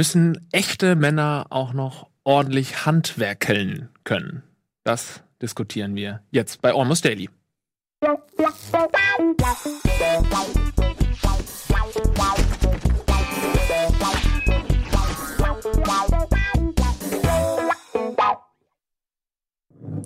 Müssen 0.00 0.46
echte 0.52 0.94
Männer 0.94 1.46
auch 1.50 1.72
noch 1.72 2.08
ordentlich 2.24 2.86
handwerkeln 2.86 3.88
können? 4.04 4.42
Das 4.84 5.22
diskutieren 5.42 5.94
wir 5.94 6.22
jetzt 6.30 6.62
bei 6.62 6.72
Almost 6.72 7.04
Daily. 7.04 7.28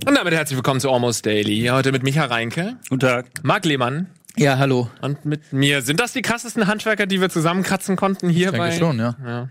Und 0.07 0.15
damit 0.17 0.35
herzlich 0.35 0.57
willkommen 0.57 0.81
zu 0.81 0.91
Almost 0.91 1.25
Daily. 1.25 1.69
Heute 1.71 1.93
mit 1.93 2.03
Micha 2.03 2.25
Reinke, 2.27 2.77
Guten 2.89 3.01
Tag. 3.01 3.27
Marc 3.43 3.65
Lehmann 3.65 4.09
Ja, 4.37 4.59
hallo. 4.59 4.91
und 5.01 5.25
mit 5.25 5.53
mir. 5.53 5.81
Sind 5.83 6.01
das 6.01 6.13
die 6.13 6.23
krassesten 6.23 6.67
Handwerker, 6.67 7.07
die 7.07 7.21
wir 7.21 7.31
zusammenkratzen 7.31 7.97
konnten 7.97 8.29
hier 8.29 8.47
Ich 8.49 8.53
denke 8.53 8.69
bei? 8.69 8.73
schon, 8.79 8.99
ja. 8.99 9.17
Ja. 9.25 9.49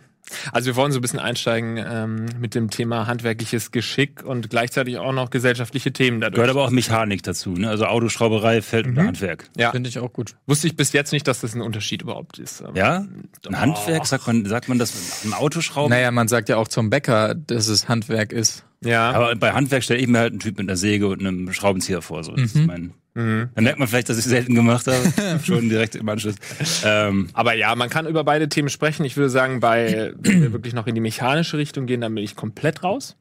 Also 0.51 0.67
wir 0.67 0.75
wollen 0.75 0.91
so 0.91 0.99
ein 0.99 1.01
bisschen 1.01 1.19
einsteigen 1.19 1.77
ähm, 1.77 2.25
mit 2.39 2.55
dem 2.55 2.69
Thema 2.69 3.07
handwerkliches 3.07 3.71
Geschick 3.71 4.23
und 4.23 4.49
gleichzeitig 4.49 4.97
auch 4.97 5.11
noch 5.11 5.29
gesellschaftliche 5.29 5.91
Themen 5.91 6.21
dadurch. 6.21 6.35
Gehört 6.35 6.49
aber 6.49 6.63
auch 6.63 6.69
Mechanik 6.71 7.23
dazu, 7.23 7.51
ne? 7.51 7.69
Also 7.69 7.85
Autoschrauberei 7.85 8.61
fällt 8.61 8.87
unter 8.87 9.03
Handwerk. 9.03 9.49
ja, 9.57 9.71
Finde 9.71 9.89
ich 9.89 9.99
auch 9.99 10.13
gut. 10.13 10.35
wusste 10.45 10.67
ich 10.67 10.75
bis 10.75 10.93
jetzt 10.93 11.11
nicht, 11.11 11.27
dass 11.27 11.41
das 11.41 11.55
ein 11.55 11.61
Unterschied 11.61 12.01
überhaupt 12.01 12.39
ist. 12.39 12.63
Ja? 12.73 13.05
Ein 13.47 13.59
Handwerk, 13.59 14.05
sagt 14.05 14.27
man, 14.27 14.45
sagt 14.45 14.69
man 14.69 14.79
das 14.79 15.23
im 15.23 15.33
Autoschrauben? 15.33 15.89
Naja, 15.89 16.11
man 16.11 16.27
sagt 16.27 16.49
ja 16.49 16.57
auch 16.57 16.67
zum 16.67 16.89
Bäcker, 16.89 17.35
dass 17.35 17.67
es 17.67 17.87
Handwerk 17.87 18.31
ist. 18.31 18.65
Ja. 18.81 19.11
Aber 19.11 19.35
bei 19.35 19.53
Handwerk 19.53 19.83
stelle 19.83 19.99
ich 19.99 20.07
mir 20.07 20.19
halt 20.19 20.31
einen 20.31 20.39
Typ 20.39 20.57
mit 20.57 20.67
einer 20.67 20.77
Säge 20.77 21.07
und 21.07 21.19
einem 21.19 21.51
Schraubenzieher 21.53 22.01
vor. 22.01 22.23
So. 22.23 22.33
Das 22.33 22.55
ist 22.55 22.65
mein, 22.65 22.93
Mhm. 23.15 23.49
Dann 23.53 23.63
merkt 23.63 23.79
man 23.79 23.87
vielleicht, 23.87 24.09
dass 24.09 24.17
ich 24.17 24.25
es 24.25 24.29
selten 24.31 24.55
gemacht 24.55 24.87
habe. 24.87 25.39
Schon 25.43 25.69
direkt 25.69 25.95
im 25.95 26.07
Anschluss. 26.09 26.35
Ähm, 26.83 27.29
Aber 27.33 27.53
ja, 27.53 27.75
man 27.75 27.89
kann 27.89 28.07
über 28.07 28.23
beide 28.23 28.49
Themen 28.49 28.69
sprechen. 28.69 29.05
Ich 29.05 29.15
würde 29.17 29.29
sagen, 29.29 29.59
bei, 29.59 30.13
wenn 30.17 30.41
wir 30.41 30.51
wirklich 30.51 30.73
noch 30.73 30.87
in 30.87 30.95
die 30.95 31.01
mechanische 31.01 31.57
Richtung 31.57 31.85
gehen, 31.85 32.01
dann 32.01 32.15
bin 32.15 32.23
ich 32.23 32.35
komplett 32.35 32.83
raus. 32.83 33.15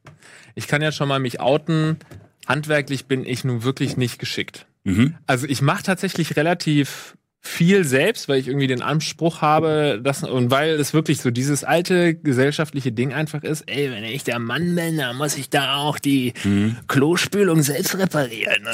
Ich 0.55 0.67
kann 0.67 0.81
ja 0.81 0.91
schon 0.91 1.07
mal 1.07 1.19
mich 1.19 1.39
outen. 1.39 1.97
Handwerklich 2.47 3.05
bin 3.05 3.25
ich 3.25 3.43
nun 3.43 3.63
wirklich 3.63 3.95
nicht 3.97 4.19
geschickt. 4.19 4.65
mhm. 4.83 5.15
Also 5.27 5.47
ich 5.47 5.61
mache 5.61 5.83
tatsächlich 5.83 6.35
relativ 6.35 7.15
viel 7.45 7.83
selbst, 7.83 8.29
weil 8.29 8.39
ich 8.39 8.47
irgendwie 8.47 8.67
den 8.67 8.81
Anspruch 8.81 9.41
habe, 9.41 9.99
dass, 10.01 10.23
und 10.23 10.49
weil 10.49 10.71
es 10.75 10.93
wirklich 10.93 11.19
so 11.19 11.29
dieses 11.29 11.65
alte 11.65 12.15
gesellschaftliche 12.15 12.93
Ding 12.93 13.11
einfach 13.13 13.43
ist, 13.43 13.63
ey, 13.69 13.91
wenn 13.91 14.05
ich 14.05 14.23
der 14.23 14.39
Mann 14.39 14.73
bin, 14.75 14.97
dann 14.97 15.17
muss 15.17 15.35
ich 15.37 15.49
da 15.49 15.75
auch 15.75 15.99
die 15.99 16.31
Klospülung 16.87 17.61
selbst 17.61 17.97
reparieren. 17.97 18.67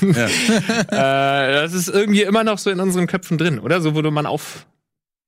Ja. 0.16 0.26
äh, 0.28 1.52
das 1.62 1.74
ist 1.74 1.88
irgendwie 1.88 2.22
immer 2.22 2.42
noch 2.44 2.58
so 2.58 2.70
in 2.70 2.80
unseren 2.80 3.06
Köpfen 3.06 3.36
drin, 3.38 3.58
oder? 3.58 3.80
So 3.80 3.94
wurde 3.94 4.10
man 4.10 4.24
auf. 4.26 4.66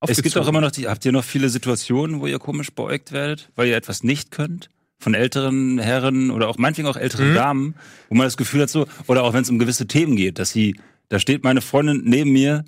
Es 0.07 0.23
gibt 0.23 0.37
auch 0.39 0.49
immer 0.49 0.61
noch 0.61 0.71
die, 0.71 0.89
habt 0.89 1.05
ihr 1.05 1.13
noch 1.13 1.25
viele 1.25 1.49
Situationen, 1.49 2.21
wo 2.21 2.27
ihr 2.27 2.39
komisch 2.39 2.71
beäugt 2.73 3.13
werdet, 3.13 3.51
weil 3.57 3.69
ihr 3.69 3.77
etwas 3.77 4.03
nicht 4.03 4.31
könnt? 4.31 4.71
Von 5.01 5.15
älteren 5.15 5.79
Herren 5.79 6.31
oder 6.31 6.49
auch 6.49 6.57
meinetwegen 6.59 6.89
auch 6.89 6.97
älteren 6.97 7.31
Mhm. 7.31 7.35
Damen, 7.35 7.75
wo 8.09 8.15
man 8.17 8.25
das 8.27 8.37
Gefühl 8.37 8.63
hat 8.63 8.71
so, 8.71 8.87
oder 9.07 9.25
auch 9.25 9.33
wenn 9.35 9.43
es 9.43 9.51
um 9.51 9.59
gewisse 9.59 9.87
Themen 9.87 10.17
geht, 10.17 10.39
dass 10.39 10.51
sie, 10.51 10.77
da 11.09 11.19
steht 11.19 11.45
meine 11.45 11.61
Freundin 11.61 12.03
neben 12.05 12.31
mir, 12.33 12.65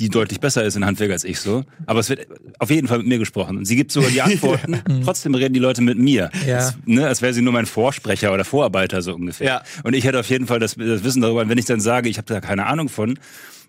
die 0.00 0.08
deutlich 0.08 0.40
besser 0.40 0.64
ist 0.64 0.76
in 0.76 0.84
Handwerk 0.84 1.12
als 1.12 1.22
ich 1.24 1.38
so, 1.40 1.64
aber 1.86 2.00
es 2.00 2.08
wird 2.08 2.26
auf 2.58 2.70
jeden 2.70 2.88
Fall 2.88 2.98
mit 2.98 3.06
mir 3.06 3.18
gesprochen. 3.18 3.58
Und 3.58 3.66
sie 3.66 3.76
gibt 3.76 3.92
sogar 3.92 4.10
die 4.10 4.22
Antworten, 4.22 4.80
trotzdem 5.04 5.34
reden 5.34 5.54
die 5.54 5.60
Leute 5.60 5.82
mit 5.82 5.98
mir. 5.98 6.30
Ja. 6.46 6.56
Das, 6.56 6.76
ne, 6.86 7.06
als 7.06 7.22
wäre 7.22 7.32
sie 7.34 7.42
nur 7.42 7.52
mein 7.52 7.66
Vorsprecher 7.66 8.32
oder 8.32 8.44
Vorarbeiter 8.44 9.02
so 9.02 9.14
ungefähr. 9.14 9.46
Ja. 9.46 9.62
Und 9.84 9.94
ich 9.94 10.04
hätte 10.04 10.18
auf 10.18 10.28
jeden 10.28 10.46
Fall 10.46 10.58
das, 10.58 10.74
das 10.74 11.04
Wissen 11.04 11.22
darüber, 11.22 11.42
und 11.42 11.48
wenn 11.48 11.58
ich 11.58 11.66
dann 11.66 11.80
sage, 11.80 12.08
ich 12.08 12.16
habe 12.18 12.26
da 12.26 12.40
keine 12.40 12.66
Ahnung 12.66 12.88
von, 12.88 13.18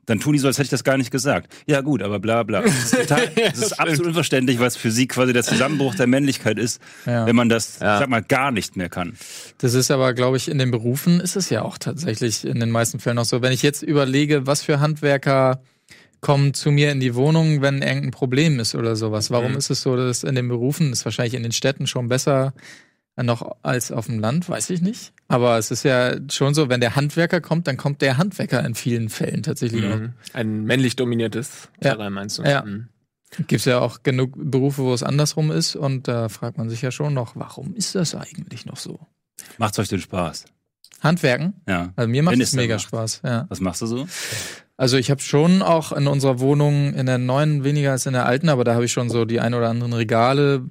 dann 0.08 0.20
tun 0.20 0.34
die 0.34 0.40
so, 0.40 0.48
als 0.48 0.58
hätte 0.58 0.66
ich 0.66 0.70
das 0.72 0.84
gar 0.84 0.98
nicht 0.98 1.12
gesagt. 1.12 1.54
Ja 1.68 1.82
gut, 1.82 2.02
aber 2.02 2.20
bla 2.20 2.42
bla. 2.42 2.62
Das 2.62 2.74
ist, 2.86 2.96
total, 2.96 3.28
das 3.52 3.60
ist 3.60 3.80
absolut 3.80 4.08
unverständlich, 4.08 4.60
was 4.60 4.76
für 4.76 4.90
sie 4.90 5.06
quasi 5.08 5.32
der 5.32 5.44
Zusammenbruch 5.44 5.94
der 5.94 6.08
Männlichkeit 6.08 6.58
ist, 6.58 6.82
Ja. 7.06 7.28
wenn 7.28 7.36
man 7.36 7.50
das, 7.50 7.78
Ja. 7.80 7.94
ich 7.96 8.00
sag 8.00 8.10
mal, 8.10 8.24
gar 8.24 8.52
nicht 8.52 8.76
mehr 8.76 8.90
kann. 8.90 9.14
Das 9.60 9.76
ist 9.76 9.92
aber, 9.92 10.14
glaube 10.16 10.38
ich, 10.38 10.48
in 10.50 10.58
den 10.58 10.72
Berufen 10.72 11.20
ist 11.20 11.36
es 11.36 11.52
ja 11.52 11.62
auch 11.62 11.78
tatsächlich 11.78 12.46
in 12.46 12.60
den 12.60 12.72
meisten 12.72 13.00
Fällen 13.00 13.20
auch 13.20 13.26
so. 13.26 13.44
Wenn 13.44 13.52
ich 13.52 13.62
jetzt 13.62 13.84
überlege, 13.84 14.48
was 14.48 14.64
für 14.64 14.80
Handwerker 14.80 15.62
kommen 16.22 16.54
zu 16.54 16.72
mir 16.72 16.92
in 16.92 17.00
die 17.00 17.16
Wohnung, 17.16 17.62
wenn 17.62 17.82
irgendein 17.82 18.12
Problem 18.12 18.60
ist 18.60 18.76
oder 18.76 18.96
sowas. 18.96 19.32
Warum 19.32 19.52
Mhm. 19.54 19.58
ist 19.58 19.70
es 19.72 19.82
so, 19.82 19.96
dass 19.96 20.24
in 20.24 20.36
den 20.36 20.48
Berufen 20.48 20.92
ist 20.92 21.04
wahrscheinlich 21.06 21.34
in 21.34 21.44
den 21.44 21.52
Städten 21.52 21.88
schon 21.88 22.08
besser 22.08 22.54
noch 23.22 23.58
als 23.62 23.92
auf 23.92 24.06
dem 24.08 24.20
Land, 24.20 24.48
weiß 24.48 24.70
ich 24.70 24.82
nicht. 24.82 25.12
Aber 25.28 25.58
es 25.58 25.70
ist 25.70 25.84
ja 25.84 26.16
schon 26.32 26.54
so, 26.54 26.70
wenn 26.70 26.80
der 26.80 26.96
Handwerker 26.96 27.42
kommt, 27.42 27.68
dann 27.68 27.76
kommt 27.78 28.02
der 28.02 28.18
Handwerker 28.18 28.64
in 28.66 28.74
vielen 28.74 29.10
Fällen 29.10 29.44
tatsächlich 29.44 29.86
auch. 29.86 29.98
Mhm. 29.98 30.14
Ein 30.34 30.64
männlich 30.64 30.96
dominiertes 30.96 31.70
Ja. 31.84 31.92
Terrain, 31.96 32.14
meinst 32.14 32.40
du? 32.40 32.44
Ja. 32.44 32.64
Mhm. 32.64 32.88
Gibt 33.48 33.66
ja 33.66 33.80
auch 33.80 34.04
genug 34.04 34.34
Berufe, 34.38 34.84
wo 34.84 34.94
es 34.94 35.04
andersrum 35.04 35.52
ist 35.52 35.76
und 35.76 36.08
da 36.08 36.30
fragt 36.30 36.58
man 36.58 36.70
sich 36.70 36.82
ja 36.82 36.92
schon 36.92 37.14
noch, 37.14 37.36
warum 37.36 37.74
ist 37.76 37.96
das 37.96 38.14
eigentlich 38.16 38.66
noch 38.66 38.78
so? 38.78 39.00
Macht's 39.58 39.78
euch 39.80 39.88
den 39.90 40.02
Spaß? 40.02 40.46
Handwerken? 41.02 41.54
Ja. 41.68 41.94
Also 41.96 42.10
mir 42.10 42.24
macht 42.24 42.36
es 42.36 42.50
es 42.50 42.54
mega 42.54 42.76
macht. 42.76 42.84
Spaß, 42.86 43.22
ja. 43.24 43.46
Was 43.50 43.60
machst 43.60 43.82
du 43.82 43.86
so? 43.88 44.08
Also 44.78 44.98
ich 44.98 45.12
habe 45.12 45.22
schon 45.22 45.62
auch 45.62 45.92
in 45.92 46.08
unserer 46.08 46.40
Wohnung 46.40 46.94
in 46.94 47.06
der 47.06 47.18
neuen 47.18 47.64
weniger 47.64 47.92
als 47.92 48.06
in 48.06 48.14
der 48.14 48.26
alten, 48.26 48.50
aber 48.50 48.64
da 48.64 48.74
habe 48.74 48.86
ich 48.86 48.92
schon 48.92 49.10
so 49.10 49.26
die 49.26 49.40
ein 49.40 49.54
oder 49.54 49.70
anderen 49.70 49.94
Regale. 49.94 50.64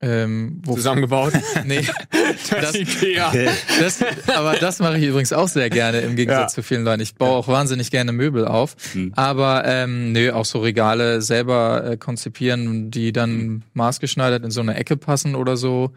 Ähm, 0.00 0.62
wo 0.64 0.74
Zusammengebaut. 0.76 1.32
nee, 1.64 1.80
das, 2.52 2.72
Ikea. 2.76 3.32
das, 3.80 3.98
aber 4.28 4.52
das 4.54 4.78
mache 4.78 4.96
ich 4.96 5.04
übrigens 5.06 5.32
auch 5.32 5.48
sehr 5.48 5.70
gerne 5.70 5.98
im 6.02 6.14
Gegensatz 6.14 6.52
Ja. 6.52 6.54
zu 6.54 6.62
vielen 6.62 6.84
Leuten. 6.84 7.02
Ich 7.02 7.16
baue 7.16 7.30
auch 7.36 7.48
wahnsinnig 7.48 7.90
gerne 7.90 8.12
Möbel 8.12 8.46
auf, 8.46 8.76
Hm. 8.92 9.12
aber 9.16 9.64
ähm, 9.66 10.12
nö, 10.12 10.30
auch 10.30 10.44
so 10.44 10.60
Regale 10.60 11.20
selber 11.20 11.82
äh, 11.84 11.96
konzipieren, 11.96 12.92
die 12.92 13.12
dann 13.12 13.64
maßgeschneidert 13.74 14.44
in 14.44 14.52
so 14.52 14.60
eine 14.60 14.76
Ecke 14.76 14.96
passen 14.96 15.34
oder 15.34 15.56
so. 15.56 15.90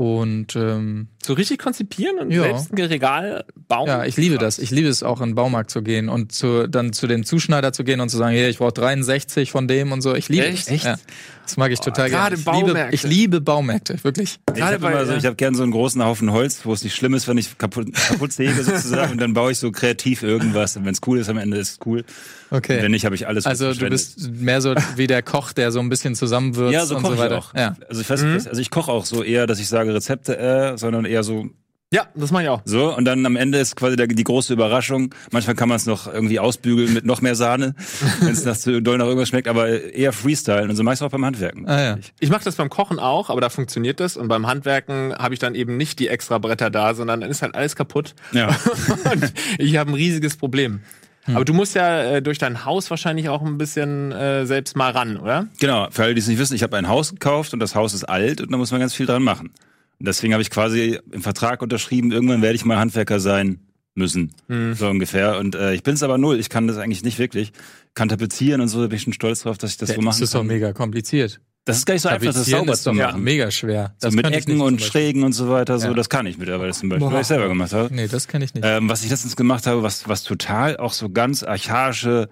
Und 0.00 0.56
ähm, 0.56 1.08
So 1.22 1.34
richtig 1.34 1.58
konzipieren 1.58 2.18
und 2.20 2.30
Ja. 2.30 2.44
selbst 2.44 2.72
ein 2.72 2.78
Regal 2.82 3.44
bauen? 3.68 3.86
Ja, 3.86 4.06
ich 4.06 4.16
liebe 4.16 4.38
das. 4.38 4.58
Ich 4.58 4.70
liebe 4.70 4.88
es 4.88 5.02
auch 5.02 5.20
in 5.20 5.28
den 5.30 5.34
Baumarkt 5.34 5.70
zu 5.70 5.82
gehen 5.82 6.08
und 6.08 6.32
zu, 6.32 6.66
dann 6.70 6.94
zu 6.94 7.06
dem 7.06 7.22
Zuschneider 7.26 7.74
zu 7.74 7.84
gehen 7.84 8.00
und 8.00 8.08
zu 8.08 8.16
sagen, 8.16 8.34
hier, 8.34 8.48
ich 8.48 8.56
brauche 8.56 8.72
63 8.72 9.50
von 9.50 9.68
dem 9.68 9.92
und 9.92 10.00
so. 10.00 10.14
Ich 10.14 10.30
liebe 10.30 10.46
Echt? 10.46 10.70
es. 10.70 10.84
Ja. 10.84 10.96
Das 11.44 11.56
mag 11.56 11.72
ich 11.72 11.80
total 11.80 12.08
gerade 12.08 12.36
gerne. 12.36 12.48
Ich 12.54 12.62
liebe, 12.62 12.66
Baumärkte. 12.72 12.94
ich 12.94 13.02
liebe 13.02 13.40
Baumärkte, 13.40 14.04
wirklich. 14.04 14.38
Ich 14.50 14.54
Gerade 14.60 14.80
habe 14.80 15.06
so, 15.06 15.14
ich 15.14 15.26
habe 15.26 15.34
gern 15.34 15.54
so 15.56 15.64
einen 15.64 15.72
großen 15.72 16.02
Haufen 16.04 16.30
Holz, 16.30 16.60
wo 16.64 16.72
es 16.72 16.84
nicht 16.84 16.94
schlimm 16.94 17.12
ist, 17.12 17.26
wenn 17.26 17.38
ich 17.38 17.58
kaputt, 17.58 17.92
kaputt 18.08 18.32
säge 18.32 18.62
sozusagen, 18.62 19.12
und 19.12 19.20
dann 19.20 19.34
baue 19.34 19.50
ich 19.50 19.58
so 19.58 19.72
kreativ 19.72 20.22
irgendwas. 20.22 20.76
Und 20.76 20.84
wenn 20.84 20.92
es 20.94 21.00
cool 21.08 21.18
ist, 21.18 21.28
am 21.28 21.38
Ende 21.38 21.56
ist 21.58 21.70
es 21.72 21.78
cool. 21.86 22.04
Okay. 22.52 22.78
Wenn 22.80 22.92
nicht, 22.92 23.04
habe 23.04 23.16
ich 23.16 23.26
alles 23.26 23.46
also 23.46 23.74
du 23.74 23.88
bist 23.90 24.30
mehr 24.30 24.60
so 24.60 24.74
wie 24.96 25.08
der 25.08 25.22
Koch, 25.22 25.52
der 25.52 25.72
so 25.72 25.80
ein 25.80 25.88
bisschen 25.88 26.14
zusammenwirft 26.14 26.72
Ja, 26.72 26.86
so 26.86 26.96
und 26.96 27.04
so 27.04 27.12
ich 27.14 27.18
weiter. 27.18 27.38
auch. 27.38 27.52
Ja. 27.54 27.74
Also 27.88 28.00
ich 28.00 28.08
weiß, 28.08 28.22
Mhm. 28.22 28.40
also 28.48 28.60
ich 28.60 28.70
koche 28.70 28.92
auch 28.92 29.04
so 29.04 29.24
eher, 29.24 29.46
dass 29.48 29.58
ich 29.58 29.66
sage 29.68 29.89
Rezepte, 29.94 30.38
äh, 30.38 30.76
sondern 30.78 31.04
eher 31.04 31.22
so 31.22 31.46
Ja, 31.92 32.06
das 32.14 32.30
mache 32.30 32.44
ich 32.44 32.48
auch. 32.48 32.62
so 32.64 32.94
und 32.96 33.04
dann 33.04 33.26
am 33.26 33.34
Ende 33.36 33.58
ist 33.58 33.74
quasi 33.74 33.96
der, 33.96 34.06
die 34.06 34.22
große 34.24 34.52
Überraschung. 34.52 35.12
Manchmal 35.32 35.56
kann 35.56 35.68
man 35.68 35.76
es 35.76 35.86
noch 35.86 36.06
irgendwie 36.12 36.38
ausbügeln 36.38 36.92
mit 36.94 37.04
noch 37.04 37.20
mehr 37.20 37.34
Sahne, 37.34 37.74
wenn 38.20 38.32
es 38.32 38.44
nach 38.44 38.56
zu 38.56 38.80
doll 38.80 38.98
nach 38.98 39.06
irgendwas 39.06 39.28
schmeckt, 39.28 39.48
aber 39.48 39.68
eher 39.68 40.12
Freestyle 40.12 40.68
und 40.68 40.76
so 40.76 40.82
mache 40.84 40.94
ich 40.94 41.02
auch 41.02 41.10
beim 41.10 41.24
Handwerken. 41.24 41.68
Ah, 41.68 41.80
ja. 41.82 41.98
Ich 42.20 42.30
mache 42.30 42.44
das 42.44 42.54
beim 42.56 42.70
Kochen 42.70 42.98
auch, 43.00 43.28
aber 43.30 43.40
da 43.40 43.48
funktioniert 43.48 43.98
das. 44.00 44.16
Und 44.16 44.28
beim 44.28 44.46
Handwerken 44.46 45.14
habe 45.16 45.34
ich 45.34 45.40
dann 45.40 45.54
eben 45.54 45.76
nicht 45.76 45.98
die 45.98 46.08
extra 46.08 46.38
Bretter 46.38 46.70
da, 46.70 46.94
sondern 46.94 47.20
dann 47.22 47.30
ist 47.30 47.42
halt 47.42 47.54
alles 47.56 47.74
kaputt. 47.74 48.14
Ja. 48.32 48.48
Und 49.12 49.32
ich 49.58 49.76
habe 49.76 49.90
ein 49.90 49.94
riesiges 49.94 50.36
Problem. 50.36 50.80
Aber 51.26 51.44
du 51.44 51.52
musst 51.52 51.74
ja 51.76 52.02
äh, 52.02 52.22
durch 52.22 52.38
dein 52.38 52.64
Haus 52.64 52.90
wahrscheinlich 52.90 53.28
auch 53.28 53.42
ein 53.42 53.56
bisschen 53.58 54.10
äh, 54.10 54.46
selbst 54.46 54.74
mal 54.76 54.90
ran, 54.90 55.16
oder? 55.16 55.46
Genau, 55.60 55.86
für 55.90 56.02
alle, 56.04 56.14
die 56.14 56.20
es 56.20 56.26
nicht 56.26 56.38
wissen, 56.38 56.54
ich 56.54 56.62
habe 56.64 56.76
ein 56.76 56.88
Haus 56.88 57.10
gekauft 57.10 57.52
und 57.52 57.60
das 57.60 57.74
Haus 57.76 57.94
ist 57.94 58.04
alt 58.04 58.40
und 58.40 58.50
da 58.50 58.56
muss 58.56 58.70
man 58.72 58.80
ganz 58.80 58.94
viel 58.94 59.06
dran 59.06 59.22
machen. 59.22 59.52
Deswegen 60.00 60.32
habe 60.32 60.42
ich 60.42 60.50
quasi 60.50 60.98
im 61.12 61.22
Vertrag 61.22 61.62
unterschrieben, 61.62 62.10
irgendwann 62.10 62.42
werde 62.42 62.56
ich 62.56 62.64
mal 62.64 62.78
Handwerker 62.78 63.20
sein 63.20 63.60
müssen, 63.94 64.32
so 64.74 64.88
ungefähr. 64.88 65.38
Und 65.38 65.54
äh, 65.54 65.74
ich 65.74 65.82
bin 65.82 65.94
es 65.94 66.02
aber 66.02 66.16
null, 66.16 66.38
ich 66.40 66.48
kann 66.48 66.66
das 66.66 66.78
eigentlich 66.78 67.04
nicht 67.04 67.18
wirklich. 67.18 67.52
Kann 67.94 68.08
tapezieren 68.08 68.60
und 68.60 68.68
so, 68.68 68.80
da 68.80 68.86
bin 68.86 68.96
ich 68.96 69.02
schon 69.02 69.12
stolz 69.12 69.42
drauf, 69.42 69.58
dass 69.58 69.72
ich 69.72 69.76
das 69.76 69.90
so 69.90 69.96
Das 69.96 70.04
machen 70.04 70.22
ist 70.22 70.34
doch 70.34 70.40
kann. 70.40 70.46
mega 70.46 70.72
kompliziert. 70.72 71.40
Das 71.66 71.76
ist 71.76 71.84
gar 71.86 71.92
nicht 71.94 72.02
so 72.02 72.08
einfach, 72.08 72.32
das 72.32 72.46
sauber 72.46 72.72
ist 72.72 72.84
zu 72.84 72.92
machen. 72.94 73.22
mega 73.22 73.50
schwer. 73.50 73.94
So 73.98 74.06
Das 74.06 74.14
mit 74.14 74.24
könnte 74.24 74.38
ich 74.38 74.46
Ecken 74.48 74.60
und. 74.62 74.80
Schrägen 74.80 75.22
und 75.22 75.32
so 75.32 75.50
weiter, 75.50 75.78
so, 75.78 75.88
Ja. 75.88 75.94
das 75.94 76.08
kann 76.08 76.24
ich 76.24 76.38
mittlerweile 76.38 76.72
zum 76.72 76.88
Beispiel, 76.88 77.06
Boah. 77.06 77.12
weil 77.14 77.20
ich 77.20 77.26
selber 77.26 77.48
gemacht 77.48 77.72
habe. 77.74 77.94
Nee, 77.94 78.08
das 78.08 78.26
kenne 78.28 78.46
ich 78.46 78.54
nicht. 78.54 78.64
Ähm, 78.66 78.88
was 78.88 79.04
ich 79.04 79.10
letztens 79.10 79.36
gemacht 79.36 79.66
habe, 79.66 79.82
was, 79.82 80.08
was 80.08 80.22
total 80.22 80.78
auch 80.78 80.94
so 80.94 81.10
ganz 81.10 81.42
archaische, 81.42 82.28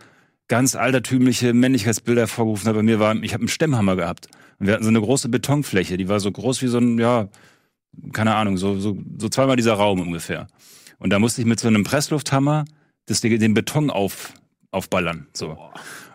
ganz 0.48 0.74
altertümliche 0.74 1.52
Männlichkeitsbilder 1.52 2.22
hervorgerufen 2.22 2.66
hat 2.68 2.74
bei 2.76 2.82
mir, 2.82 2.98
war, 2.98 3.14
ich 3.22 3.34
habe 3.34 3.42
einen 3.42 3.48
Stemmhammer 3.48 3.96
gehabt. 3.96 4.28
Und 4.58 4.66
wir 4.66 4.72
hatten 4.74 4.84
so 4.84 4.88
eine 4.88 5.00
große 5.00 5.28
Betonfläche, 5.28 5.98
die 5.98 6.08
war 6.08 6.20
so 6.20 6.32
groß 6.32 6.62
wie 6.62 6.68
so 6.68 6.78
ein, 6.78 6.98
ja, 6.98 7.28
keine 8.12 8.34
Ahnung, 8.34 8.56
so, 8.56 8.78
so, 8.78 8.98
so 9.18 9.28
zweimal 9.28 9.56
dieser 9.56 9.74
Raum 9.74 10.00
ungefähr. 10.00 10.46
Und 10.98 11.10
da 11.10 11.18
musste 11.18 11.40
ich 11.40 11.46
mit 11.46 11.60
so 11.60 11.68
einem 11.68 11.84
Presslufthammer 11.84 12.64
das, 13.06 13.20
den 13.20 13.54
Beton 13.54 13.90
auf, 13.90 14.32
aufballern. 14.70 15.26
So. 15.32 15.56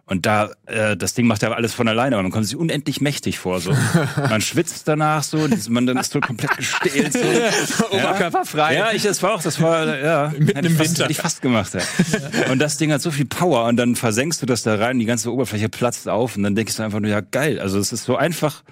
Und 0.06 0.26
da, 0.26 0.52
äh, 0.66 0.98
das 0.98 1.14
Ding 1.14 1.28
macht 1.28 1.44
ja 1.44 1.52
alles 1.54 1.74
von 1.74 1.88
alleine, 1.88 2.18
aber 2.18 2.24
man 2.24 2.32
kommt 2.32 2.46
sich 2.46 2.58
unendlich 2.58 3.00
mächtig 3.00 3.40
vor. 3.40 3.62
So. 3.62 3.72
Man 4.18 4.42
schwitzt 4.42 4.86
danach 4.88 5.24
so, 5.24 5.48
man 5.70 5.88
dann 5.88 5.98
ist 5.98 6.12
so 6.12 6.20
komplett 6.20 6.58
gestählt. 6.58 7.14
So. 7.14 7.90
Oberkörperfrei. 7.92 8.76
Ja, 8.76 8.92
ich, 8.92 9.04
das 9.04 9.24
war 9.24 9.34
auch, 9.34 9.42
das 9.42 9.62
war, 9.62 9.98
ja, 9.98 10.28
Mitten 10.38 10.48
hätte 10.48 10.68
im 10.68 10.74
ich 10.74 10.78
fast, 10.78 10.90
Winter. 10.90 11.04
Hätte 11.04 11.12
ich 11.14 11.18
fast 11.18 11.42
gemacht, 11.42 11.74
ja. 11.74 12.52
Und 12.52 12.60
das 12.60 12.78
Ding 12.78 12.92
hat 12.92 13.02
so 13.02 13.12
viel 13.12 13.26
Power 13.26 13.66
und 13.66 13.78
dann 13.78 13.96
versenkst 13.96 14.42
du 14.42 14.46
das 14.46 14.64
da 14.64 14.76
rein, 14.76 15.00
die 15.00 15.06
ganze 15.06 15.32
Oberfläche 15.32 15.70
platzt 15.70 16.10
auf 16.10 16.36
und 16.36 16.44
dann 16.44 16.54
denkst 16.54 16.76
du 16.76 16.84
einfach 16.84 17.00
nur, 17.00 17.10
ja, 17.10 17.22
geil. 17.22 17.60
Also 17.60 17.80
es 17.80 17.94
ist 17.94 18.04
so 18.04 18.18
einfach, 18.18 18.64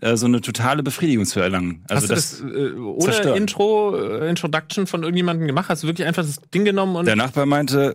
äh, 0.00 0.16
so 0.16 0.26
eine 0.26 0.40
totale 0.40 0.82
Befriedigung 0.82 1.24
zu 1.26 1.40
erlangen. 1.40 1.84
Also 1.88 2.14
Hast 2.14 2.40
du 2.40 2.46
das, 2.46 2.54
äh, 2.56 2.72
ohne 2.74 3.04
zerstört. 3.04 3.36
Intro, 3.36 3.96
äh, 3.96 4.28
Introduction 4.28 4.86
von 4.86 5.02
irgendjemandem 5.02 5.46
gemacht? 5.46 5.68
Hast 5.68 5.82
du 5.82 5.86
wirklich 5.86 6.06
einfach 6.06 6.22
das 6.22 6.40
Ding 6.54 6.64
genommen 6.64 6.96
und 6.96 7.06
Der 7.06 7.16
Nachbar 7.16 7.46
meinte, 7.46 7.94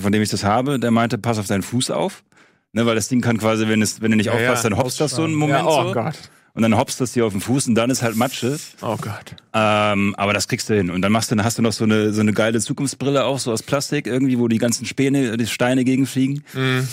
von 0.00 0.12
dem 0.12 0.22
ich 0.22 0.30
das 0.30 0.44
habe, 0.44 0.78
der 0.78 0.90
meinte, 0.90 1.18
pass 1.18 1.38
auf 1.38 1.46
deinen 1.46 1.62
Fuß 1.62 1.90
auf. 1.90 2.24
Ne, 2.72 2.84
weil 2.86 2.96
das 2.96 3.06
Ding 3.06 3.20
kann 3.20 3.38
quasi, 3.38 3.68
wenn, 3.68 3.80
es, 3.82 4.02
wenn 4.02 4.10
du 4.10 4.16
nicht 4.16 4.26
Ja, 4.26 4.32
aufpasst, 4.32 4.64
dann 4.64 4.76
hopst 4.76 5.00
das 5.00 5.12
so 5.12 5.22
einen 5.22 5.34
Moment 5.34 5.60
ja, 5.60 5.66
oh 5.66 5.88
so. 5.88 5.92
Gott. 5.94 6.14
Und 6.54 6.62
dann 6.62 6.76
hopst 6.76 7.00
das 7.00 7.12
dir 7.12 7.24
auf 7.24 7.32
den 7.32 7.40
Fuß 7.40 7.68
und 7.68 7.74
dann 7.76 7.90
ist 7.90 8.02
halt 8.02 8.16
Matsche. 8.16 8.58
Oh 8.80 8.96
Gott. 8.96 9.36
Ähm, 9.52 10.14
aber 10.16 10.32
das 10.32 10.46
kriegst 10.48 10.68
du 10.70 10.74
hin. 10.74 10.90
Und 10.90 11.02
dann 11.02 11.10
machst 11.12 11.30
du, 11.30 11.36
dann 11.36 11.44
hast 11.44 11.58
du 11.58 11.62
noch 11.62 11.72
so 11.72 11.84
eine, 11.84 12.12
so 12.12 12.20
eine 12.20 12.32
geile 12.32 12.60
Zukunftsbrille 12.60 13.24
auch, 13.24 13.38
so 13.38 13.52
aus 13.52 13.62
Plastik 13.62 14.06
irgendwie, 14.06 14.38
wo 14.38 14.46
die 14.48 14.58
ganzen 14.58 14.86
Späne, 14.86 15.36
die 15.36 15.46
Steine 15.46 15.84
gegenfliegen. 15.84 16.44
Mhm. 16.52 16.88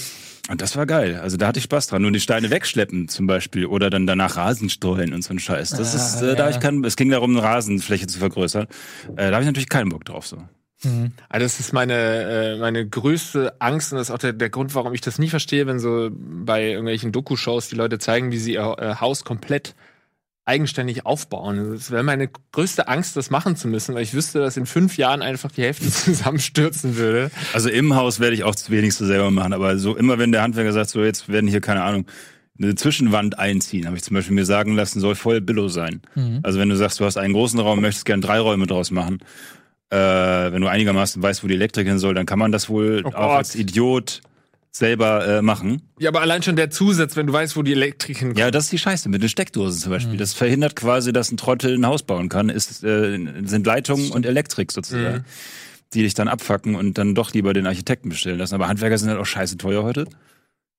Und 0.49 0.61
das 0.61 0.75
war 0.75 0.85
geil. 0.85 1.19
Also 1.21 1.37
da 1.37 1.47
hatte 1.47 1.59
ich 1.59 1.65
Spaß 1.65 1.87
dran. 1.87 2.01
Nur 2.01 2.11
die 2.11 2.19
Steine 2.19 2.49
wegschleppen 2.49 3.07
zum 3.07 3.27
Beispiel 3.27 3.65
oder 3.65 3.89
dann 3.89 4.07
danach 4.07 4.37
Rasen 4.37 4.69
streuen 4.69 5.13
und 5.13 5.23
so 5.23 5.33
ein 5.33 5.39
Scheiß. 5.39 5.71
Das 5.71 5.93
ist, 5.93 6.21
äh, 6.21 6.35
da 6.35 6.45
hab 6.45 6.51
ich 6.51 6.59
keinen, 6.59 6.83
es 6.83 6.95
ging 6.95 7.09
darum, 7.09 7.31
eine 7.31 7.43
Rasenfläche 7.43 8.07
zu 8.07 8.19
vergrößern. 8.19 8.67
Äh, 9.15 9.29
da 9.29 9.33
habe 9.33 9.41
ich 9.41 9.47
natürlich 9.47 9.69
keinen 9.69 9.89
Bock 9.89 10.05
drauf 10.05 10.25
so. 10.25 10.37
Also 11.29 11.45
das 11.45 11.59
ist 11.59 11.73
meine, 11.73 11.93
äh, 11.93 12.57
meine 12.57 12.87
größte 12.87 13.53
Angst 13.59 13.91
und 13.91 13.99
das 13.99 14.09
ist 14.09 14.13
auch 14.13 14.17
der, 14.17 14.33
der 14.33 14.49
Grund, 14.49 14.73
warum 14.73 14.93
ich 14.93 15.01
das 15.01 15.19
nie 15.19 15.29
verstehe, 15.29 15.67
wenn 15.67 15.79
so 15.79 16.09
bei 16.11 16.69
irgendwelchen 16.69 17.11
Doku-Shows 17.11 17.69
die 17.69 17.75
Leute 17.75 17.99
zeigen, 17.99 18.31
wie 18.31 18.39
sie 18.39 18.53
ihr 18.53 18.75
äh, 18.79 18.95
Haus 18.95 19.23
komplett 19.23 19.75
eigenständig 20.45 21.05
aufbauen. 21.05 21.73
Das 21.73 21.91
wäre 21.91 22.03
meine 22.03 22.29
größte 22.51 22.87
Angst, 22.87 23.15
das 23.15 23.29
machen 23.29 23.55
zu 23.55 23.67
müssen, 23.67 23.93
weil 23.93 24.03
ich 24.03 24.13
wüsste, 24.13 24.39
dass 24.39 24.57
in 24.57 24.65
fünf 24.65 24.97
Jahren 24.97 25.21
einfach 25.21 25.51
die 25.51 25.61
Hälfte 25.63 25.89
zusammenstürzen 25.89 26.95
würde. 26.95 27.31
Also 27.53 27.69
im 27.69 27.95
Haus 27.95 28.19
werde 28.19 28.35
ich 28.35 28.43
auch 28.43 28.55
das 28.55 28.69
wenigste 28.69 29.05
selber 29.05 29.31
machen, 29.31 29.53
aber 29.53 29.77
so 29.77 29.95
immer 29.95 30.17
wenn 30.17 30.31
der 30.31 30.41
Handwerker 30.41 30.73
sagt, 30.73 30.89
so 30.89 31.03
jetzt 31.03 31.29
werden 31.29 31.47
hier, 31.47 31.61
keine 31.61 31.83
Ahnung, 31.83 32.05
eine 32.59 32.75
Zwischenwand 32.75 33.39
einziehen, 33.39 33.87
habe 33.87 33.97
ich 33.97 34.03
zum 34.03 34.15
Beispiel 34.15 34.35
mir 34.35 34.45
sagen 34.45 34.75
lassen, 34.75 34.99
soll 34.99 35.15
voll 35.15 35.41
Billo 35.41 35.67
sein. 35.67 36.01
Also 36.43 36.59
wenn 36.59 36.69
du 36.69 36.75
sagst, 36.75 36.99
du 36.99 37.05
hast 37.05 37.17
einen 37.17 37.33
großen 37.33 37.59
Raum, 37.59 37.81
möchtest 37.81 38.05
gern 38.05 38.21
drei 38.21 38.39
Räume 38.39 38.67
draus 38.67 38.91
machen, 38.91 39.19
äh, 39.89 39.97
wenn 39.97 40.61
du 40.61 40.67
einigermaßen 40.67 41.21
weißt, 41.21 41.43
wo 41.43 41.47
die 41.47 41.55
Elektrik 41.55 41.87
hin 41.87 41.99
soll, 41.99 42.13
dann 42.13 42.25
kann 42.25 42.39
man 42.39 42.51
das 42.51 42.69
wohl 42.69 43.01
Oh 43.03 43.09
auch 43.09 43.33
als 43.33 43.55
Idiot 43.55 44.21
selber 44.71 45.27
äh, 45.27 45.41
machen. 45.41 45.81
Ja, 45.99 46.09
aber 46.09 46.21
allein 46.21 46.41
schon 46.43 46.55
der 46.55 46.69
Zusatz, 46.69 47.15
wenn 47.15 47.27
du 47.27 47.33
weißt, 47.33 47.57
wo 47.57 47.61
die 47.61 47.73
Elektrik 47.73 48.19
hinkommt. 48.19 48.39
Ja, 48.39 48.51
das 48.51 48.65
ist 48.65 48.71
die 48.71 48.77
Scheiße 48.77 49.09
mit 49.09 49.21
den 49.21 49.29
Steckdosen 49.29 49.81
zum 49.81 49.91
Beispiel. 49.91 50.17
Das 50.17 50.33
verhindert 50.33 50.75
quasi, 50.75 51.11
dass 51.11 51.31
ein 51.31 51.37
Trottel 51.37 51.77
ein 51.77 51.85
Haus 51.85 52.03
bauen 52.03 52.29
kann. 52.29 52.49
Ist, 52.49 52.83
äh, 52.83 53.19
sind 53.43 53.65
Leitungen 53.65 54.11
und 54.11 54.25
Elektrik 54.25 54.71
sozusagen, 54.71 55.25
die 55.93 56.03
dich 56.03 56.13
dann 56.13 56.29
abfacken 56.29 56.75
und 56.75 56.97
dann 56.97 57.15
doch 57.15 57.33
lieber 57.33 57.53
den 57.53 57.67
Architekten 57.67 58.09
bestellen 58.09 58.39
lassen. 58.39 58.55
Aber 58.55 58.69
Handwerker 58.69 58.97
sind 58.97 59.09
halt 59.09 59.19
auch 59.19 59.25
scheiße 59.25 59.57
teuer 59.57 59.83
heute. 59.83 60.07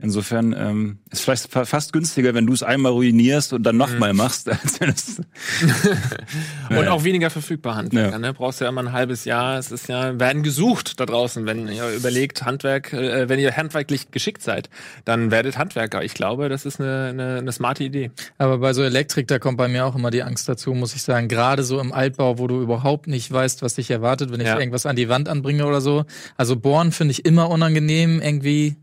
Insofern 0.02 0.52
ähm, 0.58 0.98
ist 1.10 1.22
vielleicht 1.22 1.50
fa- 1.50 1.64
fast 1.64 1.92
günstiger, 1.92 2.34
wenn 2.34 2.46
du 2.46 2.52
es 2.52 2.62
einmal 2.62 2.92
ruinierst 2.92 3.52
und 3.52 3.62
dann 3.62 3.76
nochmal 3.76 4.12
machst, 4.14 4.48
als 4.50 4.80
wenn 4.80 4.90
es 4.90 5.20
Und 6.70 6.88
auch 6.88 7.04
weniger 7.04 7.30
verfügbar 7.30 7.76
Handwerker. 7.76 8.10
Ja. 8.12 8.18
Ne? 8.18 8.32
Brauchst 8.32 8.60
ja 8.60 8.68
immer 8.68 8.82
ein 8.82 8.92
halbes 8.92 9.24
Jahr. 9.24 9.58
Es 9.58 9.70
ist 9.70 9.88
ja, 9.88 10.18
werden 10.18 10.42
gesucht 10.42 10.98
da 11.00 11.06
draußen, 11.06 11.46
wenn 11.46 11.68
ihr 11.68 11.88
überlegt, 11.90 12.44
Handwerk, 12.44 12.92
äh, 12.92 13.28
wenn 13.28 13.38
ihr 13.38 13.56
handwerklich 13.56 14.10
geschickt 14.10 14.42
seid, 14.42 14.70
dann 15.04 15.30
werdet 15.30 15.58
Handwerker. 15.58 16.02
Ich 16.02 16.14
glaube, 16.14 16.48
das 16.48 16.64
ist 16.66 16.80
eine, 16.80 17.08
eine, 17.10 17.36
eine 17.38 17.52
smarte 17.52 17.84
Idee. 17.84 18.10
Aber 18.38 18.58
bei 18.58 18.72
so 18.72 18.82
Elektrik, 18.82 19.28
da 19.28 19.38
kommt 19.38 19.58
bei 19.58 19.68
mir 19.68 19.84
auch 19.86 19.94
immer 19.94 20.10
die 20.10 20.22
Angst 20.22 20.48
dazu, 20.48 20.72
muss 20.74 20.94
ich 20.94 21.02
sagen. 21.02 21.28
Gerade 21.28 21.62
so 21.62 21.78
im 21.80 21.92
Altbau, 21.92 22.38
wo 22.38 22.46
du 22.46 22.60
überhaupt 22.60 23.06
nicht 23.06 23.30
weißt, 23.30 23.62
was 23.62 23.74
dich 23.74 23.90
erwartet, 23.90 24.32
wenn 24.32 24.40
ich 24.40 24.46
Ja. 24.48 24.58
irgendwas 24.58 24.86
an 24.86 24.96
die 24.96 25.08
Wand 25.08 25.28
anbringe 25.28 25.66
oder 25.66 25.80
so. 25.80 26.04
Also 26.36 26.56
bohren 26.56 26.92
finde 26.92 27.12
ich 27.12 27.24
immer 27.24 27.50
unangenehm 27.50 28.20
irgendwie, 28.20 28.76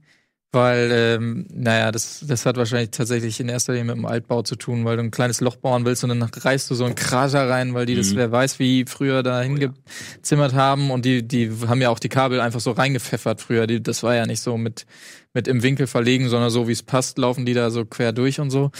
weil, 0.51 0.89
ähm, 0.91 1.45
naja, 1.53 1.91
das, 1.91 2.25
das 2.27 2.45
hat 2.47 2.57
wahrscheinlich 2.57 2.89
tatsächlich 2.89 3.39
in 3.39 3.49
erster 3.49 3.73
Linie 3.73 3.85
mit 3.85 3.97
dem 3.97 4.05
Altbau 4.05 4.41
zu 4.41 4.55
tun, 4.55 4.83
weil 4.83 4.97
du 4.97 5.03
ein 5.03 5.11
kleines 5.11 5.41
Loch 5.41 5.57
bauen 5.57 5.85
willst 5.85 6.03
und 6.03 6.09
dann 6.09 6.23
reißt 6.23 6.69
du 6.71 6.75
so 6.75 6.85
einen 6.85 6.95
Krater 6.95 7.47
rein, 7.47 7.75
weil 7.75 7.85
die 7.85 7.95
das, 7.95 8.15
wer 8.15 8.31
weiß, 8.31 8.57
wie 8.57 8.85
früher 8.87 9.21
da 9.21 9.41
hingezimmert 9.41 10.53
haben 10.53 10.89
und 10.89 11.05
die, 11.05 11.27
die 11.27 11.51
haben 11.67 11.81
ja 11.81 11.89
auch 11.89 11.99
die 11.99 12.09
Kabel 12.09 12.39
einfach 12.39 12.61
so 12.61 12.71
reingepfeffert 12.71 13.41
früher. 13.41 13.67
Die, 13.67 13.83
das 13.83 14.01
war 14.01 14.15
ja 14.15 14.25
nicht 14.25 14.41
so 14.41 14.57
mit, 14.57 14.87
mit 15.33 15.47
im 15.47 15.61
Winkel 15.61 15.85
verlegen, 15.85 16.29
sondern 16.29 16.49
so 16.49 16.67
wie 16.67 16.71
es 16.71 16.81
passt, 16.81 17.19
laufen 17.19 17.45
die 17.45 17.53
da 17.53 17.69
so 17.69 17.85
quer 17.85 18.11
durch 18.11 18.39
und 18.39 18.49
so. 18.49 18.71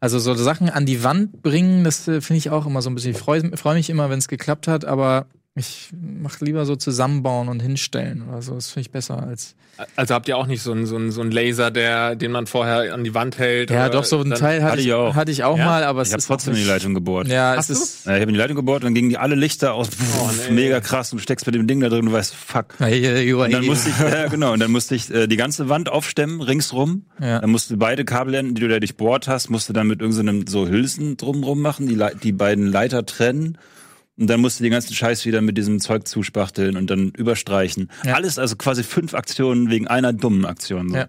Also 0.00 0.18
so 0.18 0.32
Sachen 0.34 0.70
an 0.70 0.86
die 0.86 1.04
Wand 1.04 1.42
bringen, 1.42 1.84
das 1.84 2.08
äh, 2.08 2.22
finde 2.22 2.38
ich 2.38 2.48
auch 2.48 2.64
immer 2.64 2.80
so 2.80 2.88
ein 2.88 2.94
bisschen. 2.94 3.12
Ich 3.12 3.18
freue 3.18 3.54
freu 3.56 3.74
mich 3.74 3.90
immer, 3.90 4.08
wenn 4.08 4.18
es 4.18 4.28
geklappt 4.28 4.66
hat, 4.66 4.86
aber 4.86 5.26
ich 5.58 5.90
mache 6.22 6.44
lieber 6.44 6.64
so 6.64 6.76
zusammenbauen 6.76 7.48
und 7.48 7.60
hinstellen 7.60 8.22
oder 8.28 8.42
so. 8.42 8.54
Das 8.54 8.68
finde 8.70 8.82
ich 8.82 8.90
besser 8.90 9.22
als. 9.22 9.54
Also 9.94 10.12
habt 10.14 10.26
ihr 10.26 10.36
auch 10.36 10.46
nicht 10.48 10.60
so 10.60 10.72
einen, 10.72 10.86
so 10.86 10.96
einen, 10.96 11.12
so 11.12 11.20
einen 11.20 11.30
Laser, 11.30 11.70
der, 11.70 12.16
den 12.16 12.32
man 12.32 12.48
vorher 12.48 12.92
an 12.92 13.04
die 13.04 13.14
Wand 13.14 13.38
hält? 13.38 13.70
Ja, 13.70 13.88
doch, 13.88 14.02
so 14.02 14.18
ein 14.20 14.30
dann- 14.30 14.38
Teil 14.40 14.64
hatte, 14.64 14.80
ich, 14.80 14.92
auch. 14.92 15.14
hatte 15.14 15.30
ich 15.30 15.44
auch 15.44 15.56
Ja? 15.56 15.64
mal, 15.66 15.84
aber 15.84 16.02
es 16.02 16.08
Ich 16.08 16.14
habe 16.14 16.18
ist 16.18 16.26
trotzdem 16.26 16.54
in 16.54 16.60
die 16.60 16.66
Leitung 16.66 16.94
gebohrt. 16.94 17.28
Ja, 17.28 17.54
Hast 17.56 17.70
es 17.70 17.78
du? 17.78 17.84
ist. 17.84 18.06
Ja, 18.06 18.14
ich 18.16 18.20
habe 18.22 18.30
in 18.30 18.34
die 18.34 18.40
Leitung 18.40 18.56
gebohrt, 18.56 18.82
dann 18.82 18.92
gingen 18.94 19.08
die 19.08 19.18
alle 19.18 19.36
Lichter 19.36 19.74
aus. 19.74 19.90
Oh, 20.20 20.30
nee. 20.48 20.52
Mega 20.54 20.80
krass. 20.80 21.12
Und 21.12 21.18
du 21.18 21.22
steckst 21.22 21.46
mit 21.46 21.54
dem 21.54 21.68
Ding 21.68 21.78
da 21.78 21.88
drin 21.88 22.00
und 22.00 22.06
du 22.06 22.12
weißt, 22.12 22.34
fuck. 22.34 22.74
Und 22.80 23.52
dann 23.52 23.64
musste 23.66 23.90
ich, 23.90 23.98
ja, 24.00 24.26
genau, 24.26 24.52
und 24.52 24.58
dann 24.60 24.72
musste 24.72 24.96
ich 24.96 25.14
äh, 25.14 25.28
die 25.28 25.36
ganze 25.36 25.68
Wand 25.68 25.88
aufstemmen, 25.90 26.40
ringsrum. 26.40 27.04
Ja. 27.20 27.38
Dann 27.38 27.50
musst 27.50 27.70
du 27.70 27.76
beide 27.76 28.04
Kabelenden, 28.04 28.56
die 28.56 28.62
du 28.62 28.68
da 28.68 28.80
durchbohrt 28.80 29.28
hast, 29.28 29.48
musst 29.48 29.68
du 29.68 29.72
dann 29.72 29.86
mit 29.86 30.00
irgendeinem 30.00 30.48
so 30.48 30.66
Hülsen 30.66 31.16
drumrum 31.16 31.60
machen, 31.60 31.86
die, 31.86 31.96
die 32.22 32.32
beiden 32.32 32.66
Leiter 32.66 33.06
trennen. 33.06 33.58
Und 34.18 34.26
dann 34.28 34.40
musst 34.40 34.58
du 34.58 34.64
den 34.64 34.72
ganzen 34.72 34.94
Scheiß 34.94 35.24
wieder 35.26 35.40
mit 35.40 35.56
diesem 35.56 35.78
Zeug 35.80 36.08
zuspachteln 36.08 36.76
und 36.76 36.90
dann 36.90 37.10
überstreichen. 37.10 37.90
Ja. 38.04 38.14
Alles 38.14 38.38
also 38.38 38.56
quasi 38.56 38.82
fünf 38.82 39.14
Aktionen 39.14 39.70
wegen 39.70 39.86
einer 39.86 40.12
dummen 40.12 40.44
Aktion. 40.44 40.88
So. 40.88 40.96
Ja. 40.96 41.06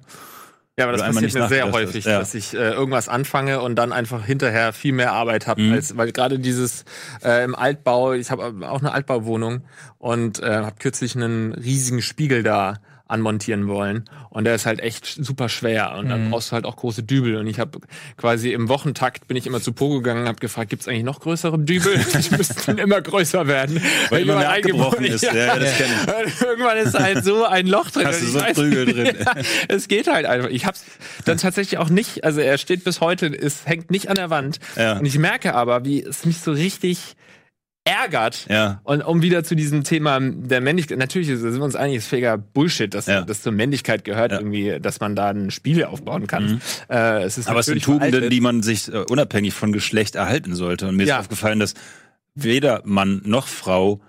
Ja, 0.77 0.85
aber 0.85 0.93
das 0.93 1.01
passiert 1.01 1.23
nicht 1.23 1.33
mir 1.35 1.47
sehr 1.49 1.71
häufig, 1.73 2.05
ja. 2.05 2.19
dass 2.19 2.33
ich 2.33 2.53
äh, 2.53 2.71
irgendwas 2.71 3.09
anfange 3.09 3.59
und 3.59 3.75
dann 3.75 3.91
einfach 3.91 4.23
hinterher 4.25 4.71
viel 4.71 4.93
mehr 4.93 5.11
Arbeit 5.11 5.45
habe, 5.45 5.61
Mhm. 5.61 5.73
als 5.73 5.97
weil 5.97 6.09
gerade 6.13 6.39
dieses 6.39 6.85
äh, 7.21 7.43
im 7.43 7.53
Altbau, 7.53 8.13
ich 8.13 8.31
habe 8.31 8.65
auch 8.65 8.79
eine 8.79 8.93
Altbauwohnung 8.93 9.63
und 9.97 10.41
äh, 10.41 10.45
habe 10.45 10.75
kürzlich 10.79 11.17
einen 11.17 11.51
riesigen 11.51 12.01
Spiegel 12.01 12.43
da 12.43 12.75
anmontieren 13.09 13.67
wollen 13.67 14.05
und 14.29 14.45
der 14.45 14.55
ist 14.55 14.65
halt 14.65 14.79
echt 14.79 15.05
super 15.05 15.49
schwer 15.49 15.95
und 15.97 16.05
Mhm. 16.05 16.09
dann 16.09 16.29
brauchst 16.31 16.51
du 16.51 16.53
halt 16.53 16.65
auch 16.65 16.75
große 16.77 17.03
Dübel 17.03 17.35
und 17.37 17.47
ich 17.47 17.59
habe 17.59 17.79
quasi 18.17 18.53
im 18.53 18.69
Wochentakt 18.69 19.27
bin 19.27 19.35
ich 19.35 19.47
immer 19.47 19.59
zu 19.61 19.73
Pogo 19.73 19.97
gegangen 19.97 20.27
habe 20.27 20.39
gefragt, 20.39 20.69
gibt's 20.69 20.87
eigentlich 20.87 21.03
noch 21.03 21.19
größere 21.19 21.57
Dübel? 21.59 21.93
Die 22.13 22.35
müssten 22.37 22.77
immer 22.77 23.01
größer 23.01 23.47
werden. 23.47 23.81
Weil 24.09 24.21
immer 24.21 24.37
mehr 24.37 24.51
abgebrochen 24.53 24.99
eingebaut- 24.99 25.13
ist. 25.15 25.23
Ja, 25.29 25.33
ja, 25.35 25.55
das 25.59 25.73
ich. 25.79 26.41
Irgendwann 26.41 26.77
ist 26.77 26.97
halt 26.97 27.23
so 27.25 27.45
ein 27.45 27.67
Loch 27.67 27.89
drin. 27.91 28.07
Hast 28.07 28.21
du 28.21 28.25
und 28.27 28.31
so 28.31 28.39
Prügel 28.53 28.85
drin. 28.85 29.15
Ja, 29.19 29.33
es 29.67 29.87
geht 29.87 30.07
halt 30.07 30.25
einfach. 30.25 30.49
Ich 30.49 30.65
hab's 30.65 30.85
dann 31.25 31.37
tatsächlich 31.37 31.79
auch 31.79 31.89
nicht, 31.89 32.23
also 32.23 32.39
er 32.41 32.57
steht 32.57 32.83
bis 32.83 33.01
heute, 33.01 33.25
es 33.27 33.65
hängt 33.65 33.91
nicht 33.91 34.07
an 34.09 34.15
der 34.15 34.29
Wand. 34.29 34.59
Ja. 34.75 34.97
Und 34.99 35.05
ich 35.05 35.17
merke 35.17 35.55
aber, 35.55 35.83
wie 35.83 36.01
es 36.03 36.25
mich 36.25 36.37
so 36.39 36.51
richtig 36.51 37.15
ärgert. 37.89 38.45
Ja. 38.49 38.81
Und 38.83 39.01
um 39.01 39.21
wieder 39.21 39.43
zu 39.43 39.55
diesem 39.55 39.83
Thema 39.83 40.19
der 40.21 40.61
Männlichkeit, 40.61 40.97
natürlich 40.97 41.27
sind 41.27 41.53
wir 41.55 41.63
uns 41.63 41.75
einig, 41.75 41.97
ist 41.97 42.07
fähiger 42.07 42.37
Bullshit, 42.37 42.93
dass 42.93 43.07
Ja. 43.07 43.21
das 43.21 43.41
zur 43.41 43.51
Männlichkeit 43.51 44.03
gehört, 44.03 44.31
Ja. 44.31 44.39
Mhm. 44.41 44.53
irgendwie, 44.53 44.79
dass 44.79 44.99
man 44.99 45.15
da 45.15 45.29
ein 45.29 45.51
Spiel 45.51 45.83
aufbauen 45.83 46.27
kann. 46.27 46.61
Äh, 46.89 47.23
es 47.23 47.47
Aber 47.47 47.59
es 47.59 47.65
sind 47.65 47.83
Tugenden, 47.83 48.09
veraltet. 48.11 48.31
die 48.33 48.41
man 48.41 48.61
sich 48.63 48.87
äh, 48.93 48.97
unabhängig 49.09 49.53
von 49.53 49.71
Geschlecht 49.71 50.15
erhalten 50.15 50.55
sollte. 50.55 50.87
Und 50.87 50.95
mir 50.97 51.03
ist 51.03 51.11
aufgefallen, 51.13 51.59
dass 51.59 51.73
weder 52.35 52.81
Mann 52.85 53.21
noch 53.25 53.47
Frau 53.47 54.01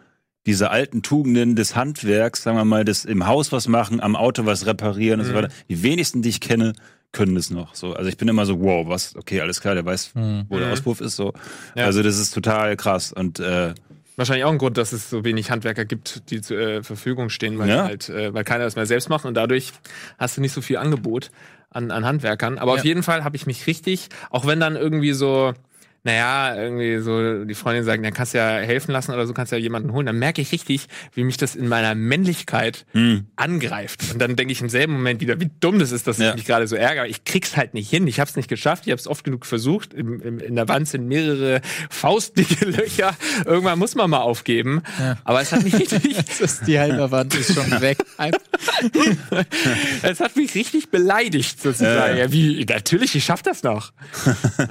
diese 0.47 0.71
alten 0.71 1.03
Tugenden 1.03 1.55
des 1.55 1.77
Handwerks, 1.77 2.43
sagen 2.43 2.57
wir 2.57 2.65
mal, 2.65 2.85
des 2.85 3.05
im 3.05 3.27
Haus 3.27 3.53
was 3.53 3.69
machen, 3.69 4.01
am 4.01 4.17
Auto 4.17 4.47
was 4.47 4.65
reparieren 4.67 5.21
und 5.21 5.27
Mhm. 5.27 5.31
so 5.31 5.37
weiter, 5.37 5.49
die 5.69 5.83
wenigsten, 5.83 6.23
die 6.23 6.31
ich 6.31 6.41
kenne, 6.41 6.73
können 7.13 7.35
das 7.35 7.51
noch. 7.51 7.75
So, 7.75 7.93
also 7.95 8.09
ich 8.09 8.17
bin 8.17 8.29
immer 8.29 8.47
so, 8.47 8.61
wow, 8.61 8.87
was, 8.89 9.17
okay, 9.17 9.41
alles 9.41 9.61
klar, 9.61 9.75
der 9.75 9.85
weiß, 9.85 10.13
wo 10.49 10.59
der 10.59 10.71
Auspuff 10.71 11.01
ist. 11.01 11.17
So, 11.17 11.27
Mhm. 11.29 11.33
Ja. 11.81 11.85
also 11.87 12.03
das 12.03 12.19
ist 12.19 12.33
total 12.33 12.77
krass 12.77 13.13
und 13.13 13.41
äh, 13.41 13.75
Wahrscheinlich 14.17 14.45
auch 14.45 14.53
ein 14.53 14.59
Grund, 14.59 14.77
dass 14.77 14.93
es 14.93 15.09
so 15.09 15.25
wenig 15.25 15.51
Handwerker 15.51 15.87
gibt, 15.87 16.31
die 16.31 16.43
zur 16.43 16.59
äh, 16.59 16.83
Verfügung 16.83 17.31
stehen, 17.31 17.59
weil 17.59 17.69
Ja. 17.71 17.85
halt, 17.85 18.11
äh, 18.11 18.35
weil 18.35 18.45
keiner 18.45 18.65
das 18.65 18.77
mehr 18.77 18.85
selbst 18.85 19.09
macht 19.09 19.25
und 19.25 19.33
dadurch 19.35 19.73
hast 20.19 20.37
du 20.37 20.43
nicht 20.43 20.53
so 20.53 20.61
viel 20.61 20.77
Angebot 20.77 21.31
an, 21.71 21.91
an 21.91 22.05
Handwerkern. 22.05 22.59
Aber 22.59 22.73
Ja. 22.75 22.79
auf 22.81 22.85
jeden 22.85 23.03
Fall 23.03 23.25
habe 23.25 23.37
ich 23.37 23.47
mich 23.47 23.67
richtig, 23.67 24.09
auch 24.29 24.47
wenn 24.47 24.61
dann 24.61 24.77
irgendwie 24.77 25.13
so, 25.13 25.55
naja, 26.03 26.55
irgendwie 26.57 26.99
so 26.99 27.45
die 27.45 27.55
Freundin 27.55 27.85
sagen, 27.85 28.03
dann 28.03 28.13
kannst 28.15 28.35
du 28.35 28.39
ja 28.39 28.57
helfen 28.59 28.93
lassen 28.93 29.13
oder 29.13 29.27
so, 29.27 29.35
kannst 29.35 29.53
du 29.53 29.57
ja 29.57 29.63
jemanden 29.63 29.93
holen, 29.93 30.07
dann 30.07 30.19
merke 30.19 30.41
ich 30.41 30.51
richtig, 30.53 30.87
wie 31.15 31.25
mich 31.25 31.37
das 31.37 31.55
in 31.55 31.69
meiner 31.69 31.95
Männlichkeit 31.95 32.87
hm, 32.93 33.27
angreift. 33.37 34.01
Und 34.13 34.19
dann 34.21 34.37
denke 34.37 34.53
ich 34.53 34.61
im 34.63 34.69
selben 34.71 34.95
Moment 34.95 35.21
wieder, 35.21 35.41
wie 35.41 35.51
dumm 35.61 35.79
das 35.79 35.93
ist, 35.93 36.07
dass 36.07 36.19
Ja. 36.19 36.31
ich 36.31 36.37
mich 36.37 36.45
gerade 36.47 36.67
so 36.67 36.77
ärgere. 36.77 37.07
Ich 37.07 37.25
krieg's 37.25 37.57
halt 37.57 37.75
nicht 37.75 37.91
hin. 37.91 38.07
Ich 38.07 38.19
habe 38.21 38.31
es 38.31 38.37
nicht 38.37 38.49
geschafft. 38.49 38.87
Ich 38.87 38.93
habe 38.93 39.01
es 39.01 39.07
oft 39.07 39.25
genug 39.25 39.45
versucht. 39.47 39.93
Im, 39.95 40.21
im, 40.23 40.39
in 40.39 40.57
der 40.57 40.69
Wand 40.69 40.89
sind 40.89 41.07
mehrere 41.07 41.61
faustdicke 41.91 42.65
Löcher. 42.71 43.15
Irgendwann 43.45 43.79
muss 43.79 43.95
man 43.95 44.09
mal 44.11 44.21
aufgeben. 44.21 44.83
Ja. 44.99 45.19
Aber 45.25 45.41
es 45.43 45.53
hat 45.53 45.65
mich 45.65 45.75
richtig, 45.79 46.17
Das 46.17 46.41
ist 46.41 46.67
die 46.67 46.79
halbe 46.79 47.11
Wand 47.11 47.35
ist 47.35 47.55
schon 47.55 47.71
weg. 47.81 47.99
es 50.03 50.21
hat 50.21 50.37
mich 50.37 50.55
richtig 50.55 50.91
beleidigt 50.91 51.61
sozusagen. 51.63 52.17
Ja. 52.17 52.25
Ja, 52.25 52.33
wie, 52.33 52.65
natürlich, 52.67 53.15
ich 53.15 53.25
schaff 53.25 53.43
das 53.43 53.63
noch. 53.63 53.93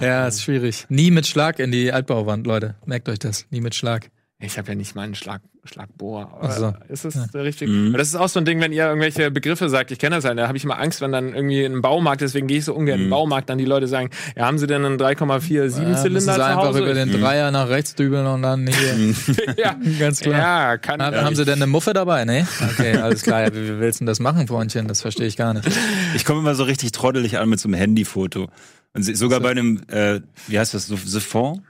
ja, 0.01 0.27
ist 0.27 0.43
schwierig. 0.43 0.86
Nie 0.89 1.12
mit 1.19 1.27
Schlag 1.27 1.59
in 1.59 1.69
die 1.73 1.91
Altbauwand, 1.91 2.47
Leute. 2.47 2.75
Merkt 2.85 3.09
euch 3.09 3.19
das. 3.19 3.45
Nie 3.49 3.59
mit 3.59 3.75
Schlag. 3.75 4.09
Ich 4.41 4.57
habe 4.57 4.69
ja 4.69 4.75
nicht 4.75 4.95
mal 4.95 5.01
einen 5.01 5.15
Schlag 5.15 5.41
Schlagbohr. 5.65 6.39
Ach 6.41 6.51
so. 6.53 6.73
Ist 6.88 7.03
das 7.03 7.15
Ja. 7.15 7.25
der 7.33 7.43
richtige? 7.43 7.69
Mhm. 7.69 7.91
Das 7.91 8.07
ist 8.07 8.15
auch 8.15 8.29
so 8.29 8.39
ein 8.39 8.45
Ding, 8.45 8.61
wenn 8.61 8.71
ihr 8.71 8.85
irgendwelche 8.85 9.29
Begriffe 9.29 9.67
sagt, 9.67 9.91
ich 9.91 9.99
kenne 9.99 10.15
das 10.15 10.23
halt, 10.23 10.39
da 10.39 10.47
habe 10.47 10.57
ich 10.57 10.63
immer 10.63 10.79
Angst, 10.79 11.01
wenn 11.01 11.11
dann 11.11 11.35
irgendwie 11.35 11.59
in 11.65 11.73
einem 11.73 11.81
Baumarkt, 11.81 12.21
deswegen 12.21 12.47
gehe 12.47 12.59
ich 12.59 12.63
so 12.65 12.73
ungern 12.73 12.95
in 12.95 12.99
den 13.01 13.07
Mhm. 13.07 13.11
Baumarkt, 13.11 13.49
dann 13.49 13.57
die 13.57 13.65
Leute 13.65 13.88
sagen, 13.89 14.09
ja, 14.38 14.45
haben 14.45 14.57
sie 14.57 14.65
denn 14.65 14.85
einen 14.85 14.97
3,47 14.97 15.81
Ja, 15.89 15.97
Zylinder 15.97 16.21
sie 16.21 16.25
zu 16.27 16.31
einfach 16.45 16.55
Hause? 16.67 16.79
über 16.79 16.93
den 16.93 17.11
Dreier 17.11 17.51
nach 17.51 17.67
rechts 17.67 17.93
dübeln 17.95 18.25
und 18.25 18.41
dann 18.41 18.65
hier. 18.65 19.13
ja. 19.57 19.75
Ganz 19.99 20.21
klar. 20.21 20.39
ja, 20.71 20.77
kann 20.77 21.01
ja. 21.01 21.21
Haben 21.25 21.35
sie 21.35 21.43
denn 21.43 21.55
eine 21.55 21.67
Muffe 21.67 21.91
dabei? 21.91 22.23
Nee? 22.23 22.45
Okay, 22.71 22.95
alles 22.95 23.23
klar. 23.23 23.41
Ja, 23.43 23.53
wie, 23.53 23.61
wie 23.67 23.79
willst 23.81 23.99
du 23.99 24.03
denn 24.03 24.07
das 24.07 24.21
machen, 24.21 24.47
Freundchen? 24.47 24.88
Das 24.88 25.01
verstehe 25.01 25.27
ich 25.27 25.35
gar 25.35 25.53
nicht. 25.53 25.67
Ich 26.15 26.23
komme 26.23 26.39
immer 26.39 26.55
so 26.55 26.63
richtig 26.63 26.93
trottelig 26.93 27.38
an 27.38 27.49
mit 27.49 27.59
so 27.59 27.67
einem 27.67 27.75
Handyfoto. 27.77 28.47
Und 28.93 29.03
sogar 29.03 29.39
bei 29.39 29.51
einem, 29.51 29.81
äh, 29.88 30.22
wie 30.48 30.60
heißt 30.60 30.74
das, 30.74 30.88
so 30.88 30.96
Siphon? 30.96 31.62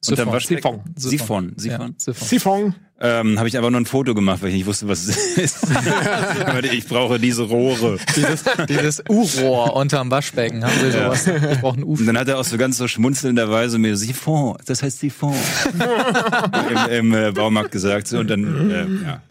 Siphon. 0.00 0.32
Waschbecken? 0.32 0.80
Siphon. 0.94 1.52
Siphon. 1.54 1.54
Siphon. 1.56 1.88
Ja, 1.88 1.94
Siphon. 1.96 2.28
Siphon. 2.28 2.74
Ähm, 2.98 3.38
habe 3.38 3.46
ich 3.46 3.56
einfach 3.58 3.68
nur 3.68 3.80
ein 3.80 3.86
Foto 3.86 4.14
gemacht, 4.14 4.40
weil 4.40 4.48
ich 4.50 4.54
nicht 4.54 4.66
wusste, 4.66 4.88
was 4.88 5.06
es 5.06 5.16
ist. 5.36 5.66
Aber 6.46 6.64
ich 6.64 6.86
brauche 6.86 7.18
diese 7.18 7.42
Rohre. 7.42 7.98
Dieses, 8.14 8.44
dieses 8.68 9.02
U-Rohr 9.08 9.76
unterm 9.76 10.10
Waschbecken. 10.10 10.64
Haben 10.64 10.72
sie 10.80 10.92
sowas? 10.92 11.26
Ich 11.26 11.60
brauche 11.60 11.78
ein 11.78 11.84
U. 11.84 11.92
Und 11.92 12.06
dann 12.06 12.16
hat 12.16 12.28
er 12.28 12.38
auch 12.38 12.44
so 12.44 12.56
ganz 12.56 12.78
so 12.78 12.88
schmunzelnderweise 12.88 13.78
mir 13.78 13.96
Siphon, 13.96 14.56
das 14.64 14.82
heißt 14.82 15.00
Siphon, 15.00 15.34
im, 16.88 16.90
im 16.90 17.14
äh, 17.14 17.32
Baumarkt 17.32 17.70
gesagt. 17.70 18.06
So, 18.06 18.18
und 18.18 18.30
dann, 18.30 18.70
äh, 18.70 18.86
ja. 19.04 19.22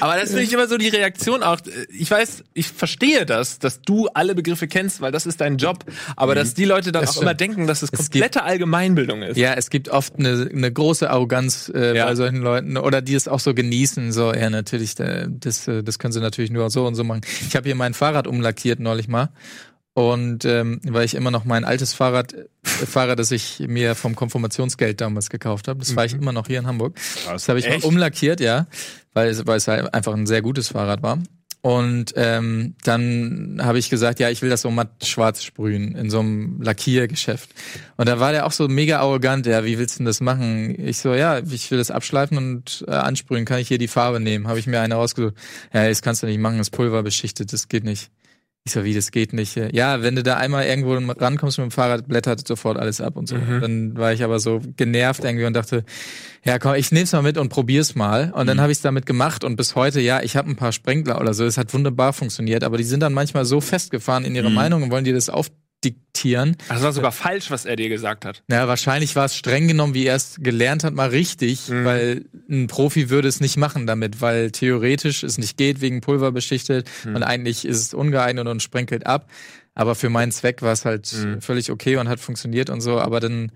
Aber 0.00 0.16
das 0.16 0.28
finde 0.30 0.42
ich 0.44 0.52
immer 0.52 0.66
so 0.68 0.78
die 0.78 0.88
Reaktion 0.88 1.42
auch. 1.42 1.58
Ich 1.90 2.10
weiß, 2.10 2.44
ich 2.54 2.68
verstehe 2.68 3.26
das, 3.26 3.58
dass 3.58 3.82
du 3.82 4.08
alle 4.08 4.34
Begriffe 4.34 4.68
kennst, 4.68 5.00
weil 5.00 5.12
das 5.12 5.26
ist 5.26 5.40
dein 5.40 5.58
Job. 5.58 5.84
Aber 6.16 6.34
dass 6.34 6.54
die 6.54 6.64
Leute 6.64 6.92
dann 6.92 7.02
Das 7.02 7.10
auch 7.10 7.14
stimmt. 7.14 7.22
immer 7.24 7.34
denken, 7.34 7.66
dass 7.66 7.82
es 7.82 7.90
Es 7.92 7.98
komplette 7.98 8.42
Allgemeinbildung 8.42 9.22
ist. 9.22 9.36
Ja, 9.36 9.52
es 9.54 9.68
gibt 9.70 9.88
oft 9.90 10.14
eine, 10.18 10.48
eine 10.52 10.72
große 10.72 11.10
Arroganz 11.10 11.70
äh, 11.74 11.96
Ja. 11.96 12.06
bei 12.06 12.14
solchen 12.14 12.38
Leuten 12.38 12.76
oder 12.78 13.02
die 13.02 13.14
es 13.14 13.28
auch 13.28 13.40
so 13.40 13.52
genießen. 13.54 14.12
So, 14.12 14.32
ja, 14.32 14.48
natürlich, 14.48 14.98
äh, 14.98 15.26
das, 15.28 15.68
äh, 15.68 15.82
das 15.82 15.98
können 15.98 16.12
sie 16.12 16.20
natürlich 16.20 16.50
nur 16.50 16.70
so 16.70 16.86
und 16.86 16.94
so 16.94 17.04
machen. 17.04 17.20
Ich 17.46 17.54
habe 17.54 17.68
hier 17.68 17.74
mein 17.76 17.92
Fahrrad 17.94 18.26
umlackiert 18.26 18.80
neulich 18.80 19.08
mal. 19.08 19.28
Und 19.92 20.44
ähm, 20.44 20.80
weil 20.84 21.04
ich 21.04 21.14
immer 21.16 21.32
noch 21.32 21.44
mein 21.44 21.64
altes 21.64 21.92
Fahrrad 21.94 22.32
äh, 22.32 22.46
fahre, 22.86 23.16
das 23.16 23.32
ich 23.32 23.58
mir 23.66 23.96
vom 23.96 24.14
Konfirmationsgeld 24.14 25.00
damals 25.00 25.30
gekauft 25.30 25.66
habe. 25.66 25.80
Das 25.80 25.90
fahre 25.90 26.06
ich 26.06 26.14
immer 26.14 26.32
noch 26.32 26.46
hier 26.46 26.60
in 26.60 26.66
Hamburg. 26.68 26.96
Das 27.28 27.48
habe 27.48 27.58
ich 27.58 27.66
Echt? 27.66 27.82
mal 27.82 27.88
umlackiert, 27.88 28.40
ja, 28.40 28.68
weil 29.12 29.28
es, 29.28 29.46
weil 29.46 29.56
es 29.56 29.68
halt 29.68 29.92
einfach 29.92 30.14
ein 30.14 30.26
sehr 30.26 30.42
gutes 30.42 30.68
Fahrrad 30.68 31.02
war. 31.02 31.18
Und 31.62 32.14
ähm, 32.16 32.74
dann 32.84 33.60
habe 33.62 33.78
ich 33.78 33.90
gesagt, 33.90 34.18
ja, 34.18 34.30
ich 34.30 34.40
will 34.40 34.48
das 34.48 34.62
so 34.62 34.70
matt 34.70 35.04
schwarz 35.04 35.42
sprühen 35.42 35.94
in 35.94 36.08
so 36.08 36.20
einem 36.20 36.62
Lackiergeschäft. 36.62 37.50
Und 37.98 38.08
da 38.08 38.18
war 38.18 38.32
der 38.32 38.46
auch 38.46 38.52
so 38.52 38.66
mega 38.66 39.00
arrogant, 39.00 39.44
ja, 39.44 39.62
wie 39.64 39.78
willst 39.78 39.96
du 39.96 39.98
denn 39.98 40.06
das 40.06 40.22
machen? 40.22 40.74
Ich 40.78 40.98
so, 40.98 41.12
ja, 41.12 41.38
ich 41.38 41.70
will 41.70 41.76
das 41.76 41.90
abschleifen 41.90 42.38
und 42.38 42.84
äh, 42.88 42.92
ansprühen, 42.92 43.44
kann 43.44 43.58
ich 43.58 43.68
hier 43.68 43.76
die 43.76 43.88
Farbe 43.88 44.20
nehmen? 44.20 44.48
Habe 44.48 44.58
ich 44.58 44.66
mir 44.66 44.80
eine 44.80 44.94
rausgesucht. 44.94 45.34
Ja, 45.74 45.86
das 45.86 46.00
kannst 46.00 46.22
du 46.22 46.26
nicht 46.26 46.40
machen, 46.40 46.56
das 46.56 46.70
Pulver 46.70 47.02
beschichtet, 47.02 47.52
das 47.52 47.68
geht 47.68 47.84
nicht. 47.84 48.10
Ich 48.66 48.72
so, 48.72 48.84
wie, 48.84 48.92
das 48.92 49.10
geht 49.10 49.32
nicht. 49.32 49.56
Ja, 49.72 50.02
wenn 50.02 50.16
du 50.16 50.22
da 50.22 50.36
einmal 50.36 50.66
irgendwo 50.66 50.92
rankommst 50.94 51.56
mit 51.56 51.64
dem 51.64 51.70
Fahrrad, 51.70 52.06
blättert 52.06 52.46
sofort 52.46 52.76
alles 52.78 53.00
ab 53.00 53.16
und 53.16 53.26
so. 53.26 53.36
Dann 53.60 53.96
war 53.96 54.12
ich 54.12 54.22
aber 54.22 54.38
so 54.38 54.60
genervt 54.76 55.24
irgendwie 55.24 55.46
und 55.46 55.54
dachte, 55.54 55.82
ja 56.44 56.58
komm, 56.58 56.74
ich 56.74 56.92
nehm's 56.92 57.12
mal 57.12 57.22
mit 57.22 57.38
und 57.38 57.48
probier's 57.48 57.94
mal. 57.94 58.32
Und 58.32 58.46
dann 58.46 58.60
habe 58.60 58.70
ich's 58.70 58.82
damit 58.82 59.06
gemacht 59.06 59.44
und 59.44 59.56
bis 59.56 59.76
heute, 59.76 60.00
ja, 60.00 60.22
ich 60.22 60.36
habe 60.36 60.50
ein 60.50 60.56
paar 60.56 60.72
Sprenkler 60.72 61.20
oder 61.20 61.32
so, 61.32 61.46
es 61.46 61.56
hat 61.56 61.72
wunderbar 61.72 62.12
funktioniert, 62.12 62.62
aber 62.62 62.76
die 62.76 62.84
sind 62.84 63.00
dann 63.00 63.14
manchmal 63.14 63.46
so 63.46 63.62
festgefahren 63.62 64.26
in 64.26 64.34
ihrer 64.34 64.50
Meinung 64.50 64.82
und 64.82 64.90
wollen 64.90 65.04
dir 65.04 65.14
das 65.14 65.30
aufdiktieren. 65.84 66.56
Das 66.68 66.82
war 66.82 66.92
sogar 66.92 67.12
falsch, 67.12 67.50
was 67.50 67.64
er 67.64 67.76
dir 67.76 67.88
gesagt 67.88 68.24
hat. 68.24 68.42
Ja, 68.50 68.68
wahrscheinlich 68.68 69.16
war 69.16 69.24
es 69.24 69.34
streng 69.36 69.66
genommen, 69.68 69.94
wie 69.94 70.06
er 70.06 70.16
es 70.16 70.36
gelernt 70.38 70.84
hat, 70.84 70.92
mal 70.94 71.08
richtig, 71.08 71.68
Mhm. 71.68 71.84
weil 71.84 72.24
ein 72.50 72.66
Profi 72.66 73.08
würde 73.10 73.28
es 73.28 73.40
nicht 73.40 73.56
machen 73.56 73.86
damit, 73.86 74.20
weil 74.20 74.50
theoretisch 74.50 75.22
es 75.22 75.38
nicht 75.38 75.56
geht, 75.56 75.80
wegen 75.80 76.00
Pulver 76.02 76.32
beschichtet 76.32 76.88
Mhm. 77.04 77.16
und 77.16 77.22
eigentlich 77.22 77.64
ist 77.64 77.80
es 77.80 77.94
ungeeignet 77.94 78.46
und 78.46 78.62
sprenkelt 78.62 79.06
ab. 79.06 79.28
Aber 79.74 79.94
für 79.94 80.10
meinen 80.10 80.32
Zweck 80.32 80.60
war 80.62 80.72
es 80.72 80.84
halt 80.84 81.10
Mhm. 81.12 81.40
völlig 81.40 81.70
okay 81.70 81.96
und 81.96 82.08
hat 82.08 82.20
funktioniert 82.20 82.68
und 82.70 82.80
so, 82.82 82.98
aber 83.00 83.20
dann 83.20 83.50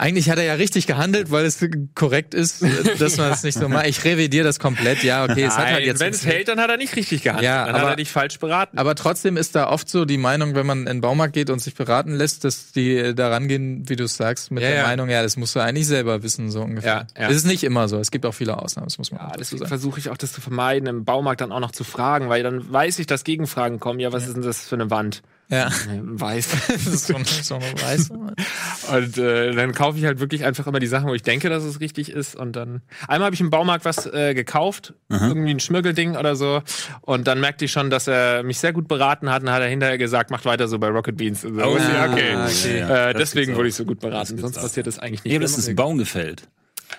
eigentlich 0.00 0.30
hat 0.30 0.38
er 0.38 0.44
ja 0.44 0.54
richtig 0.54 0.86
gehandelt, 0.86 1.32
weil 1.32 1.44
es 1.44 1.58
korrekt 1.96 2.32
ist, 2.32 2.64
dass 3.00 3.16
man 3.16 3.32
es 3.32 3.42
nicht 3.42 3.58
so 3.58 3.68
macht. 3.68 3.86
Ich 3.88 4.04
revidiere 4.04 4.44
das 4.44 4.60
komplett. 4.60 5.02
Ja, 5.02 5.24
okay, 5.24 5.42
es 5.42 5.58
hat 5.58 5.66
halt 5.72 5.84
jetzt 5.84 5.98
wenn 6.00 6.12
es 6.12 6.24
hält, 6.24 6.46
dann 6.46 6.60
hat 6.60 6.70
er 6.70 6.76
nicht 6.76 6.94
richtig 6.94 7.24
gehandelt. 7.24 7.44
Ja, 7.44 7.64
dann 7.66 7.74
hat 7.74 7.80
aber- 7.82 7.90
er 7.90 7.96
dich 7.96 8.10
falsch 8.10 8.38
beraten. 8.38 8.78
aber 8.78 8.94
trotzdem 8.94 9.36
ist 9.36 9.56
da 9.56 9.68
oft 9.68 9.88
so 9.88 10.04
die 10.04 10.16
Meinung, 10.16 10.54
wenn 10.54 10.66
man 10.66 10.78
in 10.80 10.86
den 10.86 11.00
Baumarkt 11.00 11.34
geht 11.34 11.50
und 11.50 11.58
sich 11.60 11.74
beraten 11.74 12.14
lässt, 12.14 12.44
dass 12.44 12.70
die 12.70 12.96
äh, 12.96 13.14
da 13.14 13.28
rangehen, 13.28 13.88
wie 13.88 13.96
du 13.96 14.04
es 14.04 14.16
sagst, 14.16 14.52
mit 14.52 14.62
Ja, 14.62 14.68
der 14.68 14.78
ja. 14.78 14.86
Meinung, 14.86 15.08
ja, 15.10 15.20
das 15.22 15.36
musst 15.36 15.56
du 15.56 15.60
eigentlich 15.60 15.88
selber 15.88 16.22
wissen, 16.22 16.50
so 16.52 16.62
ungefähr. 16.62 17.06
Ja, 17.16 17.22
ja. 17.24 17.28
Es 17.30 17.36
ist 17.36 17.46
nicht 17.46 17.64
immer 17.64 17.88
so. 17.88 17.98
Es 17.98 18.12
gibt 18.12 18.24
auch 18.24 18.34
viele 18.34 18.56
Ausnahmen, 18.62 18.86
das 18.86 18.98
muss 18.98 19.10
man 19.10 19.20
Ja, 19.20 19.32
deswegen 19.36 19.66
versuche 19.66 19.98
ich 19.98 20.10
auch 20.10 20.16
das 20.16 20.32
zu 20.32 20.40
vermeiden, 20.40 20.88
im 20.88 21.04
Baumarkt 21.04 21.40
dann 21.40 21.50
auch 21.50 21.58
noch 21.60 21.72
zu 21.72 21.82
fragen, 21.82 22.28
weil 22.28 22.44
dann 22.44 22.72
weiß 22.72 23.00
ich, 23.00 23.08
dass 23.08 23.24
Gegenfragen 23.24 23.80
kommen. 23.80 23.98
Ja, 23.98 24.12
was 24.12 24.28
ist 24.28 24.34
denn 24.36 24.42
das 24.44 24.60
für 24.68 24.76
eine 24.76 24.90
Wand? 24.90 25.22
Ja. 25.50 25.70
Weiß. 26.02 26.48
Das 26.68 26.86
ist 26.86 27.06
so, 27.06 27.16
ein- 27.16 27.24
so 27.24 27.54
eine 27.54 27.64
Weiß. 27.80 28.10
Und 28.10 29.18
äh, 29.18 29.52
dann 29.54 29.72
kaufe 29.72 29.98
ich 29.98 30.04
halt 30.04 30.20
wirklich 30.20 30.44
einfach 30.44 30.66
immer 30.66 30.78
die 30.78 30.86
Sachen, 30.86 31.08
wo 31.08 31.14
ich 31.14 31.22
denke, 31.22 31.48
dass 31.48 31.64
es 31.64 31.80
richtig 31.80 32.10
ist. 32.10 32.36
Und 32.36 32.52
dann 32.54 32.82
einmal 33.06 33.26
habe 33.26 33.34
ich 33.34 33.40
im 33.40 33.50
Baumarkt 33.50 33.84
was 33.84 34.06
äh, 34.06 34.34
gekauft, 34.34 34.94
irgendwie 35.08 35.50
ein 35.52 35.60
Schmirgelding 35.60 36.16
oder 36.16 36.36
so. 36.36 36.62
Und 37.00 37.26
dann 37.26 37.40
merkte 37.40 37.64
ich 37.64 37.72
schon, 37.72 37.88
dass 37.90 38.06
er 38.08 38.42
mich 38.42 38.58
sehr 38.58 38.72
gut 38.72 38.88
beraten 38.88 39.30
hat. 39.30 39.40
Und 39.42 39.46
dann 39.46 39.54
hat 39.54 39.62
er 39.62 39.68
hinterher 39.68 39.96
gesagt, 39.98 40.30
macht 40.30 40.44
weiter 40.44 40.68
so 40.68 40.78
bei 40.78 40.88
Rocket 40.88 41.16
Beans. 41.16 41.44
Und 41.44 41.54
so. 41.58 41.64
Oh, 41.64 41.76
ja, 41.78 42.10
okay. 42.10 42.34
Okay. 42.36 42.78
Ja, 42.80 43.08
äh, 43.08 43.12
das 43.14 43.30
deswegen 43.30 43.56
wurde 43.56 43.68
ich 43.68 43.74
so 43.74 43.84
gut 43.84 44.00
beraten. 44.00 44.36
Sonst 44.38 44.56
passiert 44.56 44.86
das 44.86 44.98
eigentlich 44.98 45.20
Ich 45.20 45.24
nicht. 45.24 45.34
habe 45.34 45.44
letztens 45.44 45.66
einen 45.66 45.76
Baum 45.76 45.98
gefällt. 45.98 46.42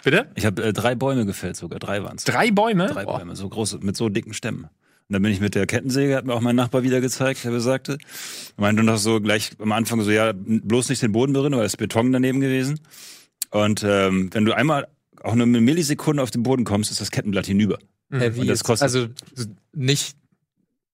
Bitte? 0.03 0.27
Ich 0.35 0.45
habe 0.45 0.63
äh, 0.63 0.73
drei 0.73 0.95
Bäume 0.95 1.25
gefällt 1.25 1.55
sogar, 1.55 1.79
drei 1.79 2.03
waren's. 2.03 2.23
Drei 2.23 2.51
Bäume? 2.51 2.87
Drei 2.87 3.05
Bäume, 3.05 3.35
so 3.35 3.49
große, 3.49 3.79
mit 3.81 3.95
so 3.97 4.07
dicken 4.09 4.33
Stämmen. 4.33 4.67
Und 5.09 5.13
dann 5.13 5.23
bin 5.23 5.31
ich 5.31 5.39
mit 5.41 5.55
der 5.55 5.65
Kettensäge, 5.65 6.15
hat 6.15 6.25
mir 6.25 6.35
auch 6.35 6.41
mein 6.41 6.55
Nachbar 6.55 6.83
wieder 6.83 7.01
gezeigt, 7.01 7.43
der 7.43 7.49
besagte. 7.49 7.97
Er 8.57 8.61
meinte 8.61 8.83
noch 8.83 8.97
so 8.97 9.19
gleich 9.19 9.51
am 9.57 9.71
Anfang 9.71 10.01
so, 10.03 10.11
ja, 10.11 10.33
bloß 10.35 10.89
nicht 10.89 11.01
den 11.01 11.11
Boden 11.11 11.33
berühren, 11.33 11.53
weil 11.55 11.65
es 11.65 11.77
Beton 11.77 12.11
daneben 12.11 12.39
gewesen. 12.41 12.79
Und 13.49 13.83
ähm, 13.83 14.29
wenn 14.33 14.45
du 14.45 14.53
einmal 14.55 14.87
auch 15.23 15.33
nur 15.33 15.47
eine 15.47 15.61
Millisekunde 15.61 16.21
auf 16.21 16.29
den 16.29 16.43
Boden 16.43 16.63
kommst, 16.63 16.91
ist 16.91 17.01
das 17.01 17.09
Kettenblatt 17.09 17.47
hinüber. 17.47 17.79
Äh, 18.11 18.35
wie 18.35 18.41
Und 18.41 18.47
das 18.47 18.63
kostet- 18.63 18.83
also 18.83 19.07
nicht 19.73 20.15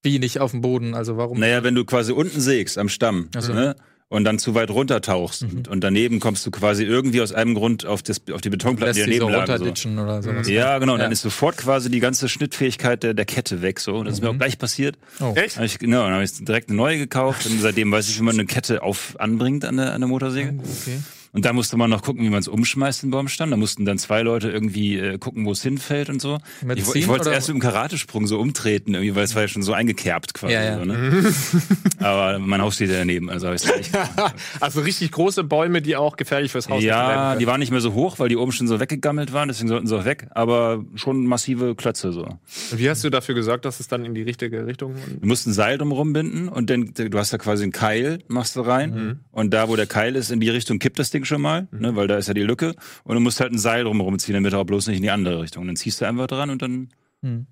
wie 0.02 0.20
nicht 0.20 0.40
auf 0.40 0.52
dem 0.52 0.62
Boden, 0.62 0.94
also 0.94 1.18
warum? 1.18 1.40
Naja, 1.40 1.64
wenn 1.64 1.76
du 1.76 1.84
quasi 1.84 2.12
unten 2.14 2.40
sägst 2.40 2.78
am 2.78 2.88
Stamm 2.90 3.28
so. 3.38 3.54
ne, 3.54 3.76
und 4.08 4.24
dann 4.24 4.38
zu 4.38 4.54
weit 4.54 4.70
runtertauchst 4.70 5.44
und, 5.44 5.68
und 5.68 5.82
daneben 5.84 6.20
kommst 6.20 6.46
du 6.46 6.52
quasi 6.52 6.84
irgendwie 6.84 7.22
aus 7.22 7.32
einem 7.34 7.56
Grund 7.56 7.86
auf, 7.86 8.04
das, 8.04 8.22
auf 8.32 8.40
die 8.42 8.50
Betonplatte, 8.52 8.94
die 8.94 9.00
daneben 9.02 9.30
lagen. 9.30 9.76
So. 9.76 9.90
oder 10.02 10.22
sowas. 10.22 10.48
Ja, 10.48 10.78
genau. 10.78 10.94
Und 10.94 11.00
Ja. 11.00 11.06
dann 11.06 11.12
ist 11.12 11.22
sofort 11.22 11.58
quasi 11.58 11.90
die 11.90 12.00
ganze 12.00 12.30
Schnittfähigkeit 12.30 13.02
der, 13.02 13.14
der 13.16 13.26
Kette 13.26 13.62
weg. 13.64 13.80
So. 13.80 13.96
Und 13.96 14.06
das 14.06 14.16
ist 14.16 14.22
mir 14.22 14.30
auch 14.30 14.38
gleich 14.38 14.60
passiert. 14.60 14.98
Oh. 15.20 15.34
Echt? 15.36 15.58
Hab 15.58 15.64
ich, 15.66 15.80
genau, 15.80 16.04
dann 16.04 16.14
habe 16.14 16.24
ich 16.24 16.34
direkt 16.46 16.70
eine 16.70 16.78
neue 16.78 16.98
gekauft 17.00 17.48
und 17.48 17.60
seitdem 17.60 17.92
weiß 17.92 18.08
ich, 18.10 18.20
wie 18.20 18.24
man 18.24 18.36
eine 18.36 18.46
Kette 18.46 18.84
auf 18.84 19.16
anbringt 19.20 19.66
an 19.66 19.78
der, 19.78 19.94
an 19.94 20.02
der 20.02 20.08
Motorsäge. 20.08 20.54
Okay. 20.60 21.00
Und 21.36 21.44
da 21.44 21.52
musste 21.52 21.76
man 21.76 21.90
noch 21.90 22.02
gucken, 22.02 22.24
wie 22.24 22.30
man 22.30 22.40
es 22.40 22.48
umschmeißt, 22.48 23.04
den 23.04 23.12
Baumstamm. 23.12 23.52
Da 23.52 23.58
mussten 23.58 23.84
dann 23.84 23.98
zwei 23.98 24.22
Leute 24.22 24.50
irgendwie 24.50 24.98
äh, 24.98 25.18
gucken, 25.18 25.46
wo 25.46 25.52
es 25.52 25.62
hinfällt 25.62 26.10
und 26.10 26.22
so. 26.22 26.38
Mit 26.64 26.80
ich 26.80 26.96
ich 26.96 27.10
wollte 27.10 27.28
es 27.28 27.36
erst 27.36 27.50
mit 27.50 27.56
dem 27.56 27.60
Karatesprung 27.60 28.26
so 28.26 28.40
umtreten, 28.40 28.94
irgendwie, 28.94 29.16
weil 29.16 29.26
es 29.26 29.36
war 29.36 29.42
ja 29.42 29.50
schon 29.50 29.62
so 29.62 29.74
eingekerbt 29.74 30.34
quasi. 30.34 30.54
Ja, 30.54 30.64
ja. 30.64 30.80
So, 30.80 30.86
ne? 30.86 31.34
Aber 32.00 32.40
mein 32.40 32.62
Haus 32.62 32.76
steht 32.76 32.90
ja 32.90 33.00
daneben, 33.00 33.30
also 33.30 33.48
habe 33.48 33.58
ich 33.58 33.66
es 33.66 33.78
nicht. 33.78 33.92
Also 34.62 34.80
richtig 34.80 35.12
große 35.12 35.44
Bäume, 35.44 35.82
die 35.82 35.98
auch 35.98 36.16
gefährlich 36.16 36.54
fürs 36.54 36.70
Haus 36.70 36.82
Ja, 36.82 37.10
werden 37.10 37.40
die 37.40 37.48
waren 37.48 37.60
nicht 37.60 37.72
mehr 37.72 37.82
so 37.82 37.94
hoch, 37.94 38.18
weil 38.20 38.30
die 38.30 38.38
oben 38.38 38.54
schon 38.54 38.70
so 38.70 38.80
weggegammelt 38.80 39.34
waren, 39.34 39.50
deswegen 39.50 39.68
sollten 39.68 39.88
sie 39.88 39.98
auch 39.98 40.06
weg. 40.06 40.28
Aber 40.32 40.86
schon 40.96 41.26
massive 41.26 41.76
Klötze 41.76 42.14
so. 42.14 42.40
Wie 42.72 42.90
hast 42.90 43.04
du 43.04 43.10
dafür 43.10 43.36
gesorgt, 43.36 43.66
dass 43.66 43.82
es 43.82 43.90
dann 43.90 44.06
in 44.06 44.16
die 44.16 44.22
richtige 44.22 44.66
Richtung 44.66 44.96
Du 45.20 45.28
musst 45.28 45.48
ein 45.48 45.54
Seil 45.54 45.78
drumherum 45.78 46.14
binden 46.14 46.48
und 46.48 46.70
dann, 46.70 46.94
du 46.94 47.18
hast 47.18 47.34
da 47.34 47.38
quasi 47.38 47.64
einen 47.64 47.74
Keil, 47.74 48.20
machst 48.30 48.56
du 48.56 48.62
rein. 48.62 48.92
Mhm. 48.92 49.20
Und 49.32 49.54
da, 49.54 49.68
wo 49.68 49.76
der 49.76 49.88
Keil 49.88 50.16
ist, 50.16 50.32
in 50.32 50.40
die 50.40 50.50
Richtung 50.50 50.80
kippt 50.80 50.98
das 50.98 51.12
Ding 51.12 51.25
schon 51.26 51.42
mal, 51.42 51.68
ne, 51.72 51.96
weil 51.96 52.08
da 52.08 52.18
ist 52.18 52.28
ja 52.28 52.34
die 52.34 52.44
Lücke. 52.44 52.76
Und 53.04 53.16
du 53.16 53.20
musst 53.20 53.40
halt 53.40 53.52
ein 53.52 53.58
Seil 53.58 53.84
drumherum 53.84 54.18
ziehen, 54.20 54.34
damit 54.36 54.54
er 54.54 54.60
auch 54.60 54.66
bloß 54.66 54.88
nicht 54.88 54.98
in 54.98 55.04
die 55.04 55.12
andere 55.12 55.42
Richtung. 55.42 55.66
Dann 55.68 55.76
ziehst 55.76 56.02
du 56.02 56.06
einfach 56.06 56.28
dran 56.28 56.50
und 56.50 56.62
dann, 56.62 56.90
Hm. 57.22 57.48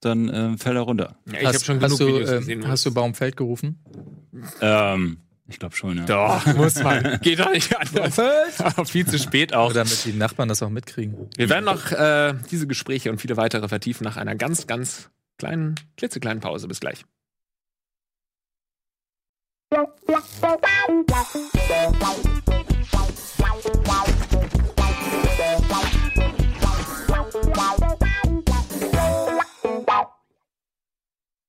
dann 0.00 0.28
äh, 0.28 0.56
fällt 0.58 0.76
er 0.76 0.82
runter. 0.82 1.16
Ja, 1.26 1.32
ich 1.32 1.38
habe 1.38 1.48
hast, 1.54 1.64
schon 1.66 1.78
genug 1.78 1.90
hast 1.92 2.00
du, 2.00 2.06
Videos 2.08 2.30
äh, 2.30 2.38
gesehen. 2.38 2.68
Hast 2.68 2.86
du 2.86 2.92
Baumfeld 2.94 3.36
gerufen? 3.36 3.78
Ähm, 4.60 5.18
ich 5.48 5.58
glaube 5.58 5.74
schon, 5.74 5.96
ja. 5.96 6.04
Doch, 6.04 6.46
muss 6.56 6.82
man. 6.82 7.18
Geht 7.22 7.38
doch 7.40 7.50
nicht 7.50 7.74
anders. 7.76 8.18
Aber 8.58 8.84
viel 8.84 9.06
zu 9.06 9.18
spät 9.18 9.54
auch. 9.54 9.70
Oder 9.70 9.84
damit 9.84 10.04
die 10.04 10.12
Nachbarn 10.12 10.48
das 10.48 10.62
auch 10.62 10.70
mitkriegen? 10.70 11.28
Wir 11.36 11.48
werden 11.48 11.64
noch 11.64 11.90
äh, 11.92 12.34
diese 12.50 12.66
Gespräche 12.66 13.10
und 13.10 13.20
viele 13.20 13.36
weitere 13.36 13.66
vertiefen 13.68 14.04
nach 14.04 14.16
einer 14.16 14.34
ganz, 14.34 14.66
ganz 14.66 15.10
kleinen, 15.38 15.76
klitzekleinen 15.96 16.40
Pause. 16.40 16.68
Bis 16.68 16.80
gleich. 16.80 17.04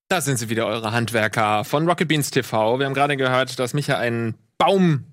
Da 0.09 0.21
sind 0.21 0.37
sie 0.37 0.49
wieder, 0.49 0.65
eure 0.65 0.91
Handwerker 0.91 1.63
von 1.63 1.87
Rocket 1.87 2.07
Beans 2.07 2.31
TV. 2.31 2.79
Wir 2.79 2.87
haben 2.87 2.95
gerade 2.95 3.15
gehört, 3.15 3.59
dass 3.59 3.73
Micha 3.75 3.97
einen 3.97 4.35
Baum 4.57 5.05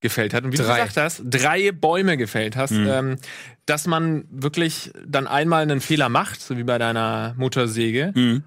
gefällt 0.00 0.32
hat 0.34 0.44
und 0.44 0.52
wie 0.52 0.56
Drei. 0.56 0.64
du 0.64 0.72
gesagt 0.86 0.96
hast, 0.96 1.22
drei 1.24 1.70
Bäume 1.70 2.16
gefällt 2.16 2.56
hast, 2.56 2.72
ähm, 2.72 3.18
dass 3.66 3.86
man 3.86 4.24
wirklich 4.30 4.90
dann 5.06 5.26
einmal 5.26 5.62
einen 5.62 5.80
Fehler 5.80 6.08
macht, 6.08 6.40
so 6.40 6.56
wie 6.56 6.64
bei 6.64 6.78
deiner 6.78 7.34
Motorsäge. 7.36 8.12
Mhm. 8.14 8.42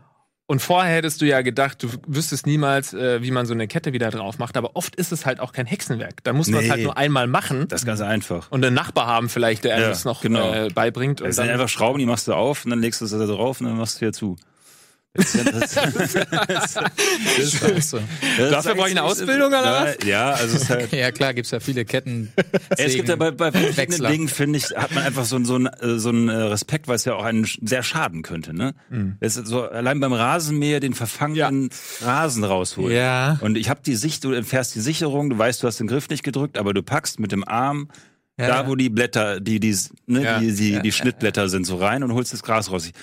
Und 0.47 0.61
vorher 0.61 0.93
hättest 0.95 1.21
du 1.21 1.25
ja 1.25 1.41
gedacht, 1.41 1.81
du 1.81 1.89
wüsstest 2.05 2.45
niemals, 2.45 2.93
äh, 2.93 3.21
wie 3.23 3.31
man 3.31 3.47
so 3.47 3.53
eine 3.55 3.67
Kette 3.67 3.93
wieder 3.93 4.11
drauf 4.11 4.37
macht. 4.37 4.57
Aber 4.57 4.75
oft 4.75 4.95
ist 4.95 5.11
es 5.11 5.25
halt 5.25 5.39
auch 5.39 5.53
kein 5.53 5.65
Hexenwerk. 5.65 6.23
Da 6.23 6.33
muss 6.33 6.47
man 6.49 6.59
es 6.59 6.65
Nee. 6.65 6.71
halt 6.71 6.83
nur 6.83 6.97
einmal 6.97 7.25
machen 7.25 7.67
Das 7.67 7.81
ist 7.81 7.85
ganz 7.87 7.99
einfach. 8.01 8.51
und 8.51 8.63
einen 8.63 8.75
Nachbar 8.75 9.07
haben 9.07 9.29
vielleicht, 9.29 9.63
der 9.63 9.73
einem 9.73 9.83
Ja, 9.83 9.89
das 9.89 10.05
noch 10.05 10.21
genau. 10.21 10.53
äh, 10.53 10.69
beibringt. 10.69 11.21
Und 11.21 11.27
Das 11.27 11.37
sind 11.37 11.49
einfach 11.49 11.67
Schrauben, 11.69 11.97
die 11.97 12.05
machst 12.05 12.27
du 12.27 12.33
auf 12.33 12.63
und 12.63 12.69
dann 12.69 12.79
legst 12.79 13.01
du 13.01 13.07
sie 13.07 13.17
da 13.17 13.25
drauf 13.25 13.59
und 13.59 13.65
dann 13.67 13.77
machst 13.77 13.97
du 13.97 14.01
wieder 14.01 14.13
zu. 14.13 14.35
Das 15.15 15.33
ist, 15.35 15.45
das, 15.47 15.73
das, 15.73 16.73
Das 16.73 17.37
ist 17.39 17.63
auch 17.63 17.81
so. 17.81 17.99
das 18.37 18.51
Dafür 18.51 18.75
brauche 18.75 18.87
ich 18.89 18.93
eine 18.93 19.03
Ausbildung, 19.03 19.47
oder 19.47 19.95
was? 19.97 20.05
Ja, 20.05 20.31
also 20.31 20.55
es 20.57 20.63
ist 20.63 20.69
halt. 20.69 20.91
Ja, 20.95 21.11
klar, 21.11 21.33
gibt's 21.33 21.51
ja 21.51 21.59
viele 21.59 21.85
Ketten. 21.85 22.31
Es 22.77 22.93
gibt 22.95 23.09
ja 23.09 23.15
bei, 23.15 23.31
bei 23.31 23.51
verschiedenen 23.51 23.77
Wechsler. 23.77 24.09
Dingen, 24.09 24.27
finde 24.27 24.57
ich, 24.57 24.65
hat 24.75 24.93
man 24.93 25.03
einfach 25.03 25.25
so, 25.25 25.35
einen- 25.37 25.45
so, 25.45 25.55
einen, 25.55 25.67
äh, 25.67 25.99
so 25.99 26.09
einen 26.09 26.29
äh, 26.29 26.33
Respekt, 26.35 26.87
weil 26.87 26.95
es 26.95 27.05
ja 27.05 27.15
auch 27.15 27.23
einen 27.23 27.47
sehr 27.61 27.83
schaden 27.83 28.21
könnte. 28.23 28.53
Ne? 28.53 28.73
Mhm. 28.89 29.15
Es 29.19 29.37
ist 29.37 29.47
so 29.47 29.63
allein 29.63 29.99
beim 29.99 30.13
Rasenmäher 30.13 30.79
den 30.79 30.93
verfangenen 30.93 31.69
Rasen 32.01 32.43
rausholen. 32.43 32.95
Ja. 32.95 33.37
Und 33.41 33.57
ich 33.57 33.69
habe 33.69 33.81
die 33.85 33.95
Sicht, 33.95 34.23
du 34.23 34.31
entfährst 34.33 34.75
die 34.75 34.81
Sicherung, 34.81 35.29
du 35.29 35.37
weißt, 35.37 35.63
du 35.63 35.67
hast 35.67 35.79
den 35.79 35.87
Griff 35.87 36.09
nicht 36.09 36.23
gedrückt, 36.23 36.57
aber 36.57 36.73
du 36.73 36.83
packst 36.83 37.19
mit 37.19 37.31
dem 37.31 37.47
Arm 37.47 37.89
Ja, 38.37 38.47
da, 38.47 38.55
ja. 38.63 38.67
wo 38.67 38.75
die 38.75 38.89
Blätter, 38.89 39.39
die, 39.39 39.59
die, 39.61 39.75
ne, 40.07 40.23
Ja. 40.23 40.39
die, 40.39 40.53
die, 40.53 40.71
Ja, 40.73 40.79
die 40.81 40.89
ja, 40.89 40.93
Schnittblätter 40.93 41.47
sind, 41.49 41.65
so 41.65 41.77
rein 41.77 42.03
und 42.03 42.13
holst 42.13 42.33
das 42.33 42.43
Gras 42.43 42.69
raus. 42.71 42.85
Ich, 42.87 42.93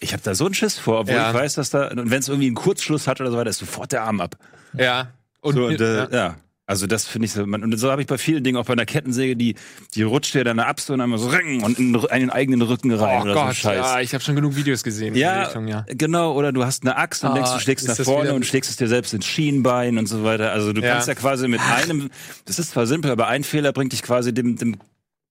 ich 0.00 0.12
habe 0.12 0.22
da 0.22 0.34
so 0.34 0.44
einen 0.46 0.54
Schiss 0.54 0.78
vor, 0.78 1.00
obwohl 1.00 1.14
Ja. 1.14 1.28
ich 1.28 1.34
weiß, 1.34 1.54
dass 1.54 1.70
da, 1.70 1.88
und 1.88 2.10
wenn 2.10 2.20
es 2.20 2.28
irgendwie 2.28 2.46
einen 2.46 2.56
Kurzschluss 2.56 3.06
hat 3.08 3.20
oder 3.20 3.30
so 3.30 3.36
weiter, 3.36 3.50
ist 3.50 3.58
sofort 3.58 3.92
der 3.92 4.02
Arm 4.02 4.20
ab. 4.20 4.36
ja. 4.74 5.08
Und, 5.40 5.54
So, 5.54 5.66
und, 5.66 5.80
äh, 5.80 5.96
ja. 5.98 6.08
ja. 6.10 6.36
Also 6.66 6.86
das 6.86 7.06
finde 7.06 7.24
ich 7.26 7.32
so, 7.32 7.46
man, 7.46 7.62
und 7.62 7.74
so 7.78 7.90
habe 7.90 8.02
ich 8.02 8.06
bei 8.08 8.18
vielen 8.18 8.44
Dingen, 8.44 8.58
auch 8.58 8.66
bei 8.66 8.74
einer 8.74 8.84
Kettensäge, 8.84 9.36
die, 9.36 9.54
die 9.94 10.02
rutscht 10.02 10.34
dir 10.34 10.44
dann 10.44 10.58
ab 10.58 10.80
so 10.80 10.92
und 10.92 11.00
einmal 11.00 11.18
so 11.18 11.28
ring 11.28 11.62
und 11.62 11.78
in 11.78 11.96
einen 12.10 12.28
eigenen 12.28 12.60
Rücken 12.60 12.92
rein 12.92 13.20
Oh 13.20 13.22
oder 13.22 13.32
so 13.34 13.40
Gott, 13.40 13.54
Scheiß. 13.54 13.76
ja, 13.78 14.00
ich 14.00 14.12
habe 14.12 14.22
schon 14.22 14.34
genug 14.34 14.54
Videos 14.56 14.82
gesehen. 14.82 15.14
Ja, 15.14 15.44
Richtung, 15.44 15.66
ja. 15.66 15.86
genau, 15.88 16.34
oder 16.34 16.52
du 16.52 16.64
hast 16.66 16.82
eine 16.82 16.96
Axt 16.96 17.24
und 17.24 17.30
Ah, 17.30 17.34
denkst, 17.34 17.52
du 17.54 17.60
schlägst 17.60 17.88
nach 17.88 17.96
vorne 17.96 18.34
und 18.34 18.44
schlägst 18.44 18.68
es 18.68 18.76
dir 18.76 18.88
selbst 18.88 19.14
ins 19.14 19.24
Schienbein 19.24 19.96
und 19.96 20.06
so 20.06 20.24
weiter. 20.24 20.52
Also 20.52 20.74
du 20.74 20.82
Ja. 20.82 20.92
kannst 20.92 21.08
ja 21.08 21.14
quasi 21.14 21.48
mit 21.48 21.60
einem, 21.62 22.10
das 22.44 22.58
ist 22.58 22.72
zwar 22.72 22.86
simpel, 22.86 23.12
aber 23.12 23.28
ein 23.28 23.44
Fehler 23.44 23.72
bringt 23.72 23.92
dich 23.94 24.02
quasi 24.02 24.34
dem, 24.34 24.56
dem 24.56 24.76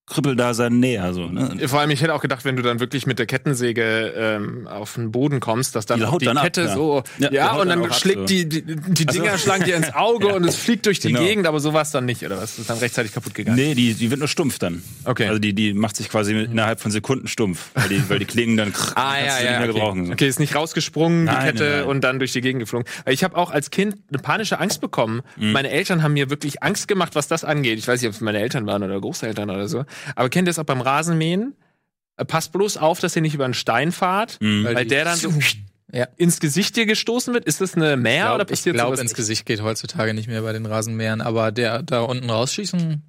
Krüppeldasein 0.09 0.79
näher, 0.79 1.13
so, 1.13 1.27
ne? 1.27 1.67
Vor 1.67 1.81
allem, 1.81 1.89
ich 1.91 2.01
hätte 2.01 2.13
auch 2.13 2.21
gedacht, 2.21 2.45
wenn 2.45 2.55
du 2.55 2.61
dann 2.63 2.79
wirklich 2.79 3.05
mit 3.05 3.19
der 3.19 3.25
Kettensäge 3.25 4.13
ähm, 4.15 4.65
auf 4.65 4.93
den 4.95 5.11
Boden 5.11 5.41
kommst, 5.41 5.75
dass 5.75 5.85
dann 5.85 5.99
Die 5.99 6.05
die 6.19 6.25
dann 6.25 6.37
ab, 6.37 6.45
Kette 6.45 6.61
ja. 6.61 6.73
so, 6.73 7.03
Ja, 7.19 7.29
ja, 7.31 7.53
die 7.53 7.59
und 7.59 7.67
dann 7.67 7.81
dann 7.81 7.91
ab, 7.91 7.95
schlägt 7.99 8.19
so. 8.19 8.25
die, 8.25 8.47
die, 8.47 8.61
die 8.63 9.05
Dinger 9.05 9.33
so. 9.33 9.37
schlagen 9.39 9.65
dir 9.65 9.75
ins 9.75 9.93
Auge 9.93 10.27
und 10.33 10.45
es 10.45 10.55
fliegt 10.55 10.85
durch 10.85 10.99
die 11.01 11.09
Genau. 11.09 11.19
Gegend, 11.19 11.45
aber 11.45 11.59
so 11.59 11.73
war 11.73 11.81
es 11.81 11.91
dann 11.91 12.05
nicht, 12.05 12.23
oder 12.25 12.35
was? 12.37 12.51
Das 12.51 12.59
ist 12.59 12.69
dann 12.69 12.77
rechtzeitig 12.77 13.11
kaputt 13.13 13.33
gegangen. 13.33 13.57
Nee, 13.57 13.75
die, 13.75 13.93
die 13.95 14.09
wird 14.09 14.19
nur 14.19 14.29
stumpf 14.29 14.59
dann. 14.59 14.81
Okay. 15.03 15.27
Also 15.27 15.39
die, 15.39 15.53
die 15.53 15.73
macht 15.73 15.97
sich 15.97 16.09
quasi 16.09 16.31
innerhalb 16.33 16.79
von 16.79 16.91
Sekunden 16.91 17.27
stumpf, 17.27 17.69
weil 17.75 17.89
die, 17.89 18.09
weil 18.09 18.19
die 18.19 18.25
Klingen 18.25 18.55
dann 18.55 18.73
Ah, 18.95 19.15
ja, 19.17 19.37
du 19.39 19.43
ja, 19.43 19.49
mehr 19.51 19.59
okay. 19.59 19.67
gebrauchen. 19.73 20.05
So. 20.07 20.13
okay, 20.13 20.27
ist 20.27 20.39
nicht 20.39 20.55
rausgesprungen, 20.55 21.25
die 21.25 21.33
Nein, 21.33 21.45
Kette, 21.45 21.63
nein, 21.63 21.79
nein. 21.79 21.87
und 21.89 22.01
dann 22.05 22.19
durch 22.19 22.31
die 22.31 22.41
Gegend 22.41 22.61
geflogen. 22.61 22.87
Ich 23.07 23.25
habe 23.25 23.35
auch 23.35 23.51
als 23.51 23.71
Kind 23.71 23.97
eine 24.09 24.19
panische 24.21 24.57
Angst 24.59 24.79
bekommen. 24.79 25.21
Mhm. 25.35 25.51
Meine 25.51 25.69
Eltern 25.69 26.01
haben 26.01 26.13
mir 26.13 26.29
wirklich 26.29 26.63
Angst 26.63 26.87
gemacht, 26.87 27.13
was 27.15 27.27
das 27.27 27.43
angeht. 27.43 27.77
Ich 27.77 27.87
weiß 27.89 28.01
nicht, 28.01 28.07
ob 28.07 28.15
es 28.15 28.21
meine 28.21 28.39
Eltern 28.39 28.65
waren 28.67 28.83
oder 28.83 28.99
Großeltern 29.01 29.49
oder 29.49 29.67
so. 29.67 29.83
Aber 30.15 30.29
kennt 30.29 30.47
ihr 30.47 30.51
es 30.51 30.59
auch 30.59 30.63
beim 30.65 30.81
Rasenmähen? 30.81 31.55
Äh, 32.17 32.25
Passt 32.25 32.51
bloß 32.51 32.77
auf, 32.77 32.99
dass 32.99 33.15
ihr 33.15 33.21
nicht 33.21 33.35
über 33.35 33.45
einen 33.45 33.53
Stein 33.53 33.91
fahrt, 33.91 34.37
Mhm. 34.41 34.63
weil 34.65 34.75
die- 34.75 34.87
der 34.87 35.05
dann 35.05 35.17
so 35.17 35.29
Ja. 35.93 36.05
ins 36.17 36.39
Gesicht 36.41 36.75
dir 36.75 36.85
gestoßen 36.85 37.33
wird. 37.33 37.45
Ist 37.45 37.61
das 37.61 37.75
eine 37.75 37.95
Mehr 37.95 38.15
Ich 38.25 38.29
oder 38.29 38.35
glaube, 38.39 38.45
passiert 38.51 38.75
glaub, 38.75 38.87
sowas 38.87 38.99
ins? 38.99 39.13
Gesicht 39.13 39.45
geht 39.45 39.61
heutzutage 39.61 40.13
nicht 40.13 40.27
mehr 40.27 40.41
bei 40.41 40.51
den 40.51 40.65
Rasenmähern, 40.65 41.21
aber 41.21 41.51
der 41.53 41.81
da 41.81 42.01
unten 42.01 42.29
rausschießen 42.29 43.01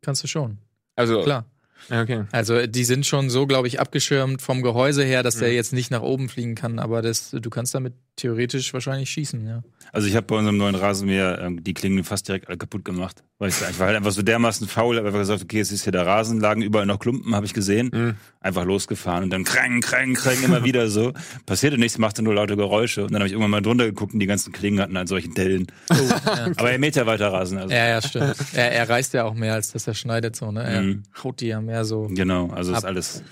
kannst 0.00 0.22
du 0.24 0.26
schon. 0.28 0.58
Also, 0.94 1.22
Klar. 1.22 1.44
Okay. 1.90 2.24
Also 2.32 2.66
die 2.66 2.84
sind 2.84 3.04
schon 3.06 3.28
so, 3.30 3.46
glaube 3.46 3.68
ich, 3.68 3.78
abgeschirmt 3.80 4.40
vom 4.42 4.62
Gehäuse 4.62 5.04
her, 5.04 5.22
dass 5.22 5.36
Mhm. 5.36 5.40
der 5.40 5.52
jetzt 5.54 5.72
nicht 5.74 5.90
nach 5.90 6.00
oben 6.02 6.28
fliegen 6.30 6.54
kann, 6.54 6.78
aber 6.78 7.02
das, 7.02 7.30
du 7.30 7.50
kannst 7.50 7.74
damit 7.74 7.92
theoretisch 8.16 8.72
wahrscheinlich 8.72 9.10
schießen, 9.10 9.46
ja. 9.46 9.62
Also 9.92 10.08
ich 10.08 10.16
habe 10.16 10.26
bei 10.26 10.36
unserem 10.36 10.56
neuen 10.56 10.74
Rasenmäher 10.74 11.38
ähm, 11.40 11.62
die 11.62 11.72
Klingen 11.74 12.02
fast 12.02 12.26
direkt 12.28 12.48
alle 12.48 12.56
kaputt 12.58 12.84
gemacht. 12.84 13.22
Weil 13.38 13.50
ich, 13.50 13.56
ich 13.70 13.78
war 13.78 13.86
halt 13.88 13.96
einfach 13.96 14.10
so 14.10 14.22
dermaßen 14.22 14.66
faul, 14.66 14.96
habe 14.96 15.06
einfach 15.08 15.20
gesagt, 15.20 15.42
okay, 15.42 15.58
jetzt 15.58 15.70
ist 15.70 15.84
hier 15.84 15.92
der 15.92 16.06
Rasen, 16.06 16.40
lagen 16.40 16.62
überall 16.62 16.86
noch 16.86 16.98
Klumpen, 16.98 17.34
habe 17.34 17.46
ich 17.46 17.54
gesehen. 17.54 17.90
Mhm. 17.92 18.14
Einfach 18.40 18.64
losgefahren 18.64 19.24
und 19.24 19.30
dann 19.30 19.44
krang, 19.44 19.80
krang, 19.80 20.14
krang, 20.14 20.42
immer 20.42 20.64
wieder 20.64 20.88
so. 20.88 21.12
Passierte 21.46 21.78
nichts, 21.78 21.98
machte 21.98 22.22
nur 22.22 22.34
laute 22.34 22.56
Geräusche. 22.56 23.04
Und 23.04 23.12
dann 23.12 23.20
habe 23.20 23.26
ich 23.26 23.32
irgendwann 23.32 23.50
mal 23.50 23.62
drunter 23.62 23.84
geguckt 23.86 24.12
und 24.14 24.20
die 24.20 24.26
ganzen 24.26 24.52
Klingen 24.52 24.80
hatten 24.80 24.96
an 24.96 25.06
solchen 25.06 25.34
Dellen. 25.34 25.66
Aber 26.56 26.70
er 26.70 26.78
mäht 26.78 26.96
ja 26.96 27.06
weiter 27.06 27.32
Rasen. 27.32 27.58
Also. 27.58 27.72
Ja, 27.74 27.86
ja, 27.88 28.02
stimmt. 28.02 28.34
er, 28.54 28.72
er 28.72 28.88
reißt 28.88 29.14
ja 29.14 29.24
auch 29.24 29.34
mehr, 29.34 29.54
als 29.54 29.72
dass 29.72 29.86
er 29.86 29.94
schneidet, 29.94 30.36
so, 30.36 30.50
ne? 30.50 30.64
Er 30.64 30.82
Mhm. 30.82 31.02
haut 31.22 31.40
die 31.40 31.46
ja 31.48 31.60
mehr 31.60 31.84
so. 31.84 32.08
Genau, 32.10 32.48
also 32.50 32.72
ist 32.72 32.78
Ab- 32.78 32.84
alles. 32.84 33.22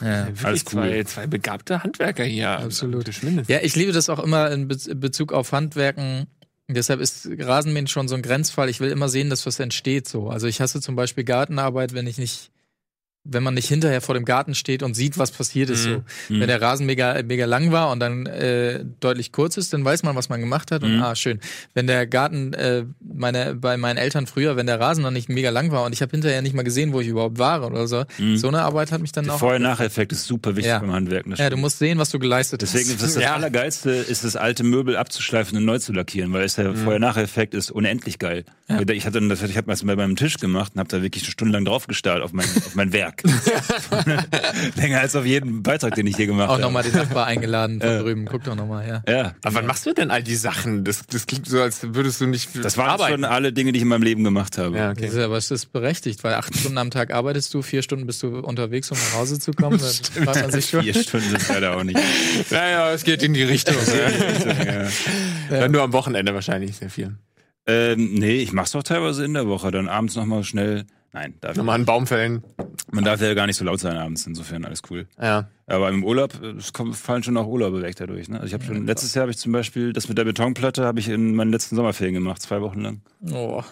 Ja. 0.00 0.28
Alles 0.42 0.64
cool. 0.66 0.70
zwei, 0.70 1.04
zwei 1.04 1.26
begabte 1.26 1.82
Handwerker 1.82 2.24
hier. 2.24 2.50
Absolut. 2.50 3.10
Ja, 3.48 3.58
ich 3.62 3.76
liebe 3.76 3.92
das 3.92 4.08
auch 4.08 4.18
immer 4.18 4.50
in 4.50 4.68
Be 4.68 4.76
Bezug 4.94 5.32
auf 5.32 5.52
Handwerken. 5.52 6.26
Deshalb 6.68 7.00
ist 7.00 7.28
Rasenmähen 7.38 7.88
schon 7.88 8.08
so 8.08 8.14
ein 8.14 8.22
Grenzfall. 8.22 8.68
Ich 8.68 8.80
will 8.80 8.90
immer 8.90 9.08
sehen, 9.08 9.28
dass 9.28 9.44
was 9.46 9.58
entsteht 9.58 10.08
so. 10.08 10.28
Also 10.28 10.46
ich 10.46 10.60
hasse 10.60 10.80
zum 10.80 10.96
Beispiel 10.96 11.24
Gartenarbeit, 11.24 11.94
wenn 11.94 12.06
ich 12.06 12.18
nicht, 12.18 12.50
wenn 13.24 13.42
man 13.42 13.52
nicht 13.54 13.68
hinterher 13.68 14.00
vor 14.00 14.14
dem 14.14 14.24
Garten 14.24 14.54
steht 14.54 14.82
und 14.82 14.94
sieht, 14.94 15.18
was 15.18 15.30
passiert 15.30 15.68
ist. 15.68 15.86
Mhm. 15.86 16.02
So. 16.28 16.40
Wenn 16.40 16.48
der 16.48 16.62
Rasen 16.62 16.86
mega, 16.86 17.20
mega 17.22 17.44
lang 17.44 17.70
war 17.70 17.90
und 17.90 18.00
dann 18.00 18.24
äh, 18.26 18.82
deutlich 19.00 19.30
kurz 19.30 19.58
ist, 19.58 19.72
dann 19.74 19.84
weiß 19.84 20.02
man, 20.04 20.16
was 20.16 20.30
man 20.30 20.40
gemacht 20.40 20.70
hat 20.72 20.82
und 20.82 20.96
Mhm. 20.96 21.02
ah, 21.02 21.14
schön. 21.14 21.38
Wenn 21.74 21.86
der 21.86 22.06
Garten, 22.06 22.54
äh, 22.54 22.84
meine, 23.00 23.54
bei 23.54 23.76
meinen 23.76 23.98
Eltern 23.98 24.26
früher, 24.26 24.56
wenn 24.56 24.66
der 24.66 24.80
Rasen 24.80 25.02
noch 25.02 25.10
nicht 25.10 25.28
mega 25.28 25.50
lang 25.50 25.70
war 25.70 25.84
und 25.84 25.92
ich 25.92 26.00
habe 26.00 26.10
hinterher 26.12 26.40
nicht 26.40 26.54
mal 26.54 26.62
gesehen, 26.62 26.92
wo 26.94 27.00
ich 27.00 27.08
überhaupt 27.08 27.38
war 27.38 27.64
oder 27.66 27.86
so, 27.86 28.04
Mhm. 28.18 28.38
so 28.38 28.48
eine 28.48 28.62
Arbeit 28.62 28.90
hat 28.90 29.02
mich 29.02 29.12
dann 29.12 29.24
Der 29.26 29.34
auch. 29.34 29.38
Vorher-Nachher-Effekt 29.38 30.12
ist 30.12 30.24
super 30.24 30.56
wichtig 30.56 30.70
Ja. 30.70 30.78
beim 30.78 30.92
Handwerken. 30.92 31.30
das 31.30 31.40
ja, 31.40 31.50
du 31.50 31.58
musst 31.58 31.78
sehen, 31.78 31.98
was 31.98 32.08
du 32.10 32.18
geleistet 32.18 32.62
hast. 32.62 32.72
Deswegen 32.74 32.90
ist 32.90 33.02
das, 33.02 33.16
Ja. 33.22 33.34
Allergeilste, 33.34 33.90
ist 33.90 34.24
das 34.24 34.36
alte 34.36 34.64
Möbel 34.64 34.96
abzuschleifen 34.96 35.58
und 35.58 35.66
neu 35.66 35.78
zu 35.78 35.92
lackieren, 35.92 36.32
weil 36.32 36.44
es 36.44 36.56
Mhm. 36.56 36.62
der 36.62 36.74
Vorher-Nachher-Effekt 36.74 37.52
ist 37.54 37.70
unendlich 37.70 38.18
geil. 38.18 38.44
Ich 38.92 39.04
hatte 39.04 39.20
das, 39.28 39.42
ich 39.42 39.56
habe 39.56 39.66
das 39.68 39.82
bei 39.84 39.96
meinem 39.96 40.16
Tisch 40.16 40.38
gemacht 40.38 40.72
und 40.74 40.78
habe 40.80 40.88
da 40.88 41.02
wirklich 41.02 41.24
eine 41.24 41.32
Stunde 41.32 41.52
lang 41.52 41.64
drauf 41.64 41.86
gestarrt 41.86 42.22
auf 42.22 42.32
mein, 42.32 42.46
auf 42.46 42.74
mein 42.76 42.92
Werk. 42.92 43.09
Länger 44.76 45.00
als 45.00 45.16
auf 45.16 45.24
jeden 45.26 45.62
Beitrag, 45.62 45.94
den 45.94 46.06
ich 46.06 46.16
hier 46.16 46.26
gemacht 46.26 46.48
auch 46.48 46.52
habe. 46.54 46.62
nochmal 46.62 46.82
den 46.82 46.92
Nachbar 46.94 47.26
eingeladen 47.26 47.80
von 47.80 47.98
drüben. 48.00 48.26
Guck 48.26 48.44
doch 48.44 48.54
nochmal 48.54 48.84
her. 48.84 49.02
Ja. 49.08 49.34
Aber 49.42 49.54
wann 49.56 49.66
machst 49.66 49.86
du 49.86 49.92
denn 49.94 50.10
all 50.10 50.22
die 50.22 50.34
Sachen? 50.36 50.84
Das, 50.84 51.02
das 51.06 51.26
klingt 51.26 51.46
so, 51.46 51.60
als 51.60 51.80
würdest 51.94 52.20
du 52.20 52.26
nicht 52.26 52.48
Das 52.62 52.76
waren 52.76 52.90
arbeiten. 52.90 53.12
schon 53.12 53.24
alle 53.24 53.52
Dinge, 53.52 53.72
die 53.72 53.78
ich 53.78 53.82
in 53.82 53.88
meinem 53.88 54.02
Leben 54.02 54.24
gemacht 54.24 54.58
habe. 54.58 54.76
Ja, 54.76 54.88
Das 54.94 54.98
okay. 54.98 55.06
ist 55.08 55.16
aber 55.18 55.36
es 55.36 55.50
ist 55.50 55.72
berechtigt, 55.72 56.22
weil 56.24 56.34
acht 56.34 56.56
Stunden 56.56 56.78
am 56.78 56.90
Tag 56.90 57.12
arbeitest 57.12 57.52
du, 57.54 57.62
vier 57.62 57.82
Stunden 57.82 58.06
bist 58.06 58.22
du 58.22 58.38
unterwegs, 58.40 58.90
um 58.90 58.98
nach 58.98 59.18
Hause 59.20 59.38
zu 59.38 59.52
kommen. 59.52 59.78
Dann 60.14 60.24
fragt 60.24 60.42
man 60.42 60.50
sich 60.52 60.68
schon. 60.70 60.82
Vier 60.82 60.94
Stunden 60.94 61.28
sind 61.30 61.48
leider 61.48 61.76
auch 61.76 61.84
nicht. 61.84 61.98
Naja, 62.50 62.92
es 62.92 63.04
geht 63.04 63.22
in 63.22 63.34
die 63.34 63.42
Richtung. 63.42 63.74
ja. 63.74 64.88
Dann 65.60 65.70
nur 65.72 65.82
am 65.82 65.92
Wochenende 65.92 66.34
wahrscheinlich 66.34 66.76
sehr 66.76 66.90
viel. 66.90 67.16
ähm, 67.66 68.14
nee, 68.14 68.36
ich 68.36 68.52
mach's 68.52 68.72
doch 68.72 68.82
teilweise 68.82 69.24
in 69.24 69.34
der 69.34 69.46
Woche, 69.46 69.70
dann 69.70 69.88
abends 69.88 70.16
nochmal 70.16 70.44
schnell. 70.44 70.84
Nein, 71.12 71.34
darf, 71.40 71.56
Nochmal 71.56 71.74
einen 71.74 71.84
Baum 71.86 72.06
fällen. 72.06 72.42
Man 72.92 73.04
darf 73.04 73.20
ja 73.20 73.34
gar 73.34 73.46
nicht 73.46 73.56
so 73.56 73.64
laut 73.64 73.80
sein 73.80 73.96
abends, 73.96 74.26
insofern 74.26 74.64
alles 74.64 74.82
cool. 74.90 75.06
Ja. 75.20 75.48
Aber 75.66 75.88
im 75.88 76.04
Urlaub, 76.04 76.40
es 76.42 76.72
kommen, 76.72 76.94
fallen 76.94 77.22
schon 77.22 77.36
auch 77.36 77.46
Urlaube 77.46 77.82
weg 77.82 77.96
dadurch. 77.96 78.28
Ne? 78.28 78.36
Also 78.36 78.48
ich 78.48 78.54
habe 78.54 78.64
schon 78.64 78.86
letztes 78.86 79.14
Jahr 79.14 79.22
habe 79.22 79.30
ich 79.30 79.38
zum 79.38 79.52
Beispiel 79.52 79.92
das 79.92 80.08
mit 80.08 80.18
der 80.18 80.24
Betonplatte 80.24 80.84
habe 80.84 81.00
ich 81.00 81.08
in 81.08 81.34
meinen 81.34 81.52
letzten 81.52 81.76
Sommerferien 81.76 82.14
gemacht, 82.14 82.42
zwei 82.42 82.60
Wochen 82.60 82.80
lang. 82.80 83.00
Oh. 83.32 83.62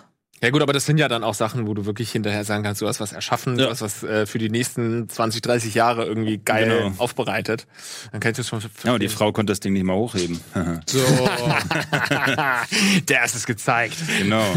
Ja 0.40 0.51
gut, 0.51 0.62
aber 0.62 0.72
das 0.72 0.87
sind 0.87 0.98
ja 0.98 1.09
dann 1.09 1.24
auch 1.24 1.35
Sachen, 1.35 1.66
wo 1.66 1.74
du 1.74 1.85
wirklich 1.87 2.12
hinterher 2.12 2.44
sagen 2.44 2.62
kannst, 2.62 2.81
du 2.81 2.87
hast 2.87 3.01
was 3.01 3.12
erschaffen, 3.12 3.59
Ja. 3.59 3.64
du 3.66 3.70
hast 3.70 3.83
was 3.83 4.03
äh, 4.05 4.27
für 4.27 4.38
die 4.38 4.51
nächsten 4.51 5.09
20, 5.09 5.42
30 5.42 5.74
Jahre 5.74 6.05
irgendwie 6.07 6.38
geil 6.38 6.68
Genau. 6.68 6.92
aufbereitet. 6.98 7.66
Dann 8.12 8.20
kannst 8.20 8.38
du 8.38 8.42
es 8.42 8.48
schon 8.48 8.61
Ja, 8.85 8.92
und 8.94 9.03
die 9.03 9.09
Frau 9.09 9.33
konnte 9.33 9.51
das 9.53 9.61
Ding 9.61 9.72
nicht 9.72 9.85
mal 9.85 9.96
hochheben. 9.96 10.40
So. 10.87 11.01
Der 13.09 13.24
ist 13.24 13.35
es 13.35 13.46
gezeigt. 13.46 13.96
genau. 14.18 14.44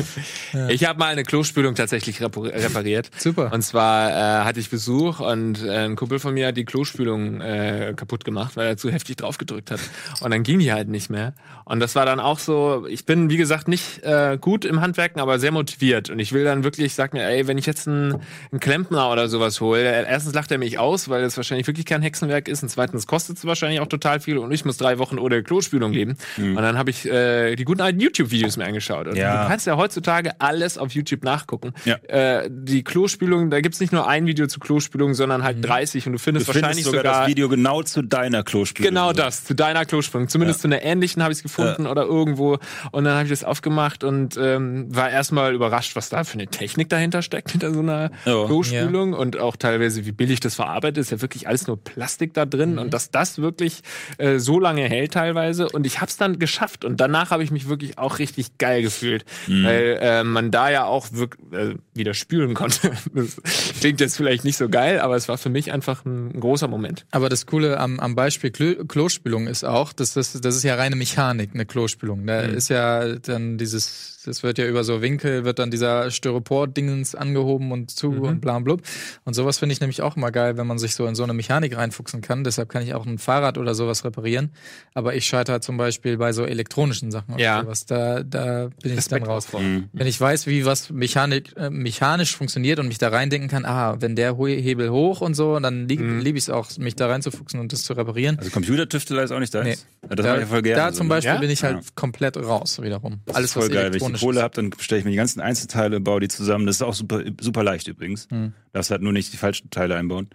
Ich 0.69 0.85
habe 0.85 0.99
mal 0.99 1.07
eine 1.07 1.23
Klospülung 1.23 1.75
tatsächlich 1.75 2.21
repariert. 2.21 3.09
Super. 3.17 3.51
Und 3.53 3.61
zwar 3.61 4.09
äh, 4.11 4.43
hatte 4.43 4.59
ich 4.59 4.69
Besuch 4.69 5.19
und 5.19 5.63
äh, 5.63 5.85
ein 5.85 5.95
Kumpel 5.95 6.19
von 6.19 6.33
mir 6.33 6.47
hat 6.47 6.57
die 6.57 6.65
Klospülung 6.65 7.41
äh, 7.41 7.93
kaputt 7.95 8.25
gemacht, 8.25 8.55
weil 8.55 8.67
er 8.67 8.77
zu 8.77 8.91
heftig 8.91 9.17
drauf 9.17 9.37
gedrückt 9.37 9.71
hat. 9.71 9.79
Und 10.21 10.31
dann 10.31 10.43
ging 10.43 10.59
die 10.59 10.71
halt 10.73 10.89
nicht 10.89 11.09
mehr. 11.09 11.33
Und 11.65 11.79
das 11.79 11.95
war 11.95 12.05
dann 12.05 12.19
auch 12.19 12.39
so, 12.39 12.85
ich 12.87 13.05
bin, 13.05 13.29
wie 13.29 13.37
gesagt, 13.37 13.67
nicht 13.67 14.03
äh, 14.03 14.37
gut 14.39 14.65
im 14.65 14.81
Handwerken, 14.81 15.21
aber 15.21 15.39
sehr 15.39 15.51
motiviert. 15.51 15.70
Und 16.09 16.19
ich 16.19 16.33
will 16.33 16.43
dann 16.43 16.63
wirklich, 16.63 16.93
sag 16.95 17.13
mir, 17.13 17.23
ey, 17.23 17.47
wenn 17.47 17.57
ich 17.57 17.65
jetzt 17.65 17.87
einen, 17.87 18.15
einen 18.51 18.59
Klempner 18.59 19.11
oder 19.11 19.27
sowas 19.29 19.61
hole, 19.61 19.81
äh, 19.83 20.05
erstens 20.07 20.33
lacht 20.33 20.51
er 20.51 20.57
mich 20.57 20.79
aus, 20.79 21.09
weil 21.09 21.23
es 21.23 21.37
wahrscheinlich 21.37 21.67
wirklich 21.67 21.85
kein 21.85 22.01
Hexenwerk 22.01 22.47
ist. 22.47 22.63
Und 22.63 22.69
zweitens 22.69 23.07
kostet 23.07 23.37
es 23.37 23.45
wahrscheinlich 23.45 23.79
auch 23.79 23.87
total 23.87 24.19
viel. 24.19 24.37
Und 24.37 24.51
ich 24.51 24.65
muss 24.65 24.77
drei 24.77 24.97
Wochen 24.99 25.19
ohne 25.19 25.43
Klospülung 25.43 25.91
leben. 25.93 26.17
Und 26.37 26.55
dann 26.55 26.77
habe 26.77 26.89
ich 26.89 27.05
äh, 27.09 27.55
die 27.55 27.63
guten 27.65 27.81
alten 27.81 27.99
YouTube-Videos 27.99 28.57
mir 28.57 28.65
angeschaut. 28.65 29.07
Und 29.07 29.15
Ja. 29.15 29.43
du 29.43 29.49
kannst 29.49 29.67
ja 29.67 29.77
heutzutage 29.77 30.31
alles 30.39 30.77
auf 30.77 30.91
YouTube 30.91 31.23
nachgucken. 31.23 31.73
Ja. 31.85 31.95
Äh, 32.07 32.49
die 32.51 32.83
Klospülung, 32.83 33.49
da 33.49 33.61
gibt's 33.61 33.79
nicht 33.79 33.93
nur 33.93 34.07
ein 34.07 34.25
Video 34.25 34.47
zu 34.47 34.59
Klospülung, 34.59 35.13
sondern 35.13 35.43
halt 35.43 35.57
30 35.67 36.05
und 36.07 36.13
du 36.13 36.17
Du 36.17 36.23
findest 36.23 36.45
findest 36.45 36.63
wahrscheinlich 36.63 36.85
sogar, 36.85 37.01
sogar, 37.03 37.19
das 37.21 37.27
Video 37.29 37.49
genau 37.49 37.81
zu 37.83 38.01
deiner 38.03 38.43
Klospülung. 38.43 38.87
genau 38.89 39.11
das, 39.13 39.43
zu 39.45 39.55
deiner 39.55 39.85
Klospülung. 39.85 40.27
Zumindest 40.27 40.61
zu 40.61 40.67
einer 40.67 40.81
ähnlichen 40.83 41.23
habe 41.23 41.31
ich 41.33 41.39
es 41.39 41.43
gefunden 41.43 41.87
oder 41.87 42.03
irgendwo. 42.03 42.59
Und 42.91 43.03
dann 43.05 43.13
habe 43.15 43.23
ich 43.23 43.29
das 43.29 43.43
aufgemacht 43.43 44.03
und 44.03 44.37
ähm, 44.37 44.87
war 44.95 45.09
erstmal 45.09 45.53
überrascht, 45.61 45.95
was 45.95 46.09
da 46.09 46.23
für 46.23 46.33
eine 46.33 46.47
Technik 46.47 46.89
dahinter 46.89 47.21
steckt, 47.21 47.51
hinter 47.51 47.73
so 47.73 47.79
einer 47.79 48.11
Ja. 48.25 48.45
Klospülung 48.45 49.13
und 49.13 49.37
auch 49.37 49.55
teilweise, 49.55 50.05
wie 50.05 50.11
billig 50.11 50.39
das 50.39 50.55
verarbeitet 50.55 50.97
ist. 50.97 51.11
Ja 51.11 51.21
wirklich 51.21 51.47
alles 51.47 51.67
nur 51.67 51.81
Plastik 51.81 52.33
da 52.33 52.45
drin 52.45 52.79
und 52.79 52.93
dass 52.93 53.11
das 53.11 53.37
wirklich 53.37 53.81
äh, 54.17 54.39
so 54.39 54.59
lange 54.59 54.83
hält 54.89 55.13
teilweise. 55.13 55.69
Und 55.69 55.85
ich 55.85 56.01
habe 56.01 56.09
es 56.09 56.17
dann 56.17 56.39
geschafft 56.39 56.83
und 56.83 56.99
danach 56.99 57.31
habe 57.31 57.43
ich 57.43 57.51
mich 57.51 57.69
wirklich 57.69 57.97
auch 57.97 58.19
richtig 58.19 58.57
geil 58.57 58.81
gefühlt, 58.81 59.23
weil 59.47 59.99
äh, 60.01 60.23
man 60.23 60.51
da 60.51 60.69
ja 60.69 60.85
auch 60.85 61.07
wirklich 61.11 61.41
äh, 61.53 61.75
wieder 61.93 62.13
spülen 62.13 62.53
konnte. 62.53 62.91
Das 63.13 63.37
klingt 63.79 63.99
jetzt 63.99 64.15
vielleicht 64.17 64.43
nicht 64.45 64.57
so 64.57 64.69
geil, 64.69 64.99
aber 64.99 65.15
es 65.15 65.27
war 65.27 65.37
für 65.37 65.49
mich 65.49 65.71
einfach 65.71 66.05
ein, 66.05 66.39
großer 66.39 66.67
Moment. 66.67 67.05
Aber 67.11 67.29
das 67.29 67.45
Coole 67.45 67.79
am, 67.79 67.99
am 67.99 68.15
Beispiel 68.15 68.51
Klo 68.51 68.85
Klospülung 68.85 69.47
ist 69.47 69.63
auch, 69.63 69.93
dass 69.93 70.13
das, 70.13 70.39
das 70.39 70.55
ist 70.55 70.63
ja 70.63 70.75
reine 70.75 70.95
Mechanik, 70.95 71.51
eine 71.53 71.65
Klospülung. 71.65 72.25
Da 72.25 72.41
ist 72.41 72.69
ja 72.69 73.15
dann 73.15 73.57
dieses, 73.57 74.20
das 74.25 74.43
wird 74.43 74.57
ja 74.57 74.65
über 74.67 74.83
so 74.83 75.01
Winkel, 75.01 75.43
wird 75.45 75.59
dann 75.59 75.71
dieser 75.71 76.09
Styropor-Dingens 76.11 77.15
angehoben 77.15 77.71
und 77.71 77.91
zu 77.91 78.09
und 78.11 78.41
bla 78.41 78.57
und 78.57 78.63
blub. 78.63 78.81
Und 79.25 79.33
sowas 79.33 79.59
finde 79.59 79.73
ich 79.73 79.79
nämlich 79.81 80.01
auch 80.01 80.17
immer 80.17 80.31
geil, 80.31 80.57
wenn 80.57 80.67
man 80.67 80.79
sich 80.79 80.95
so 80.95 81.05
in 81.07 81.15
so 81.15 81.23
eine 81.23 81.33
Mechanik 81.33 81.75
reinfuchsen 81.77 82.21
kann. 82.21 82.43
Deshalb 82.43 82.69
kann 82.69 82.83
ich 82.83 82.93
auch 82.93 83.05
ein 83.05 83.17
Fahrrad 83.17 83.57
oder 83.57 83.75
sowas 83.75 84.03
reparieren. 84.05 84.51
Aber 84.93 85.15
ich 85.15 85.25
scheitere 85.25 85.61
zum 85.61 85.77
Beispiel 85.77 86.17
bei 86.17 86.33
so 86.33 86.43
elektronischen 86.45 87.11
Sachen 87.11 87.35
oder 87.35 87.43
Ja. 87.43 87.61
sowas. 87.61 87.85
Da, 87.85 88.23
da 88.23 88.69
bin 88.81 88.91
ich 88.91 88.97
Respekt 88.97 89.23
dann 89.25 89.31
raus. 89.31 89.45
davor. 89.45 89.61
Wenn 89.93 90.07
ich 90.07 90.19
weiß, 90.19 90.47
wie 90.47 90.65
was 90.65 90.89
Mechanik, 90.89 91.55
äh, 91.57 91.69
mechanisch 91.69 92.35
funktioniert 92.35 92.79
und 92.79 92.87
mich 92.87 92.97
da 92.97 93.09
reindenken 93.09 93.49
kann, 93.49 93.65
ah, 93.65 93.97
wenn 93.99 94.15
der 94.15 94.35
Hebel 94.37 94.89
hoch 94.91 95.21
und 95.21 95.33
so, 95.35 95.59
dann 95.59 95.87
lieb, 95.87 95.99
Mhm. 96.01 96.19
liebe 96.19 96.37
ich 96.37 96.45
es 96.45 96.49
auch, 96.49 96.69
mich 96.77 96.95
da 96.95 97.07
reinzufuchsen 97.07 97.59
und 97.59 97.71
das 97.73 97.83
zu 97.83 97.93
reparieren. 97.93 98.37
Also 98.39 98.51
Computertüfteler 98.51 99.23
ist 99.23 99.31
auch 99.31 99.39
nicht 99.39 99.53
da. 99.53 99.63
Nee. 99.63 99.75
Das 100.01 100.15
da, 100.25 100.33
mache 100.33 100.41
ich 100.43 100.47
voll 100.49 100.61
gerne. 100.61 100.81
da 100.81 100.93
zum? 100.93 101.07
Beispiel 101.07 101.33
Ja? 101.33 101.39
bin 101.39 101.49
ich 101.49 101.63
halt 101.63 101.75
Ja. 101.77 101.89
komplett 101.95 102.37
raus 102.37 102.81
wiederum. 102.81 103.21
Das 103.25 103.35
Alles 103.35 103.55
was 103.55 103.69
geil. 103.69 103.91
Wenn 104.11 104.15
ich 104.15 104.21
die 104.21 104.25
elektronisch 104.25 104.35
Kohle 104.35 104.41
habe, 104.43 104.55
dann 104.55 104.69
bestelle 104.69 104.99
ich 104.99 105.05
mir 105.05 105.11
die 105.11 105.17
ganzen 105.17 105.41
Einzelteile, 105.41 105.99
baue 105.99 106.19
die 106.19 106.27
zusammen. 106.27 106.65
Das 106.65 106.77
ist 106.77 106.81
auch 106.81 106.93
super, 106.93 107.23
super 107.39 107.63
leicht 107.63 107.87
übrigens. 107.87 108.27
Hm. 108.29 108.53
Darfst 108.73 108.91
halt 108.91 109.01
nur 109.01 109.13
nicht 109.13 109.33
die 109.33 109.37
falschen 109.37 109.69
Teile 109.69 109.95
einbauen. 109.95 110.29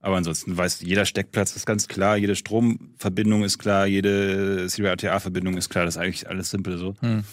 Aber 0.00 0.16
ansonsten 0.16 0.56
weißt 0.56 0.82
du, 0.82 0.86
jeder 0.86 1.04
Steckplatz 1.04 1.56
ist 1.56 1.66
ganz 1.66 1.88
klar, 1.88 2.16
jede 2.16 2.36
Stromverbindung 2.36 3.42
ist 3.42 3.58
klar, 3.58 3.86
jede 3.86 4.68
Serial-ATA-Verbindung 4.68 5.56
ist 5.56 5.68
klar. 5.68 5.84
Das 5.84 5.96
ist 5.96 6.00
eigentlich 6.00 6.28
alles 6.28 6.50
simpel 6.50 6.78
so. 6.78 6.94
Hm. 7.00 7.24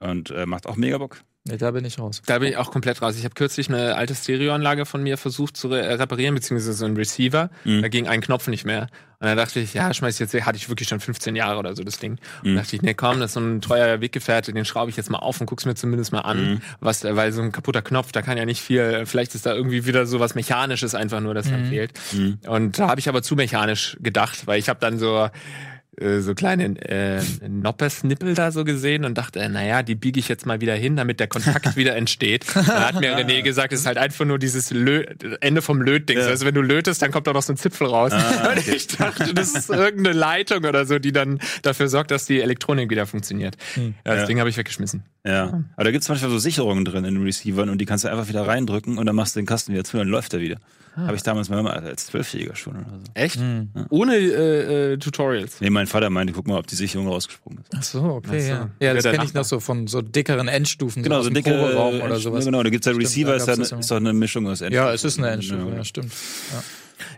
Und 0.00 0.30
äh, 0.30 0.46
macht 0.46 0.66
auch 0.66 0.76
mega 0.76 0.98
Bock. 0.98 1.22
Nee, 1.48 1.56
da 1.56 1.70
bin 1.70 1.84
ich 1.84 1.98
raus. 1.98 2.22
Da 2.26 2.38
bin 2.38 2.48
ich 2.48 2.56
auch 2.56 2.70
komplett 2.70 3.00
raus. 3.02 3.16
Ich 3.16 3.24
habe 3.24 3.34
kürzlich 3.34 3.68
eine 3.68 3.94
alte 3.96 4.14
Stereoanlage 4.14 4.86
von 4.86 5.02
mir 5.02 5.16
versucht 5.16 5.56
zu 5.56 5.68
re 5.68 5.80
äh, 5.80 5.94
reparieren, 5.94 6.34
beziehungsweise 6.34 6.72
so 6.74 6.84
einen 6.84 6.96
Receiver. 6.96 7.50
Mhm. 7.64 7.82
Da 7.82 7.88
ging 7.88 8.06
ein 8.08 8.20
Knopf 8.20 8.48
nicht 8.48 8.64
mehr. 8.64 8.88
Und 9.20 9.26
dann 9.26 9.36
dachte 9.36 9.58
ich, 9.58 9.74
ja, 9.74 9.92
schmeiß 9.92 10.14
ich 10.14 10.20
jetzt, 10.32 10.46
hatte 10.46 10.56
ich 10.56 10.68
wirklich 10.68 10.88
schon 10.88 11.00
15 11.00 11.34
Jahre 11.34 11.58
oder 11.58 11.74
so 11.74 11.82
das 11.82 11.98
Ding. 11.98 12.18
Und 12.44 12.52
Mhm. 12.52 12.56
dachte 12.56 12.76
ich, 12.76 12.82
nee, 12.82 12.94
komm, 12.94 13.18
das 13.18 13.30
ist 13.30 13.34
so 13.34 13.40
ein 13.40 13.60
treuer 13.60 14.00
Weggefährte, 14.00 14.52
den 14.52 14.64
schraube 14.64 14.90
ich 14.90 14.96
jetzt 14.96 15.10
mal 15.10 15.18
auf 15.18 15.40
und 15.40 15.46
guck's 15.46 15.64
mir 15.64 15.74
zumindest 15.74 16.12
mal 16.12 16.20
an. 16.20 16.50
Mhm. 16.52 16.60
Was, 16.80 17.02
weil 17.02 17.32
so 17.32 17.42
ein 17.42 17.50
kaputter 17.50 17.82
Knopf, 17.82 18.12
da 18.12 18.22
kann 18.22 18.38
ja 18.38 18.44
nicht 18.44 18.60
viel, 18.62 19.06
vielleicht 19.06 19.34
ist 19.34 19.44
da 19.46 19.54
irgendwie 19.54 19.86
wieder 19.86 20.06
so 20.06 20.20
was 20.20 20.36
Mechanisches 20.36 20.94
einfach 20.94 21.20
nur, 21.20 21.34
das 21.34 21.50
dann 21.50 21.64
Mhm. 21.64 21.68
fehlt. 21.70 21.92
Mhm. 22.12 22.38
Und 22.46 22.78
da 22.78 22.88
habe 22.88 23.00
ich 23.00 23.08
aber 23.08 23.22
zu 23.22 23.34
mechanisch 23.34 23.96
gedacht, 24.00 24.46
weil 24.46 24.58
ich 24.60 24.68
habe 24.68 24.78
dann 24.78 24.98
so 25.00 25.28
äh, 26.00 26.20
so 26.20 26.34
kleine 26.34 26.80
äh, 26.88 27.20
Noppers-Nippel 27.48 28.34
da 28.34 28.52
so 28.52 28.64
gesehen 28.64 29.04
und 29.04 29.16
dachte, 29.18 29.40
äh, 29.40 29.48
naja, 29.48 29.82
die 29.82 29.94
biege 29.94 30.20
ich 30.20 30.28
jetzt 30.28 30.46
mal 30.46 30.60
wieder 30.60 30.74
hin, 30.74 30.96
damit 30.96 31.20
der 31.20 31.26
Kontakt 31.26 31.76
wieder 31.76 31.96
entsteht. 31.96 32.46
Dann 32.54 32.66
hat 32.66 33.00
mir 33.00 33.16
René 33.16 33.42
gesagt, 33.42 33.72
es 33.72 33.80
ist 33.80 33.86
halt 33.86 33.98
einfach 33.98 34.24
nur 34.24 34.38
dieses 34.38 34.70
Lö 34.70 35.04
Ende 35.40 35.62
vom 35.62 35.82
Lötding. 35.82 36.18
Ja. 36.18 36.26
Also 36.26 36.46
wenn 36.46 36.54
du 36.54 36.62
lötest, 36.62 37.02
dann 37.02 37.10
kommt 37.10 37.26
da 37.26 37.32
noch 37.32 37.42
so 37.42 37.52
ein 37.52 37.56
Zipfel 37.56 37.86
raus. 37.86 38.12
Ah, 38.12 38.52
und 38.56 38.66
ich 38.68 38.86
dachte, 38.88 39.34
das 39.34 39.54
ist 39.54 39.70
irgendeine 39.70 40.16
Leitung 40.16 40.64
oder 40.64 40.86
so, 40.86 40.98
die 40.98 41.12
dann 41.12 41.40
dafür 41.62 41.88
sorgt, 41.88 42.10
dass 42.10 42.26
die 42.26 42.40
Elektronik 42.40 42.90
wieder 42.90 43.06
funktioniert. 43.06 43.56
Ja, 43.76 43.82
das 44.04 44.20
Ja. 44.20 44.26
Ding 44.26 44.38
habe 44.40 44.50
ich 44.50 44.56
weggeschmissen. 44.56 45.02
Ja. 45.24 45.64
Aber 45.76 45.84
da 45.84 45.90
gibt 45.90 46.02
es 46.02 46.08
manchmal 46.08 46.30
so 46.30 46.38
Sicherungen 46.38 46.84
drin 46.84 47.04
in 47.04 47.14
den 47.14 47.22
Receivern 47.24 47.68
und 47.68 47.78
die 47.78 47.86
kannst 47.86 48.04
du 48.04 48.08
einfach 48.08 48.28
wieder 48.28 48.46
reindrücken 48.46 48.98
und 48.98 49.06
dann 49.06 49.16
machst 49.16 49.36
du 49.36 49.40
den 49.40 49.46
Kasten 49.46 49.72
wieder 49.72 49.84
zu 49.84 49.96
und 49.96 50.00
dann 50.04 50.08
läuft 50.08 50.32
er 50.34 50.40
wieder. 50.40 50.56
Habe 51.06 51.16
ich 51.16 51.22
damals 51.22 51.48
mal 51.48 51.66
als 51.66 52.06
Zwölfjähriger 52.06 52.56
schon 52.56 52.74
oder 52.76 52.84
so. 52.90 53.12
Echt? 53.14 53.38
Ohne 53.90 54.16
äh, 54.16 54.92
äh, 54.92 54.96
Tutorials. 54.98 55.60
Nee, 55.60 55.70
mein 55.70 55.86
Vater 55.86 56.10
meinte, 56.10 56.32
guck 56.32 56.46
mal, 56.46 56.58
ob 56.58 56.66
die 56.66 56.74
Sicherung 56.74 57.08
rausgesprungen 57.08 57.60
ist. 57.60 57.70
Ach 57.76 57.82
so, 57.82 58.02
okay, 58.04 58.28
Ach 58.28 58.40
so. 58.40 58.48
ja. 58.48 58.70
Ja, 58.80 58.94
das 58.94 59.04
kenne 59.04 59.24
ich 59.24 59.34
noch 59.34 59.44
so 59.44 59.60
von 59.60 59.86
so 59.86 60.02
dickeren 60.02 60.48
Endstufen, 60.48 61.02
Genau, 61.02 61.22
so 61.22 61.30
dem 61.30 61.34
dicke 61.34 61.50
Proberaum 61.50 61.94
oder 61.96 62.04
Endstufen, 62.06 62.20
sowas. 62.22 62.44
Ja, 62.44 62.50
genau, 62.50 62.62
da 62.62 62.70
gibt's 62.70 62.86
ja 62.86 62.92
Stimmt, 62.92 63.04
Receiver, 63.06 63.30
da 63.30 63.36
ist, 63.36 63.46
ja, 63.46 63.54
immer. 63.54 63.80
ist 63.80 63.90
doch 63.90 63.96
eine 63.96 64.12
Mischung 64.12 64.46
aus 64.48 64.60
Ja, 64.60 64.92
es 64.92 65.04
ist 65.04 65.18
eine 65.18 65.30
Endstufe, 65.30 65.68
Ja. 65.70 65.76
ja, 65.76 65.84
stimmt. 65.84 66.12
Ja. 66.52 66.62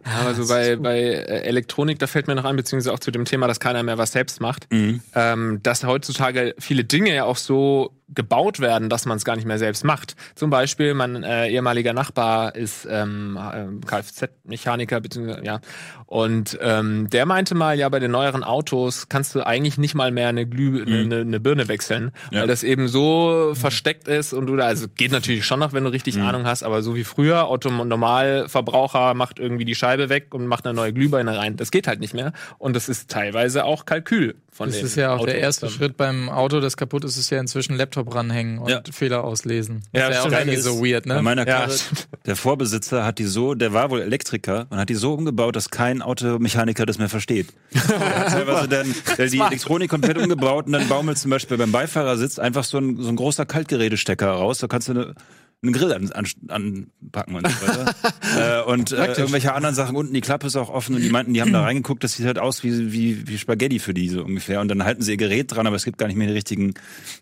Ja, 0.04 0.26
also 0.26 0.46
bei, 0.46 0.76
bei 0.76 0.98
äh, 1.00 1.42
Elektronik, 1.44 1.98
da 1.98 2.06
fällt 2.06 2.26
mir 2.26 2.34
noch 2.34 2.44
ein, 2.44 2.54
beziehungsweise 2.56 2.92
auch 2.92 2.98
zu 2.98 3.10
dem 3.10 3.24
Thema, 3.24 3.46
dass 3.48 3.60
keiner 3.60 3.82
mehr 3.82 3.96
was 3.96 4.12
selbst 4.12 4.40
macht, 4.40 4.66
Mhm. 4.70 5.00
ähm, 5.14 5.60
dass 5.62 5.84
heutzutage 5.84 6.54
viele 6.58 6.84
Dinge 6.84 7.14
ja 7.14 7.24
auch 7.24 7.36
so 7.38 7.90
gebaut 8.14 8.60
werden, 8.60 8.88
dass 8.88 9.06
man 9.06 9.16
es 9.16 9.24
gar 9.24 9.36
nicht 9.36 9.46
mehr 9.46 9.58
selbst 9.58 9.84
macht. 9.84 10.16
Zum 10.34 10.50
Beispiel, 10.50 10.94
mein 10.94 11.22
äh, 11.22 11.48
ehemaliger 11.48 11.92
Nachbar 11.92 12.54
ist 12.54 12.86
ähm, 12.90 13.38
äh, 13.38 13.86
Kfz-Mechaniker, 13.86 15.00
ja. 15.42 15.60
Und 16.06 16.58
ähm, 16.60 17.08
der 17.10 17.24
meinte 17.24 17.54
mal, 17.54 17.78
ja, 17.78 17.88
bei 17.88 18.00
den 18.00 18.10
neueren 18.10 18.42
Autos 18.42 19.08
kannst 19.08 19.34
du 19.34 19.46
eigentlich 19.46 19.78
nicht 19.78 19.94
mal 19.94 20.10
mehr 20.10 20.28
eine 20.28 20.44
Glüh, 20.46 20.82
eine, 20.82 20.98
eine, 21.00 21.20
eine 21.20 21.40
Birne 21.40 21.68
wechseln, 21.68 22.10
Ja. 22.32 22.40
weil 22.40 22.48
das 22.48 22.64
eben 22.64 22.88
so 22.88 23.52
versteckt 23.54 24.08
ist 24.08 24.32
und 24.32 24.46
du 24.46 24.56
da, 24.56 24.66
also 24.66 24.86
geht 24.88 25.12
natürlich 25.12 25.46
schon 25.46 25.60
noch, 25.60 25.72
wenn 25.72 25.84
du 25.84 25.90
richtig 25.90 26.20
Ahnung 26.20 26.46
hast, 26.46 26.64
aber 26.64 26.82
so 26.82 26.96
wie 26.96 27.04
früher, 27.04 27.46
Auto 27.46 27.70
Normalverbraucher 27.70 29.14
macht 29.14 29.38
irgendwie 29.38 29.64
die 29.64 29.74
Scheibe 29.74 30.08
weg 30.08 30.34
und 30.34 30.46
macht 30.46 30.66
eine 30.66 30.74
neue 30.74 30.92
Glühbirne 30.92 31.38
rein. 31.38 31.56
Das 31.56 31.70
geht 31.70 31.86
halt 31.86 32.00
nicht 32.00 32.14
mehr. 32.14 32.32
Und 32.58 32.74
das 32.74 32.88
ist 32.88 33.10
teilweise 33.10 33.64
auch 33.64 33.84
Kalkül 33.84 34.34
von 34.52 34.68
Das 34.68 34.82
ist 34.82 34.96
ja 34.96 35.12
auch 35.14 35.24
der 35.24 35.34
Autos 35.34 35.42
erste 35.42 35.66
dann. 35.66 35.74
Schritt 35.74 35.96
beim 35.96 36.28
Auto, 36.28 36.60
das 36.60 36.76
kaputt 36.76 37.04
ist, 37.04 37.16
ist 37.16 37.30
ja 37.30 37.38
inzwischen 37.40 37.76
Laptop 37.76 38.14
ranhängen 38.14 38.58
und 38.58 38.68
Ja. 38.68 38.82
Fehler 38.92 39.24
auslesen. 39.24 39.82
Ja, 39.92 40.08
das 40.08 40.18
ist 40.18 40.24
ja 40.24 40.30
auch 40.30 40.40
irgendwie 40.40 40.56
so 40.60 40.84
weird, 40.84 41.06
Bei 41.06 41.14
ne? 41.14 41.22
meiner 41.22 41.46
Ja, 41.46 41.60
Karre, 41.60 41.72
stimmt. 41.78 42.08
der 42.26 42.36
Vorbesitzer 42.36 43.04
hat 43.04 43.18
die 43.18 43.24
so, 43.24 43.54
der 43.54 43.72
war 43.72 43.90
wohl 43.90 44.00
Elektriker 44.02 44.66
und 44.70 44.78
hat 44.78 44.88
die 44.88 44.94
so 44.96 45.14
umgebaut, 45.14 45.56
dass 45.56 45.70
kein 45.70 46.02
Automechaniker 46.02 46.84
das 46.86 46.98
mehr 46.98 47.08
versteht. 47.08 47.48
Er 47.90 48.20
hat 48.20 48.28
teilweise 48.28 48.68
dann 48.68 48.94
der 49.18 49.26
die 49.28 49.38
Elektronik 49.40 49.90
komplett 49.90 50.18
umgebaut 50.18 50.66
und 50.66 50.72
dann 50.72 50.88
baumelt 50.88 51.18
zum 51.18 51.30
Beispiel 51.30 51.56
beim 51.56 51.72
Beifahrersitz 51.72 52.38
einfach 52.38 52.64
so 52.64 52.78
ein, 52.78 52.96
so 53.00 53.08
ein 53.08 53.16
großer 53.16 53.46
Kaltgerätestecker 53.46 54.30
raus. 54.30 54.58
Da 54.58 54.66
kannst 54.66 54.88
du 54.88 54.92
eine, 54.92 55.14
einen 55.62 55.72
Grill 55.74 55.92
an, 55.92 56.10
an, 56.12 56.26
anpacken 56.48 57.34
und 57.34 57.46
so 57.46 57.66
weiter. 57.68 57.94
äh, 58.64 58.70
und 58.70 58.92
äh, 58.92 59.06
irgendwelche 59.12 59.52
anderen 59.52 59.74
Sachen 59.74 59.94
unten, 59.94 60.14
die 60.14 60.22
Klappe 60.22 60.46
ist 60.46 60.56
auch 60.56 60.70
offen 60.70 60.94
und 60.94 61.02
die 61.02 61.10
meinten, 61.10 61.34
die 61.34 61.42
haben 61.42 61.52
da 61.52 61.60
reingeguckt, 61.62 62.02
das 62.02 62.14
sieht 62.14 62.24
halt 62.24 62.38
aus 62.38 62.64
wie, 62.64 62.92
wie, 62.92 63.28
wie 63.28 63.36
Spaghetti 63.36 63.78
für 63.78 63.92
die 63.92 64.08
so 64.08 64.24
ungefähr. 64.24 64.60
Und 64.62 64.68
dann 64.68 64.84
halten 64.84 65.02
sie 65.02 65.10
ihr 65.12 65.16
Gerät 65.18 65.54
dran, 65.54 65.66
aber 65.66 65.76
es 65.76 65.84
gibt 65.84 65.98
gar 65.98 66.06
nicht 66.06 66.16
mehr 66.16 66.28
die 66.28 66.32
richtigen 66.32 66.72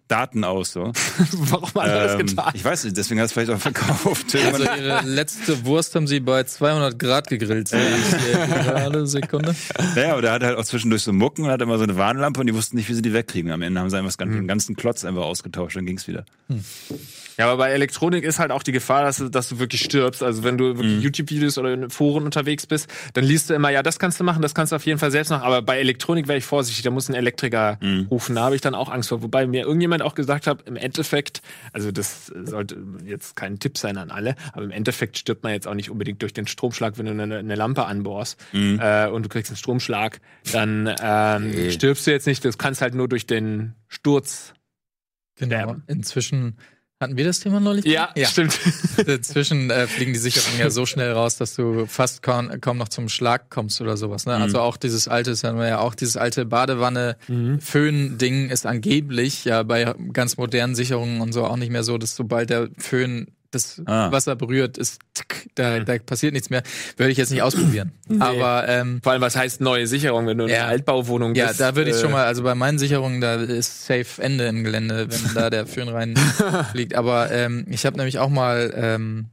Daten 0.07 0.45
aus. 0.45 0.71
So. 0.73 0.93
Warum 1.33 1.69
hat 1.83 1.89
er 1.89 2.05
das 2.05 2.13
Ähm, 2.21 2.27
getan? 2.27 2.53
ich 2.55 2.65
weiß 2.65 2.85
nicht, 2.85 2.97
deswegen 2.97 3.19
hat 3.21 3.27
es 3.27 3.33
vielleicht 3.33 3.51
auch 3.51 3.59
verkauft. 3.59 4.27
Also 4.49 4.63
ihre 4.63 5.03
letzte 5.05 5.65
Wurst 5.67 5.95
haben 5.97 6.07
sie 6.07 6.21
bei 6.21 6.45
200 6.45 6.97
Grad 6.99 7.29
gegrillt. 7.29 7.69
sehe 7.69 7.81
ich 7.81 8.23
hier 8.25 8.47
gerade 8.47 9.07
Sekunde. 9.07 9.55
Naja, 9.97 10.13
aber 10.13 10.23
der 10.23 10.33
hat 10.33 10.43
halt 10.45 10.57
auch 10.57 10.65
zwischendurch 10.65 11.03
so 11.03 11.13
Mucken 11.13 11.45
und 11.45 11.51
hat 11.51 11.61
immer 11.61 11.77
so 11.77 11.83
eine 11.85 11.97
Warnlampe 11.97 12.41
und 12.41 12.47
die 12.47 12.55
wussten 12.55 12.77
nicht, 12.77 12.89
wie 12.89 12.95
sie 12.95 13.03
die 13.03 13.13
wegkriegen. 13.13 13.51
Am 13.51 13.63
Ende 13.63 13.81
haben 13.81 13.91
sie 13.91 13.99
einfach 13.99 14.17
ganze- 14.17 14.37
den 14.37 14.47
ganzen 14.47 14.77
Klotz 14.77 15.05
einfach 15.05 15.23
ausgetauscht, 15.23 15.77
dann 15.77 15.87
ging's 15.87 16.07
wieder. 16.07 16.25
Ja, 17.37 17.47
aber 17.47 17.57
bei 17.59 17.71
Elektronik 17.71 18.25
ist 18.29 18.39
halt 18.39 18.53
auch 18.53 18.63
die 18.63 18.73
Gefahr, 18.73 19.03
dass 19.03 19.19
du, 19.19 19.29
dass 19.29 19.49
du 19.49 19.59
wirklich 19.59 19.83
stirbst. 19.83 20.23
Also 20.23 20.45
wenn 20.45 20.59
du 20.59 20.77
wirklich 20.77 21.03
YouTube-Videos 21.03 21.59
oder 21.59 21.73
in 21.73 21.91
Foren 21.91 22.25
unterwegs 22.25 22.67
bist, 22.67 22.89
dann 23.15 23.25
liest 23.25 23.51
du 23.51 23.55
immer, 23.55 23.71
ja, 23.71 23.83
das 23.83 23.99
kannst 23.99 24.21
du 24.21 24.25
machen, 24.25 24.43
das 24.43 24.55
kannst 24.55 24.73
du 24.73 24.77
auf 24.77 24.87
jeden 24.87 24.99
Fall 24.99 25.11
selbst 25.11 25.31
machen. 25.31 25.43
Aber 25.43 25.63
bei 25.63 25.79
Elektronik 25.79 26.29
wäre 26.29 26.39
ich 26.39 26.45
vorsichtig, 26.45 26.85
da 26.85 26.91
muss 26.91 27.09
ein 27.09 27.15
Elektriker 27.15 27.79
rufen. 28.11 28.35
Da 28.35 28.43
habe 28.43 28.55
ich 28.55 28.61
dann 28.61 28.75
auch 28.75 28.91
Angst 28.91 29.09
vor. 29.09 29.23
Wobei 29.23 29.47
mir 29.47 29.63
irgendjemand 29.65 30.03
auch 30.03 30.15
gesagt 30.15 30.47
hat, 30.47 30.67
im 30.69 30.77
Endeffekt, 30.77 31.43
also 31.73 31.91
das 31.91 32.27
sollte 32.27 32.77
jetzt 33.05 33.37
kein 33.37 33.59
Tipp 33.59 33.79
sein 33.79 33.97
an 33.97 34.11
alle, 34.11 34.37
aber 34.53 34.65
im 34.65 34.71
Endeffekt 34.71 35.19
stirbt 35.19 35.43
man 35.43 35.53
jetzt 35.53 35.67
auch 35.67 35.75
nicht 35.75 35.91
unbedingt 35.91 36.23
durch 36.23 36.33
den 36.33 36.47
Stromschlag, 36.47 36.99
wenn 36.99 37.07
du 37.07 37.13
eine, 37.13 37.39
eine 37.39 37.55
Lampe 37.55 37.87
anbohrst 37.87 38.39
äh, 38.53 39.09
und 39.09 39.25
du 39.25 39.29
kriegst 39.29 39.51
einen 39.51 39.57
Stromschlag, 39.57 40.21
dann 40.53 40.95
ähm, 41.01 41.71
stirbst 41.71 42.07
du 42.07 42.11
jetzt 42.11 42.27
nicht. 42.27 42.45
Das 42.45 42.59
kannst 42.59 42.83
halt 42.83 42.95
nur 42.95 43.09
durch 43.09 43.27
den 43.27 43.75
Sturz. 43.89 44.55
Genau. 45.37 45.55
Sterben. 45.55 45.83
Inzwischen 45.87 46.59
hatten 47.01 47.17
wir 47.17 47.25
das 47.25 47.41
Thema 47.41 47.61
neulich? 47.61 47.85
Ja, 47.85 48.11
stimmt. 48.27 48.59
Inzwischen 49.07 49.71
äh, 49.71 49.87
fliegen 49.87 50.13
die 50.13 50.19
Sicherungen 50.19 50.59
ja 50.59 50.71
so 50.71 50.85
schnell 50.85 51.13
raus, 51.13 51.37
dass 51.37 51.55
du 51.55 51.87
fast 51.87 52.23
kaum, 52.23 52.61
kaum 52.61 52.77
noch 52.77 52.89
zum 52.89 53.09
Schlag 53.09 53.51
kommst 53.51 53.81
oder 53.81 53.97
sowas. 53.97 54.27
Ne? 54.27 54.35
Also 54.35 54.61
auch 54.61 54.77
dieses 54.77 55.07
alte, 55.07 55.31
das 55.31 55.45
haben 55.45 55.59
wir 55.59 55.69
ja 55.69 55.79
auch 55.79 55.95
dieses 55.95 56.17
alte 56.17 56.45
Badewanne-Föhn-Ding 56.45 58.51
ist 58.51 58.67
angeblich 58.67 59.45
ja 59.45 59.63
bei 59.63 59.95
ganz 60.13 60.39
modernen 60.39 60.75
Sicherungen 60.75 61.21
und 61.21 61.33
so 61.33 61.45
auch 61.45 61.57
nicht 61.57 61.71
mehr 61.71 61.85
so, 61.85 61.99
dass 61.99 62.17
sobald 62.17 62.51
der 62.51 62.69
Föhn 62.79 63.29
das 63.51 63.81
Ah. 63.87 64.13
Wasser 64.13 64.37
berührt, 64.37 64.77
ist 64.79 65.01
tick, 65.15 65.49
da, 65.55 65.81
da 65.81 65.99
passiert 65.99 66.33
nichts 66.35 66.51
mehr. 66.51 66.63
Würde 66.97 67.11
ich 67.13 67.19
jetzt 67.19 67.31
nicht 67.31 67.43
ausprobieren. 67.43 67.93
Aber 68.21 68.69
ähm, 68.69 69.01
Vor 69.03 69.13
allem, 69.13 69.23
was 69.23 69.37
heißt 69.37 69.61
neue 69.61 69.87
Sicherung, 69.87 70.27
wenn 70.27 70.37
du 70.39 70.45
in 70.45 70.51
Ja. 70.51 70.59
einer 70.61 70.69
Altbauwohnung 70.69 71.35
ja, 71.35 71.47
bist? 71.49 71.61
da 71.61 71.75
würde 71.75 71.91
ich 71.91 71.97
äh, 71.97 72.01
schon 72.01 72.13
mal, 72.13 72.25
also 72.27 72.43
bei 72.43 72.55
meinen 72.55 72.79
Sicherungen, 72.79 73.21
da 73.21 73.37
ist 73.37 73.87
safe 73.87 74.21
Ende 74.23 74.47
im 74.47 74.65
Gelände, 74.65 75.09
wenn 75.11 75.35
da 75.35 75.49
der 75.51 75.67
Föhn 75.67 75.89
reinfliegt. 75.89 76.95
Aber 76.95 77.31
ähm, 77.31 77.65
ich 77.71 77.87
habe 77.87 77.97
nämlich 77.97 78.19
auch 78.19 78.29
mal 78.31 78.73
ähm, 78.77 79.27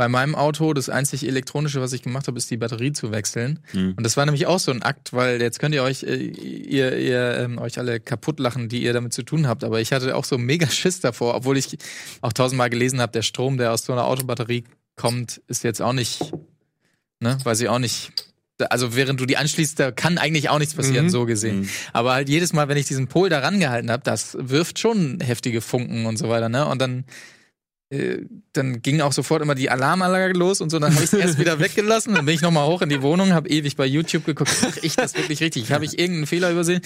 bei 0.00 0.08
meinem 0.08 0.34
Auto 0.34 0.72
das 0.72 0.88
einzig 0.88 1.26
elektronische, 1.28 1.82
was 1.82 1.92
ich 1.92 2.00
gemacht 2.00 2.26
habe, 2.26 2.38
ist 2.38 2.50
die 2.50 2.56
Batterie 2.56 2.92
zu 2.92 3.10
wechseln. 3.12 3.58
Mhm. 3.74 3.92
Und 3.98 4.02
das 4.02 4.16
war 4.16 4.24
nämlich 4.24 4.46
auch 4.46 4.58
so 4.58 4.70
ein 4.72 4.80
Akt, 4.80 5.12
weil 5.12 5.42
jetzt 5.42 5.58
könnt 5.58 5.74
ihr 5.74 5.82
euch, 5.82 6.04
äh, 6.04 6.16
ihr, 6.16 6.96
ihr 6.96 7.36
ähm, 7.36 7.58
euch 7.58 7.78
alle 7.78 8.00
kaputt 8.00 8.40
lachen, 8.40 8.70
die 8.70 8.82
ihr 8.82 8.94
damit 8.94 9.12
zu 9.12 9.22
tun 9.24 9.46
habt. 9.46 9.62
Aber 9.62 9.78
ich 9.78 9.92
hatte 9.92 10.16
auch 10.16 10.24
so 10.24 10.38
mega 10.38 10.66
Schiss 10.70 11.00
davor, 11.00 11.34
obwohl 11.34 11.58
ich 11.58 11.76
auch 12.22 12.32
tausendmal 12.32 12.70
gelesen 12.70 12.98
habe, 13.02 13.12
der 13.12 13.20
Strom, 13.20 13.58
der 13.58 13.74
aus 13.74 13.84
so 13.84 13.92
einer 13.92 14.06
Autobatterie 14.06 14.64
kommt, 14.96 15.42
ist 15.48 15.64
jetzt 15.64 15.82
auch 15.82 15.92
nicht, 15.92 16.32
ne, 17.20 17.36
weiß 17.44 17.60
ich 17.60 17.68
auch 17.68 17.78
nicht. 17.78 18.10
Also 18.70 18.96
während 18.96 19.20
du 19.20 19.26
die 19.26 19.36
anschließt, 19.36 19.78
da 19.78 19.90
kann 19.90 20.16
eigentlich 20.16 20.48
auch 20.48 20.58
nichts 20.58 20.72
passieren, 20.72 21.04
Mhm. 21.06 21.10
so 21.10 21.26
gesehen. 21.26 21.60
Mhm. 21.60 21.68
Aber 21.92 22.14
halt 22.14 22.30
jedes 22.30 22.54
Mal, 22.54 22.68
wenn 22.68 22.78
ich 22.78 22.86
diesen 22.86 23.06
Pol 23.08 23.28
da 23.28 23.40
rangehalten 23.40 23.90
habe, 23.90 24.02
das 24.02 24.34
wirft 24.40 24.78
schon 24.78 25.20
heftige 25.20 25.60
Funken 25.60 26.06
und 26.06 26.16
so 26.16 26.30
weiter, 26.30 26.48
ne? 26.48 26.64
Und 26.66 26.80
dann, 26.80 27.04
dann 28.52 28.82
ging 28.82 29.00
auch 29.00 29.12
sofort 29.12 29.42
immer 29.42 29.56
die 29.56 29.68
Alarmanlage 29.68 30.34
los 30.34 30.60
und 30.60 30.70
so. 30.70 30.78
Dann 30.78 30.94
habe 30.94 31.02
ich 31.02 31.12
es 31.12 31.18
erst 31.18 31.38
wieder 31.38 31.58
weggelassen. 31.60 32.14
Dann 32.14 32.24
bin 32.24 32.34
ich 32.34 32.40
nochmal 32.40 32.66
hoch 32.68 32.82
in 32.82 32.88
die 32.88 33.02
Wohnung, 33.02 33.32
habe 33.32 33.48
ewig 33.48 33.76
bei 33.76 33.84
YouTube 33.84 34.24
geguckt, 34.24 34.56
mach 34.62 34.76
ich 34.76 34.94
das 34.94 35.16
wirklich 35.16 35.40
richtig? 35.40 35.72
Habe 35.72 35.84
ich 35.84 35.98
irgendeinen 35.98 36.26
Fehler 36.26 36.52
übersehen 36.52 36.82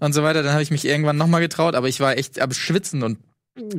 und 0.00 0.12
so 0.12 0.24
weiter? 0.24 0.42
Dann 0.42 0.52
habe 0.52 0.62
ich 0.62 0.72
mich 0.72 0.84
irgendwann 0.84 1.16
nochmal 1.16 1.40
getraut, 1.40 1.76
aber 1.76 1.88
ich 1.88 2.00
war 2.00 2.18
echt 2.18 2.40
am 2.40 2.52
Schwitzen 2.52 3.04
und 3.04 3.18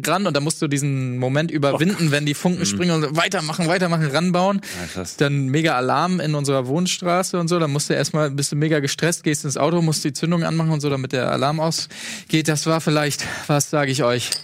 ran 0.06 0.28
und 0.28 0.36
dann 0.36 0.44
musst 0.44 0.62
du 0.62 0.68
diesen 0.68 1.18
Moment 1.18 1.50
überwinden, 1.50 2.12
wenn 2.12 2.26
die 2.26 2.36
Funken 2.36 2.66
springen 2.66 2.92
und 2.92 3.02
so 3.02 3.16
weitermachen, 3.16 3.68
weitermachen, 3.68 4.06
ranbauen 4.06 4.62
Ja, 4.96 5.04
dann 5.18 5.48
mega 5.48 5.76
Alarm 5.76 6.20
in 6.20 6.36
unserer 6.36 6.68
Wohnstraße 6.68 7.40
und 7.40 7.48
so. 7.48 7.58
Dann 7.60 7.72
musst 7.72 7.90
du 7.90 7.96
erstmal, 7.96 8.30
bist 8.30 8.52
du 8.52 8.56
mega 8.56 8.80
gestresst, 8.80 9.24
gehst 9.24 9.46
ins 9.46 9.58
Auto, 9.58 9.82
musst 9.82 10.04
die 10.04 10.14
Zündung 10.14 10.44
anmachen 10.44 10.72
und 10.72 10.82
so, 10.82 10.90
damit 10.90 11.12
der 11.12 11.32
Alarm 11.32 11.60
ausgeht. 11.60 12.48
Das 12.48 12.68
war 12.68 12.82
vielleicht, 12.82 13.26
was 13.48 13.70
sage 13.70 13.92
ich 13.92 14.04
euch? 14.04 14.30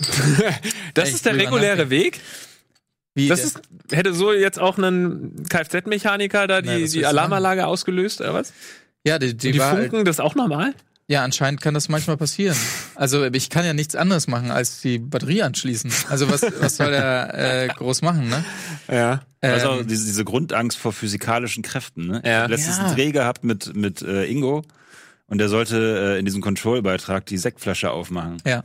Das 0.95 1.09
ist 1.09 1.25
der 1.25 1.35
reguläre 1.35 1.89
Weg. 1.89 2.19
Wie 3.13 3.27
Das 3.27 3.43
ist, 3.43 3.61
hätte 3.91 4.13
so 4.13 4.33
jetzt 4.33 4.59
auch 4.59 4.77
ein 4.77 5.43
Kfz-Mechaniker 5.47 6.47
da 6.47 6.61
die, 6.61 6.69
Nein, 6.69 6.85
die 6.85 7.05
Alarmanlage 7.05 7.67
ausgelöst, 7.67 8.21
oder 8.21 8.33
was? 8.33 8.53
ja, 9.05 9.19
die, 9.19 9.35
die, 9.35 9.51
Die, 9.51 9.59
Funken, 9.59 10.05
das 10.05 10.17
ist 10.17 10.19
auch 10.19 10.35
normal? 10.35 10.73
Ja, 11.09 11.23
anscheinend 11.23 11.59
kann 11.59 11.73
das 11.73 11.89
manchmal 11.89 12.15
passieren. 12.17 12.55
Also 12.95 13.25
ich 13.25 13.49
kann 13.49 13.65
ja 13.65 13.73
nichts 13.73 13.95
anderes 13.95 14.27
machen, 14.27 14.51
als 14.51 14.79
die 14.79 14.99
Batterie 14.99 15.41
anschließen. 15.41 15.91
Also 16.09 16.29
was, 16.31 16.43
was 16.59 16.77
soll 16.77 16.91
der 16.91 17.33
äh, 17.33 17.67
groß 17.67 18.01
machen, 18.03 18.29
ne? 18.29 18.45
Ja. 18.89 19.21
Also 19.41 19.79
Ähm, 19.79 19.87
diese, 19.87 20.05
diese 20.05 20.23
Grundangst 20.23 20.77
vor 20.77 20.93
physikalischen 20.93 21.63
Kräften. 21.63 22.07
Ne? 22.07 22.21
Ja. 22.23 22.31
Ich 22.37 22.43
hab 22.43 22.49
letztens 22.51 22.77
Ja. 22.77 22.85
einen 22.85 22.95
Dreh 22.95 23.11
gehabt 23.11 23.43
mit, 23.43 23.75
mit 23.75 24.01
äh, 24.01 24.25
Ingo 24.25 24.63
und 25.27 25.39
der 25.39 25.49
sollte 25.49 26.15
äh, 26.15 26.19
in 26.19 26.25
diesem 26.25 26.41
Control-Beitrag 26.41 27.25
die 27.25 27.37
Sektflasche 27.37 27.91
aufmachen. 27.91 28.37
Ja. 28.45 28.63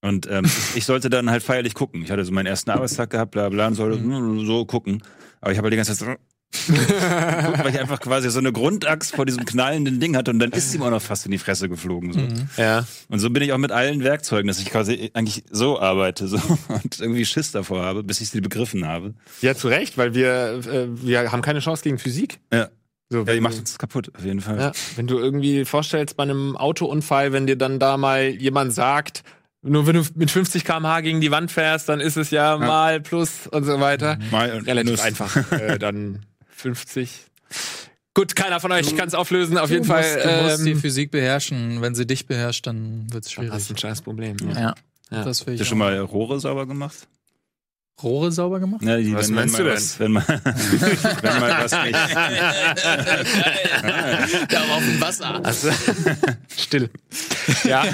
Und 0.00 0.26
ähm, 0.30 0.44
ich 0.74 0.84
sollte 0.86 1.10
dann 1.10 1.28
halt 1.28 1.42
feierlich 1.42 1.74
gucken. 1.74 2.02
Ich 2.02 2.10
hatte 2.10 2.24
so 2.24 2.32
meinen 2.32 2.46
ersten 2.46 2.70
Arbeitstag 2.70 3.10
gehabt, 3.10 3.32
bla 3.32 3.48
bla, 3.48 3.66
und 3.66 3.74
sollte 3.74 3.98
Mhm. 3.98 4.46
so 4.46 4.64
gucken. 4.64 5.02
Aber 5.40 5.50
ich 5.52 5.58
habe 5.58 5.66
halt 5.66 5.72
die 5.72 5.76
ganze 5.76 5.96
Zeit 5.96 6.18
geguckt, 6.52 7.64
weil 7.64 7.68
ich 7.74 7.78
einfach 7.80 8.00
quasi 8.00 8.30
so 8.30 8.38
eine 8.38 8.52
Grundangst 8.52 9.14
vor 9.14 9.26
diesem 9.26 9.44
knallenden 9.44 10.00
Ding 10.00 10.16
hatte 10.16 10.30
und 10.30 10.38
dann 10.38 10.50
ist 10.52 10.74
ihm 10.74 10.82
auch 10.82 10.90
noch 10.90 11.02
fast 11.02 11.24
in 11.26 11.32
die 11.32 11.38
Fresse 11.38 11.68
geflogen. 11.68 12.12
So. 12.12 12.20
Mhm. 12.20 12.48
Ja. 12.56 12.86
Und 13.08 13.18
so 13.18 13.30
bin 13.30 13.42
ich 13.42 13.52
auch 13.52 13.58
mit 13.58 13.72
allen 13.72 14.02
Werkzeugen, 14.02 14.48
dass 14.48 14.58
ich 14.58 14.70
quasi 14.70 15.10
eigentlich 15.14 15.44
so 15.50 15.80
arbeite 15.80 16.28
so, 16.28 16.36
und 16.68 17.00
irgendwie 17.00 17.24
Schiss 17.24 17.52
davor 17.52 17.82
habe, 17.84 18.02
bis 18.02 18.20
ich 18.20 18.30
sie 18.30 18.40
begriffen 18.40 18.86
habe. 18.86 19.14
Ja, 19.42 19.54
zu 19.54 19.68
Recht, 19.68 19.98
weil 19.98 20.14
wir, 20.14 20.60
äh, 20.66 20.86
wir 21.02 21.32
haben 21.32 21.42
keine 21.42 21.60
Chance 21.60 21.82
gegen 21.82 21.98
Physik. 21.98 22.40
Ja. 22.52 22.68
So, 23.10 23.24
Ja, 23.24 23.32
die 23.32 23.40
macht 23.40 23.58
uns 23.58 23.78
kaputt, 23.78 24.12
auf 24.16 24.24
jeden 24.24 24.40
Fall. 24.42 24.58
Ja, 24.58 24.72
wenn 24.96 25.06
du 25.06 25.18
irgendwie 25.18 25.64
vorstellst 25.64 26.16
bei 26.16 26.24
einem 26.24 26.56
Autounfall, 26.56 27.32
wenn 27.32 27.46
dir 27.46 27.56
dann 27.56 27.78
da 27.78 27.96
mal 27.96 28.24
jemand 28.28 28.74
sagt, 28.74 29.22
nur 29.62 29.86
wenn 29.86 29.96
du 29.96 30.02
mit 30.14 30.30
50 30.30 30.64
km/h 30.64 31.00
gegen 31.00 31.20
die 31.20 31.30
Wand 31.30 31.50
fährst, 31.50 31.88
dann 31.88 32.00
ist 32.00 32.16
es 32.16 32.30
ja, 32.30 32.58
mal 32.58 33.00
plus 33.00 33.46
und 33.48 33.64
so 33.64 33.80
weiter. 33.80 34.18
Mal 34.30 34.52
und 34.52 34.66
Relativ 34.66 34.92
Nuss. 34.92 35.00
einfach. 35.00 35.52
äh, 35.52 35.78
dann 35.78 36.20
50. 36.58 37.26
Gut, 38.14 38.34
keiner 38.34 38.58
von 38.58 38.72
euch 38.72 38.96
kann 38.96 39.06
es 39.08 39.14
auflösen. 39.14 39.56
Auf 39.58 39.70
jeden 39.70 39.82
du 39.84 39.88
Fall. 39.88 40.02
musst, 40.02 40.24
du 40.24 40.42
musst 40.42 40.66
die 40.66 40.70
ähm, 40.72 40.80
Physik 40.80 41.10
beherrschen. 41.12 41.80
Wenn 41.80 41.94
sie 41.94 42.04
dich 42.06 42.26
beherrscht, 42.26 42.66
dann 42.66 43.06
wird's 43.12 43.28
dann 43.28 43.34
schwierig. 43.44 43.52
hast 43.52 43.70
du 43.70 43.74
ein 43.74 43.78
scheiß 43.78 44.02
Problem. 44.02 44.36
Ja, 44.54 44.74
Ja. 45.10 45.24
das 45.24 45.46
will 45.46 45.54
Hast 45.54 45.60
du 45.60 45.64
schon 45.64 45.78
mal 45.78 45.96
Rohre 46.00 46.40
sauber 46.40 46.66
gemacht? 46.66 47.06
Rohre 48.02 48.32
sauber 48.32 48.58
gemacht? 48.60 48.82
Ja, 48.82 48.96
die, 48.96 49.12
Was 49.14 49.28
wenn, 49.28 49.34
meinst 49.36 49.56
wenn 49.58 49.66
du 49.66 49.72
Was, 49.72 49.98
wenn, 50.00 50.12
mal, 50.12 50.24
wenn 50.28 51.40
mal 51.40 51.64
was 51.64 51.72
nicht. 51.84 51.94
da 54.52 54.60
auf 54.62 54.82
dem 54.84 55.00
Wasser. 55.00 55.44
Also, 55.44 55.70
still. 56.56 56.90
Ja. 57.64 57.84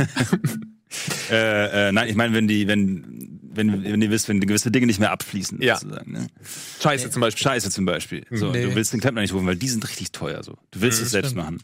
Äh, 1.31 1.88
äh, 1.88 1.92
nein, 1.92 2.09
ich 2.09 2.14
meine, 2.16 2.35
wenn 2.35 2.46
die, 2.48 2.66
wenn, 2.68 3.34
wenn, 3.57 3.85
wenn 3.85 4.03
ihr 4.03 4.11
wisst, 4.11 4.29
wenn 4.29 4.40
gewisse 4.40 4.71
Dinge 4.71 4.87
nicht 4.87 5.01
mehr 5.01 5.11
abfließen, 5.11 5.61
Ja. 5.62 5.77
sozusagen. 5.77 6.12
Ne? 6.12 6.27
Scheiße 6.83 7.11
zum 7.11 7.21
Beispiel. 7.21 7.43
Scheiße 7.43 7.71
zum 7.71 7.85
Beispiel. 7.85 8.25
So, 8.31 8.51
Nee. 8.51 8.64
Du 8.64 8.75
willst 8.75 8.93
den 8.93 9.01
Klempner 9.01 9.21
nicht 9.23 9.33
holen, 9.33 9.47
weil 9.47 9.57
die 9.57 9.69
sind 9.69 9.87
richtig 9.88 10.12
teuer. 10.12 10.43
So. 10.43 10.57
Du 10.71 10.81
willst 10.81 11.01
es 11.01 11.11
selbst 11.11 11.35
machen. 11.37 11.61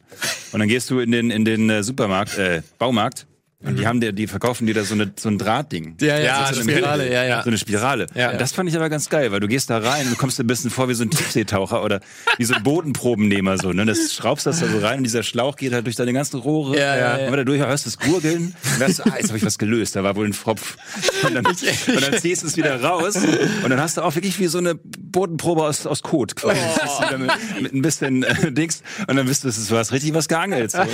Und 0.53 0.59
dann 0.61 0.69
gehst 0.69 0.91
du 0.91 1.01
in 1.01 1.11
den, 1.13 1.31
in 1.31 1.45
den 1.45 1.69
äh, 1.71 1.83
Supermarkt, 1.83 2.39
äh, 2.39 2.63
Baumarkt, 2.79 3.27
und 3.63 3.79
die 3.79 3.87
haben 3.87 4.01
dir, 4.01 4.13
die 4.13 4.27
verkaufen 4.27 4.67
dir 4.67 4.75
da 4.75 4.85
so, 4.85 4.95
eine, 4.95 5.13
so 5.19 5.29
ein 5.29 5.37
Drahtding. 5.37 5.97
Ja, 6.01 6.19
ja, 6.19 6.25
Ja, 6.25 6.47
so 6.47 6.55
das 6.55 6.67
eine 6.67 6.73
Spirale, 6.73 7.03
Bild. 7.03 7.15
ja, 7.15 7.25
ja. 7.25 7.43
So 7.43 7.51
eine 7.51 7.59
Spirale. 7.59 8.07
Ja. 8.15 8.31
Und 8.31 8.41
das 8.41 8.53
fand 8.53 8.69
ich 8.71 8.77
aber 8.77 8.89
ganz 8.89 9.09
geil, 9.11 9.33
weil 9.33 9.41
du 9.41 9.49
gehst 9.49 9.69
da 9.69 9.79
rein 9.79 10.07
und 10.07 10.17
kommst 10.17 10.39
dir 10.39 10.45
ein 10.45 10.47
bisschen 10.47 10.71
vor 10.71 10.89
wie 10.89 10.95
so 10.95 11.05
ein 11.05 11.11
Tiefseetaucher 11.11 11.85
oder 11.85 12.01
wie 12.39 12.45
so 12.45 12.55
ein 12.55 12.63
Bodenprobennehmer 12.63 13.59
so. 13.59 13.73
Ne? 13.73 13.85
Das 13.85 14.15
schraubst 14.15 14.47
das 14.47 14.61
da 14.61 14.67
so 14.67 14.79
rein 14.79 14.99
und 14.99 15.05
dieser 15.05 15.23
Schlauch 15.23 15.57
geht 15.57 15.73
halt 15.73 15.85
durch 15.85 15.97
deine 15.97 16.13
ganzen 16.13 16.39
Rohre. 16.41 16.79
Ja, 16.79 16.97
ja, 16.97 17.19
ja. 17.19 17.27
Und 17.27 17.33
wenn 17.33 17.39
du 17.39 17.45
durch 17.45 17.61
hörst 17.61 17.87
es 17.87 17.99
gurgeln, 17.99 18.55
dann 18.79 18.87
hörst 18.89 19.01
du, 19.01 19.03
ah, 19.05 19.17
jetzt 19.19 19.29
habe 19.29 19.39
ich 19.39 19.45
was 19.45 19.59
gelöst, 19.59 19.95
da 19.95 20.03
war 20.03 20.17
wohl 20.17 20.27
ein 20.27 20.33
Fropf. 20.33 20.79
Und 21.23 21.35
dann, 21.35 21.45
und 21.45 22.03
dann 22.03 22.19
ziehst 22.19 22.43
du 22.43 22.47
es 22.47 22.57
wieder 22.57 22.83
raus 22.83 23.17
und 23.17 23.69
dann 23.71 23.81
hast 23.81 23.99
du 23.99 24.03
auch 24.03 24.15
wirklich 24.15 24.39
wie 24.39 24.47
so 24.47 24.59
eine 24.59 24.75
Bodenprobe 24.75 25.65
aus, 25.65 25.87
aus 25.87 26.03
Kot. 26.03 26.37
quasi. 26.37 26.59
Oh. 26.61 26.79
Das 27.11 27.19
mit, 27.19 27.63
mit 27.63 27.75
ein 27.75 27.83
bisschen 27.83 28.23
äh, 28.23 28.53
Dings 28.53 28.83
und 29.07 29.17
dann 29.17 29.27
bist 29.27 29.45
du, 29.45 29.51
du 29.51 29.77
hast 29.77 29.93
richtig 29.93 30.15
was 30.15 30.29
geangelt. 30.29 30.71
So. 30.71 30.79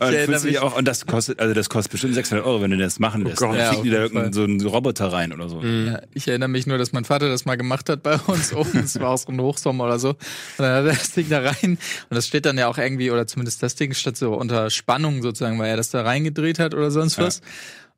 Und, 0.00 0.12
erinnere 0.12 0.26
fühlst 0.26 0.44
dich 0.44 0.58
auch, 0.58 0.76
und 0.76 0.86
das 0.86 1.06
kostet, 1.06 1.40
also 1.40 1.45
das 1.54 1.68
kostet 1.68 1.92
bestimmt 1.92 2.14
600 2.14 2.44
Euro, 2.46 2.62
wenn 2.62 2.70
du 2.70 2.76
das 2.76 2.98
machen 2.98 3.22
lässt. 3.22 3.38
Gott. 3.38 3.50
dann 3.50 3.58
Ja, 3.58 3.72
fliegt 3.72 3.84
die 3.84 3.90
da 3.90 3.96
auf 3.98 4.02
jeden 4.04 4.16
irgendein 4.16 4.32
so 4.32 4.44
ein 4.44 4.60
Roboter 4.60 5.12
rein 5.12 5.32
oder 5.32 5.48
so. 5.48 5.62
Ja, 5.62 6.00
ich 6.14 6.28
erinnere 6.28 6.48
mich 6.48 6.66
nur, 6.66 6.78
dass 6.78 6.92
mein 6.92 7.04
Vater 7.04 7.28
das 7.28 7.44
mal 7.44 7.56
gemacht 7.56 7.88
hat 7.88 8.02
bei 8.02 8.16
uns 8.26 8.52
oben. 8.52 8.78
Es 8.78 8.98
war 9.00 9.10
auch 9.10 9.18
so 9.18 9.28
ein 9.28 9.40
Hochsommer 9.40 9.84
oder 9.84 9.98
so. 9.98 10.10
Und 10.10 10.18
dann 10.58 10.72
hat 10.76 10.84
er 10.86 10.92
das 10.92 11.12
Ding 11.12 11.28
da 11.28 11.40
rein. 11.40 11.54
Und 11.62 11.78
das 12.10 12.26
steht 12.26 12.46
dann 12.46 12.58
ja 12.58 12.68
auch 12.68 12.78
irgendwie, 12.78 13.10
oder 13.10 13.26
zumindest 13.26 13.62
das 13.62 13.74
Ding 13.74 13.94
steht 13.94 14.16
so 14.16 14.34
unter 14.34 14.70
Spannung 14.70 15.22
sozusagen, 15.22 15.58
weil 15.58 15.70
er 15.70 15.76
das 15.76 15.90
da 15.90 16.02
reingedreht 16.02 16.58
hat 16.58 16.74
oder 16.74 16.90
sonst 16.90 17.18
was. 17.18 17.40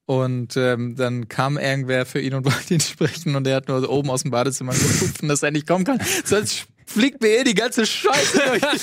Und 0.06 0.56
ähm, 0.56 0.96
dann 0.96 1.28
kam 1.28 1.58
irgendwer 1.58 2.06
für 2.06 2.20
ihn 2.20 2.32
und 2.34 2.44
wollte 2.46 2.72
ihn 2.74 2.80
sprechen 2.80 3.36
und 3.36 3.46
er 3.46 3.56
hat 3.56 3.68
nur 3.68 3.88
oben 3.90 4.08
aus 4.10 4.22
dem 4.22 4.30
Badezimmer 4.30 4.72
gerufen, 4.72 5.28
dass 5.28 5.42
er 5.42 5.50
nicht 5.50 5.66
kommen 5.66 5.84
kann. 5.84 6.00
Sonst 6.24 6.66
fliegt 6.88 7.20
mir 7.20 7.40
eh 7.40 7.44
die 7.44 7.54
ganze 7.54 7.86
Scheiße 7.86 8.42
durch. 8.46 8.62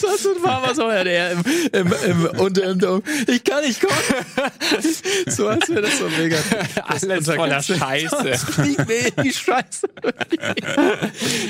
Sonst 0.00 0.42
war 0.42 0.62
aber 0.62 0.74
so, 0.74 0.90
ja, 0.90 1.04
der 1.04 1.32
im, 1.32 1.44
im, 1.72 1.94
im 2.04 2.26
Unterhemd 2.40 2.84
um. 2.84 3.02
Ich 3.26 3.44
kann 3.44 3.62
nicht 3.64 3.80
kommen. 3.80 3.92
so 5.26 5.48
als 5.48 5.68
wäre 5.68 5.82
das 5.82 5.98
so 5.98 6.08
mega. 6.08 6.36
Alles 6.84 7.26
voller 7.26 7.62
Scheiße. 7.62 8.38
Fliegt 8.38 8.88
mir 8.88 9.06
eh 9.06 9.10
die 9.22 9.32
Scheiße. 9.32 9.88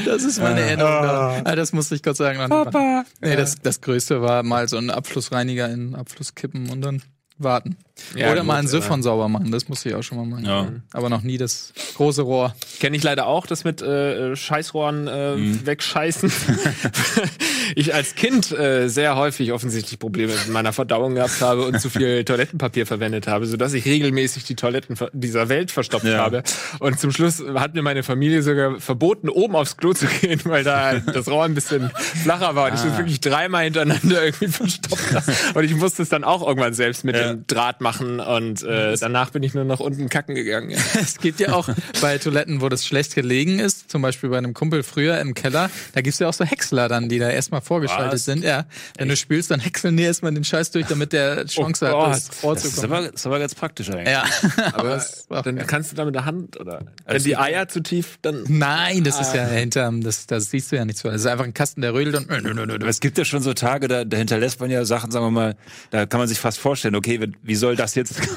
das 0.05 0.25
ist 0.25 0.41
meine 0.41 0.61
Erinnerung. 0.61 1.03
daran. 1.03 1.47
Ah, 1.47 1.57
das 1.57 1.73
musste 1.73 1.95
ich 1.95 2.03
Gott 2.03 2.17
sagen. 2.17 2.49
Papa. 2.49 3.05
Nee, 3.21 3.37
das, 3.37 3.57
das 3.63 3.81
Größte 3.81 4.21
war 4.23 4.43
mal 4.43 4.69
so 4.69 4.77
ein 4.77 4.91
Abflussreiniger 4.91 5.71
in 5.71 5.95
Abfluss 5.95 6.35
kippen 6.35 6.71
und 6.71 6.83
dann 6.83 7.03
warten. 7.39 7.77
Ja, 8.15 8.31
Oder 8.33 8.43
mal 8.43 8.55
gut, 8.55 8.59
einen 8.61 8.69
Siphon 8.69 9.03
sauber 9.03 9.29
machen, 9.29 9.51
das 9.51 9.69
musste 9.69 9.89
ich 9.91 9.95
auch 9.95 10.03
schon 10.03 10.19
mal 10.19 10.27
machen. 10.27 10.45
Ja. 10.45 10.69
Aber 10.93 11.09
noch 11.11 11.23
nie 11.23 11.37
das 11.39 11.73
große 11.97 12.23
Rohr. 12.23 12.55
Kenne 12.81 12.97
ich 12.97 13.03
leider 13.03 13.27
auch, 13.27 13.47
das 13.47 13.65
mit 13.65 13.83
äh, 13.83 14.35
Scheißrohren 14.37 15.09
äh, 15.09 15.67
wegscheißen. 15.67 16.31
ich 17.75 17.95
als 17.95 18.15
Kind 18.15 18.51
äh, 18.53 18.89
sehr 18.89 19.17
häufig 19.17 19.53
offensichtlich 19.53 19.99
Probleme 19.99 20.33
mit 20.33 20.49
meiner 20.49 20.73
Verdauung 20.73 21.15
gehabt 21.15 21.41
habe 21.41 21.65
und 21.65 21.81
zu 21.81 21.91
viel 21.91 22.25
Toilettenpapier 22.25 22.87
verwendet 22.87 23.27
habe, 23.27 23.47
sodass 23.47 23.73
ich 23.75 23.85
regelmäßig 23.85 24.45
die 24.45 24.57
Toiletten 24.57 24.97
dieser 25.13 25.49
Welt 25.49 25.71
verstopft 25.71 26.07
Ja. 26.07 26.19
habe. 26.19 26.43
Und 26.81 26.99
zum 26.99 27.11
Schluss 27.11 27.43
hat 27.55 27.75
mir 27.75 27.83
meine 27.83 28.03
Familie 28.03 28.43
sogar 28.43 28.81
verboten, 28.81 29.29
oben 29.29 29.57
aufs 29.57 29.77
Klo 29.77 29.93
zu 29.93 30.07
gehen, 30.07 30.41
weil 30.45 30.65
da 30.65 30.99
das 30.99 31.29
Rohr 31.29 31.45
ein 31.45 31.55
bisschen 31.55 31.91
flacher 32.23 32.55
war. 32.55 32.69
Und 32.71 32.75
ich 32.75 32.81
das 32.83 32.97
wirklich 32.97 33.21
dreimal 33.21 33.65
hintereinander 33.65 34.25
irgendwie 34.25 34.49
verstopft 34.49 35.15
habe. 35.15 35.33
Und 35.59 35.65
ich 35.65 35.75
musste 35.75 36.03
es 36.03 36.09
dann 36.09 36.25
auch 36.25 36.47
irgendwann 36.47 36.75
selbst 36.75 37.05
mit 37.05 37.17
Ja. 37.17 37.33
dem 37.33 37.47
Draht 37.47 37.81
machen. 37.81 37.88
Und 38.21 38.63
äh, 38.63 38.97
danach 38.99 39.31
bin 39.31 39.43
ich 39.43 39.55
nur 39.55 39.65
nach 39.65 39.81
unten 39.81 40.09
kacken 40.09 40.35
gegangen. 40.35 40.71
Ja. 40.71 40.79
Es 41.01 41.19
gibt 41.19 41.41
ja 41.41 41.53
auch 41.53 41.69
bei 42.01 42.19
Toiletten, 42.19 42.61
wo 42.61 42.69
das 42.69 42.87
schlecht 42.87 43.15
gelegen 43.15 43.59
ist, 43.59 43.91
zum 43.91 44.03
Beispiel 44.03 44.31
bei 44.31 44.39
einem 44.39 44.55
Kumpel 44.55 44.83
früher 44.83 45.19
im 45.21 45.35
Keller, 45.35 45.71
da 45.95 46.01
gibt's 46.01 46.19
ja 46.19 46.29
auch 46.29 46.33
so 46.33 46.45
Häcksler 46.45 46.89
dann, 46.89 47.09
die 47.09 47.19
da 47.19 47.29
erstmal 47.31 47.61
vorgeschaltet 47.61 48.15
Was? 48.15 48.25
sind. 48.25 48.45
Ja, 48.45 48.67
wenn 48.99 49.09
du 49.09 49.17
spülst, 49.17 49.51
dann 49.51 49.61
häckseln 49.61 49.97
die 49.97 50.03
erstmal 50.05 50.33
den 50.35 50.45
Scheiß 50.45 50.71
durch, 50.71 50.87
damit 50.87 51.13
der 51.13 51.47
Chance 51.47 51.91
Oh 51.95 52.07
hat, 52.07 52.17
das. 52.17 52.43
Rohr 52.43 52.55
Das 52.55 52.65
ist 52.65 52.85
aber, 52.85 53.03
das 53.03 53.13
ist 53.15 53.27
aber 53.27 53.39
ganz 53.39 53.55
praktisch 53.55 53.91
eigentlich. 53.91 54.09
Ja, 54.09 54.25
Aber 54.75 55.03
dann 55.43 55.59
kannst 55.67 55.93
du 55.93 55.97
da 55.97 56.05
mit 56.05 56.15
der 56.15 56.25
Hand 56.25 56.59
oder 56.61 56.83
wenn 57.07 57.23
die 57.23 57.33
es- 57.33 57.39
Eier 57.39 57.69
zu 57.69 57.81
tief, 57.83 58.19
dann 58.23 58.45
Nein, 58.49 59.05
das 59.05 59.21
ist 59.21 59.35
ja 59.35 59.47
hinterm, 59.47 60.03
das, 60.03 60.27
das 60.27 60.51
siehst 60.51 60.73
du 60.73 60.77
ja 60.77 60.85
nicht 60.85 60.99
so. 60.99 61.09
Das 61.09 61.21
ist 61.23 61.27
einfach 61.27 61.45
ein 61.45 61.55
Kasten, 61.55 61.81
der 61.81 61.95
rödelt 61.95 62.17
und 62.17 62.31
Aber 62.71 62.89
es 62.89 63.01
gibt 63.01 63.19
ja 63.19 63.25
schon 63.25 63.43
so 63.43 63.55
Tage, 63.55 63.89
da, 63.89 64.05
da 64.05 64.17
hinterlässt 64.17 64.61
man 64.61 64.71
ja 64.71 64.85
Sachen, 64.85 65.11
sagen 65.11 65.25
wir 65.27 65.31
mal, 65.31 65.57
da 65.91 66.07
kann 66.07 66.19
man 66.19 66.29
sich 66.29 66.39
fast 66.39 66.59
vorstellen, 66.59 66.95
okay, 66.95 67.21
wie- 67.21 67.33
wie 67.43 67.55
soll 67.55 67.77
das 67.79 67.95
jetzt 67.95 68.21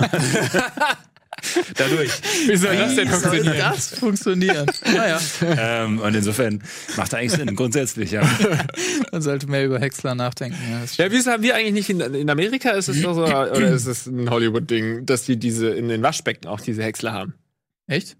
dadurch. 1.75 2.11
Wie 2.47 2.55
soll 2.55 2.75
das 2.77 2.95
denn 2.95 3.07
Wie 3.07 3.11
soll 3.11 3.21
funktionieren? 3.21 3.57
das 3.57 3.87
funktionieren? 3.99 4.65
naja, 4.93 5.19
ähm, 5.41 5.99
und 5.99 6.15
insofern 6.15 6.61
macht 6.97 7.13
eigentlich 7.13 7.31
Sinn, 7.31 7.55
grundsätzlich, 7.55 8.11
ja. 8.11 8.21
man 9.11 9.21
sollte 9.21 9.47
mehr 9.47 9.65
über 9.65 9.79
Häcksler 9.79 10.15
nachdenken. 10.15 10.57
Ja, 10.69 11.05
Ja, 11.05 11.11
wieso 11.11 11.31
haben 11.31 11.43
wir 11.43 11.55
eigentlich 11.55 11.73
nicht 11.73 11.89
in, 11.89 11.99
in 12.01 12.29
Amerika 12.29 12.71
ist 12.71 12.89
es 12.89 13.01
doch 13.01 13.15
so, 13.15 13.23
oder 13.23 13.69
ist 13.69 13.87
es 13.87 14.05
ein 14.07 14.29
Hollywood-Ding, 14.29 15.05
dass 15.05 15.23
die 15.23 15.37
diese 15.37 15.69
in 15.69 15.87
den 15.87 16.01
Waschbecken 16.03 16.47
auch 16.47 16.61
diese 16.61 16.83
Häcksler 16.83 17.13
haben? 17.13 17.33
Echt? 17.87 18.15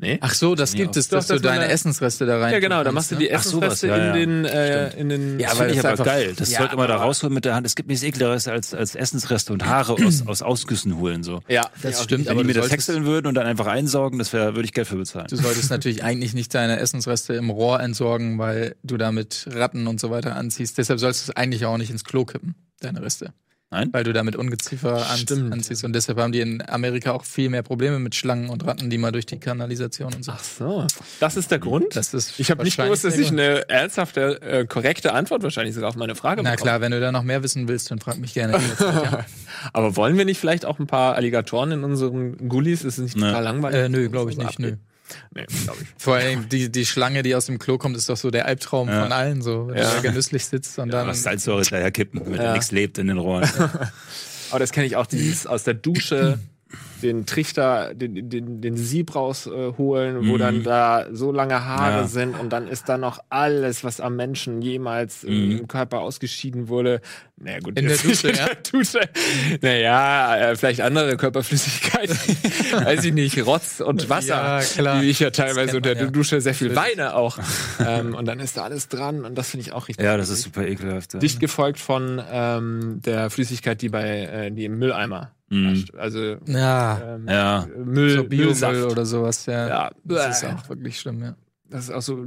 Nee? 0.00 0.18
Ach 0.20 0.32
so, 0.32 0.54
das 0.54 0.74
gibt 0.74 0.96
es, 0.96 1.08
doch, 1.08 1.18
dass 1.18 1.26
du 1.26 1.40
deine 1.40 1.66
Essensreste 1.66 2.24
da 2.24 2.38
rein. 2.38 2.52
Ja, 2.52 2.60
genau, 2.60 2.84
da 2.84 2.92
machst 2.92 3.10
du 3.10 3.16
die 3.16 3.34
Ach, 3.34 3.42
sowas, 3.42 3.82
Essensreste 3.82 3.86
ja, 3.88 3.96
ja. 3.98 4.14
in 4.14 4.14
den, 4.14 4.44
äh, 4.44 4.96
in 4.96 5.08
den. 5.08 5.40
Ja, 5.40 5.48
Das 5.48 5.56
aber 5.58 5.66
ist 5.66 5.72
ich 5.72 5.78
aber 5.80 5.88
einfach- 5.90 6.04
geil. 6.04 6.34
Das 6.36 6.50
Ja, 6.52 6.58
sollte 6.60 6.76
man 6.76 6.86
da 6.86 6.96
rausholen 6.98 7.34
mit 7.34 7.44
der 7.44 7.56
Hand. 7.56 7.66
Es 7.66 7.74
gibt 7.74 7.88
nichts 7.88 8.04
ekligeres 8.04 8.46
als, 8.46 8.74
als 8.74 8.94
Essensreste 8.94 9.52
und 9.52 9.66
Haare 9.66 9.94
aus, 9.94 10.22
aus 10.26 10.42
Ausgüssen 10.42 10.98
holen, 10.98 11.24
so. 11.24 11.40
Ja, 11.48 11.68
Das 11.82 11.98
ja, 11.98 12.04
stimmt, 12.04 12.26
Wenn 12.26 12.32
aber 12.32 12.42
die 12.42 12.46
mir 12.46 12.54
das 12.54 12.70
häckseln 12.70 13.06
würden 13.06 13.26
und 13.26 13.34
dann 13.34 13.46
einfach 13.48 13.66
einsaugen, 13.66 14.20
das 14.20 14.32
wäre, 14.32 14.54
würde 14.54 14.66
ich 14.66 14.72
Geld 14.72 14.86
für 14.86 14.94
bezahlen. 14.96 15.26
Du 15.30 15.36
solltest 15.36 15.68
natürlich 15.70 16.04
eigentlich 16.04 16.32
nicht 16.32 16.54
deine 16.54 16.78
Essensreste 16.78 17.34
im 17.34 17.50
Rohr 17.50 17.80
entsorgen, 17.80 18.38
weil 18.38 18.76
du 18.84 18.98
damit 18.98 19.48
Ratten 19.50 19.88
und 19.88 19.98
so 19.98 20.10
weiter 20.10 20.36
anziehst. 20.36 20.78
Deshalb 20.78 21.00
sollst 21.00 21.26
du 21.26 21.32
es 21.32 21.36
eigentlich 21.36 21.66
auch 21.66 21.76
nicht 21.76 21.90
ins 21.90 22.04
Klo 22.04 22.24
kippen, 22.24 22.54
deine 22.78 23.02
Reste. 23.02 23.32
Nein? 23.70 23.90
Weil 23.92 24.02
du 24.02 24.14
damit 24.14 24.34
Ungeziefer 24.34 25.06
an 25.10 25.18
Stimmt. 25.18 25.52
anziehst. 25.52 25.84
Und 25.84 25.92
deshalb 25.92 26.18
haben 26.18 26.32
die 26.32 26.40
in 26.40 26.66
Amerika 26.66 27.12
auch 27.12 27.24
viel 27.24 27.50
mehr 27.50 27.62
Probleme 27.62 27.98
mit 27.98 28.14
Schlangen 28.14 28.48
und 28.48 28.66
Ratten, 28.66 28.88
die 28.88 28.96
mal 28.96 29.12
durch 29.12 29.26
die 29.26 29.38
Kanalisation 29.38 30.14
und 30.14 30.24
so. 30.24 30.32
Ach 30.32 30.42
so, 30.42 30.86
das 31.20 31.36
ist 31.36 31.50
der 31.50 31.58
Grund? 31.58 31.94
Das 31.94 32.14
ist 32.14 32.40
ich 32.40 32.50
habe 32.50 32.64
nicht 32.64 32.78
gewusst, 32.78 33.04
dass 33.04 33.18
ich 33.18 33.28
eine 33.30 33.68
ernsthafte, 33.68 34.40
äh, 34.40 34.64
korrekte 34.66 35.12
Antwort 35.12 35.42
wahrscheinlich 35.42 35.74
sogar 35.74 35.90
auf 35.90 35.96
meine 35.96 36.14
Frage 36.14 36.42
Na 36.42 36.52
bekomme. 36.52 36.62
klar, 36.64 36.80
wenn 36.80 36.92
du 36.92 37.00
da 37.00 37.12
noch 37.12 37.24
mehr 37.24 37.42
wissen 37.42 37.68
willst, 37.68 37.90
dann 37.90 37.98
frag 37.98 38.16
mich 38.18 38.32
gerne. 38.32 38.58
jederzeit, 38.58 39.04
ja. 39.04 39.24
Aber 39.74 39.96
wollen 39.96 40.16
wir 40.16 40.24
nicht 40.24 40.38
vielleicht 40.40 40.64
auch 40.64 40.78
ein 40.78 40.86
paar 40.86 41.16
Alligatoren 41.16 41.70
in 41.72 41.84
unseren 41.84 42.48
Gullis? 42.48 42.84
Ist 42.84 42.96
es 42.96 43.14
nicht 43.16 43.18
total 43.18 43.44
langweilig? 43.44 43.78
äh, 43.80 43.88
nö, 43.90 44.08
glaube 44.08 44.30
ich 44.30 44.38
nicht. 44.38 44.58
Nö. 44.58 44.76
Nee, 45.34 45.44
glaube 45.64 45.78
ich. 45.82 45.88
Vor 45.96 46.14
allem 46.16 46.48
die, 46.48 46.70
die 46.70 46.84
Schlange, 46.86 47.22
die 47.22 47.34
aus 47.34 47.46
dem 47.46 47.58
Klo 47.58 47.78
kommt, 47.78 47.96
ist 47.96 48.08
doch 48.08 48.16
so 48.16 48.30
der 48.30 48.46
Albtraum 48.46 48.88
Ja. 48.88 49.02
von 49.02 49.12
allen, 49.12 49.42
so, 49.42 49.68
wenn 49.68 49.76
Ja. 49.76 49.88
du 49.90 49.96
da 49.96 50.02
genüsslich 50.02 50.44
sitzt 50.44 50.78
und 50.78 50.90
dann. 50.90 51.06
Was 51.06 51.22
Salzsäure 51.22 51.62
daher 51.62 51.90
kippen, 51.90 52.20
damit 52.24 52.38
Ja. 52.38 52.44
da 52.46 52.52
nichts 52.52 52.70
lebt 52.72 52.98
in 52.98 53.06
den 53.08 53.18
Rohren. 53.18 53.48
Aber 54.50 54.58
das 54.58 54.72
kenne 54.72 54.86
ich 54.86 54.96
auch, 54.96 55.06
dieses 55.06 55.46
aus 55.46 55.64
der 55.64 55.74
Dusche 55.74 56.38
den 57.02 57.24
Trichter, 57.26 57.94
den, 57.94 58.28
den, 58.28 58.60
den 58.60 58.76
Sieb 58.76 59.14
rausholen, 59.14 60.28
wo 60.28 60.34
Mhm. 60.34 60.38
dann 60.38 60.62
da 60.64 61.06
so 61.12 61.32
lange 61.32 61.64
Haare 61.64 62.00
Ja. 62.02 62.06
sind 62.08 62.38
und 62.38 62.50
dann 62.50 62.68
ist 62.68 62.88
da 62.88 62.98
noch 62.98 63.20
alles, 63.30 63.84
was 63.84 64.00
am 64.00 64.16
Menschen 64.16 64.60
jemals 64.62 65.24
äh, 65.24 65.30
Mhm. 65.30 65.50
im 65.58 65.68
Körper 65.68 66.00
ausgeschieden 66.00 66.68
wurde. 66.68 67.00
Naja, 67.36 67.60
gut. 67.60 67.78
In 67.78 67.86
der 67.86 67.96
Dusche, 67.96 68.32
ja? 68.34 68.48
Dusche. 68.72 69.00
Naja, 69.62 70.36
äh, 70.50 70.56
vielleicht 70.56 70.80
andere 70.80 71.16
Körperflüssigkeiten. 71.16 72.16
Weiß 72.84 73.04
ich 73.04 73.12
nicht, 73.14 73.46
Rotz 73.46 73.80
und 73.80 74.08
Wasser. 74.10 74.28
Ja, 74.28 74.60
klar. 74.60 75.02
Wie 75.02 75.08
ich 75.10 75.20
ja 75.20 75.30
teilweise 75.30 75.76
unter 75.76 75.94
der 75.94 76.04
ja. 76.06 76.10
Dusche 76.10 76.40
sehr 76.40 76.54
viel 76.54 76.74
weine 76.76 77.14
auch. 77.14 77.38
ähm, 77.86 78.14
und 78.14 78.26
dann 78.26 78.40
ist 78.40 78.56
da 78.56 78.64
alles 78.64 78.88
dran 78.88 79.24
und 79.24 79.36
das 79.36 79.50
finde 79.50 79.66
ich 79.66 79.72
auch 79.72 79.88
richtig. 79.88 80.04
ja, 80.04 80.16
das 80.16 80.28
ist 80.30 80.42
super 80.42 80.66
ekelhaft. 80.66 81.20
Dicht 81.22 81.40
gefolgt 81.40 81.78
von 81.78 82.20
ähm, 82.30 83.00
der 83.04 83.30
Flüssigkeit, 83.30 83.80
die 83.82 83.88
bei 83.88 84.22
äh, 84.24 84.50
die 84.50 84.64
im 84.64 84.78
Mülleimer 84.78 85.30
Mhm. 85.50 85.84
Also 85.96 86.36
ja, 86.46 87.14
ähm, 87.14 87.26
Ja. 87.28 87.66
Müll, 87.76 88.10
so 88.10 88.24
Biomüll 88.24 88.84
oder 88.84 89.06
sowas, 89.06 89.46
ja. 89.46 89.68
Ja, 89.68 89.90
Das 90.04 90.42
ist 90.42 90.48
auch 90.48 90.68
wirklich 90.68 91.00
schlimm, 91.00 91.22
ja. 91.22 91.36
Das 91.70 91.84
ist 91.84 91.90
auch 91.90 92.00
so, 92.02 92.26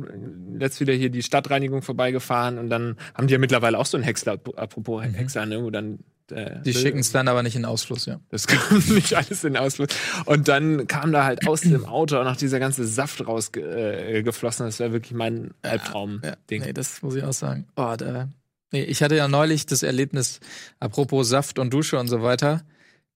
letzt 0.54 0.80
wieder 0.80 0.94
hier 0.94 1.10
die 1.10 1.24
Stadtreinigung 1.24 1.82
vorbeigefahren 1.82 2.60
und 2.60 2.70
dann 2.70 2.96
haben 3.16 3.26
die 3.28 3.34
ja 3.34 3.40
mittlerweile 3.40 3.80
auch 3.80 3.88
so 3.88 3.98
einen 3.98 4.04
Häcksler, 4.04 4.34
apropos 4.56 5.04
Häcksler, 5.04 5.48
ne, 5.48 5.64
wo 5.64 5.70
dann 5.72 6.00
äh, 6.32 6.58
Mhm. 6.60 6.64
Die 6.64 6.74
schicken 6.74 7.00
es 7.00 7.12
dann 7.12 7.28
aber 7.28 7.44
nicht 7.44 7.56
in 7.56 7.66
Ausfluss, 7.66 8.06
ja. 8.06 8.20
Das 8.30 8.48
kommt 8.70 8.90
nicht 8.90 9.14
alles 9.14 9.44
in 9.44 9.54
den 9.54 9.62
Ausfluss. 9.62 9.90
Und 10.26 10.48
dann 10.48 10.88
kam 10.88 11.12
da 11.12 11.26
halt 11.26 11.48
aus 11.48 11.62
dem 11.62 11.86
Auto 11.86 12.18
auch 12.18 12.24
noch 12.24 12.38
dieser 12.38 12.60
ganze 12.60 12.86
Saft 12.86 13.26
rausgeflossen. 13.28 14.66
Äh, 14.66 14.70
das 14.70 14.80
wäre 14.80 14.94
wirklich 14.94 15.14
mein 15.14 15.52
Albtraum-Ding. 15.62 16.62
Nee, 16.62 16.74
das 16.74 17.02
muss 17.02 17.16
ich 17.16 17.24
auch 17.24 17.34
sagen. 17.34 17.68
Oh, 17.76 17.96
da, 17.98 18.30
nee, 18.72 18.84
ich 18.84 19.04
hatte 19.04 19.16
ja 19.16 19.28
neulich 19.28 19.66
das 19.66 19.84
Erlebnis, 19.84 20.40
apropos 20.80 21.30
Saft 21.30 21.60
und 21.60 21.74
Dusche 21.74 22.00
und 22.00 22.08
so 22.08 22.22
weiter, 22.22 22.64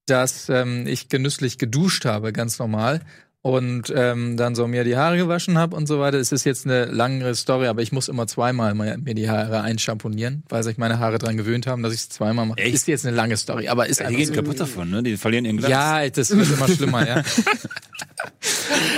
dass 0.05 0.49
ähm, 0.49 0.87
ich 0.87 1.09
genüsslich 1.09 1.57
geduscht 1.57 2.05
habe, 2.05 2.33
ganz 2.33 2.59
normal. 2.59 3.01
Und 3.41 3.93
ähm, 3.95 4.37
dann 4.37 4.55
so 4.55 4.65
mir 4.67 4.83
die 4.83 4.97
Haare 4.97 5.17
gewaschen 5.17 5.55
habe 5.55 5.75
und 5.75 5.85
so 5.85 5.99
weiter. 5.99 6.17
Es 6.17 6.31
ist 6.31 6.45
jetzt 6.45 6.65
eine 6.65 6.85
langere 6.85 7.35
Story, 7.35 7.67
aber 7.67 7.83
ich 7.83 7.91
muss 7.91 8.07
immer 8.07 8.25
zweimal 8.25 8.73
mal 8.73 8.97
mir 8.97 9.13
die 9.13 9.29
Haare 9.29 9.61
einschamponieren, 9.61 10.41
weil 10.49 10.63
sich 10.63 10.79
meine 10.79 10.97
Haare 10.97 11.19
dran 11.19 11.37
gewöhnt 11.37 11.67
haben, 11.67 11.83
dass 11.83 11.93
ich 11.93 11.99
es 11.99 12.09
zweimal 12.09 12.47
mache. 12.47 12.57
Echt? 12.57 12.73
Ist 12.73 12.87
jetzt 12.87 13.05
eine 13.05 13.15
lange 13.15 13.37
Story, 13.37 13.67
aber 13.67 13.85
ist 13.85 13.99
Die 13.99 14.05
einfach 14.05 14.17
gehen 14.17 14.27
so. 14.29 14.33
kaputt 14.33 14.59
davon, 14.59 14.89
ne? 14.89 15.03
Die 15.03 15.15
verlieren 15.15 15.45
ihren 15.45 15.57
Glanz. 15.57 15.71
Ja, 15.71 16.09
das 16.09 16.35
wird 16.35 16.49
immer 16.51 16.67
schlimmer, 16.67 17.07
ja. 17.07 17.21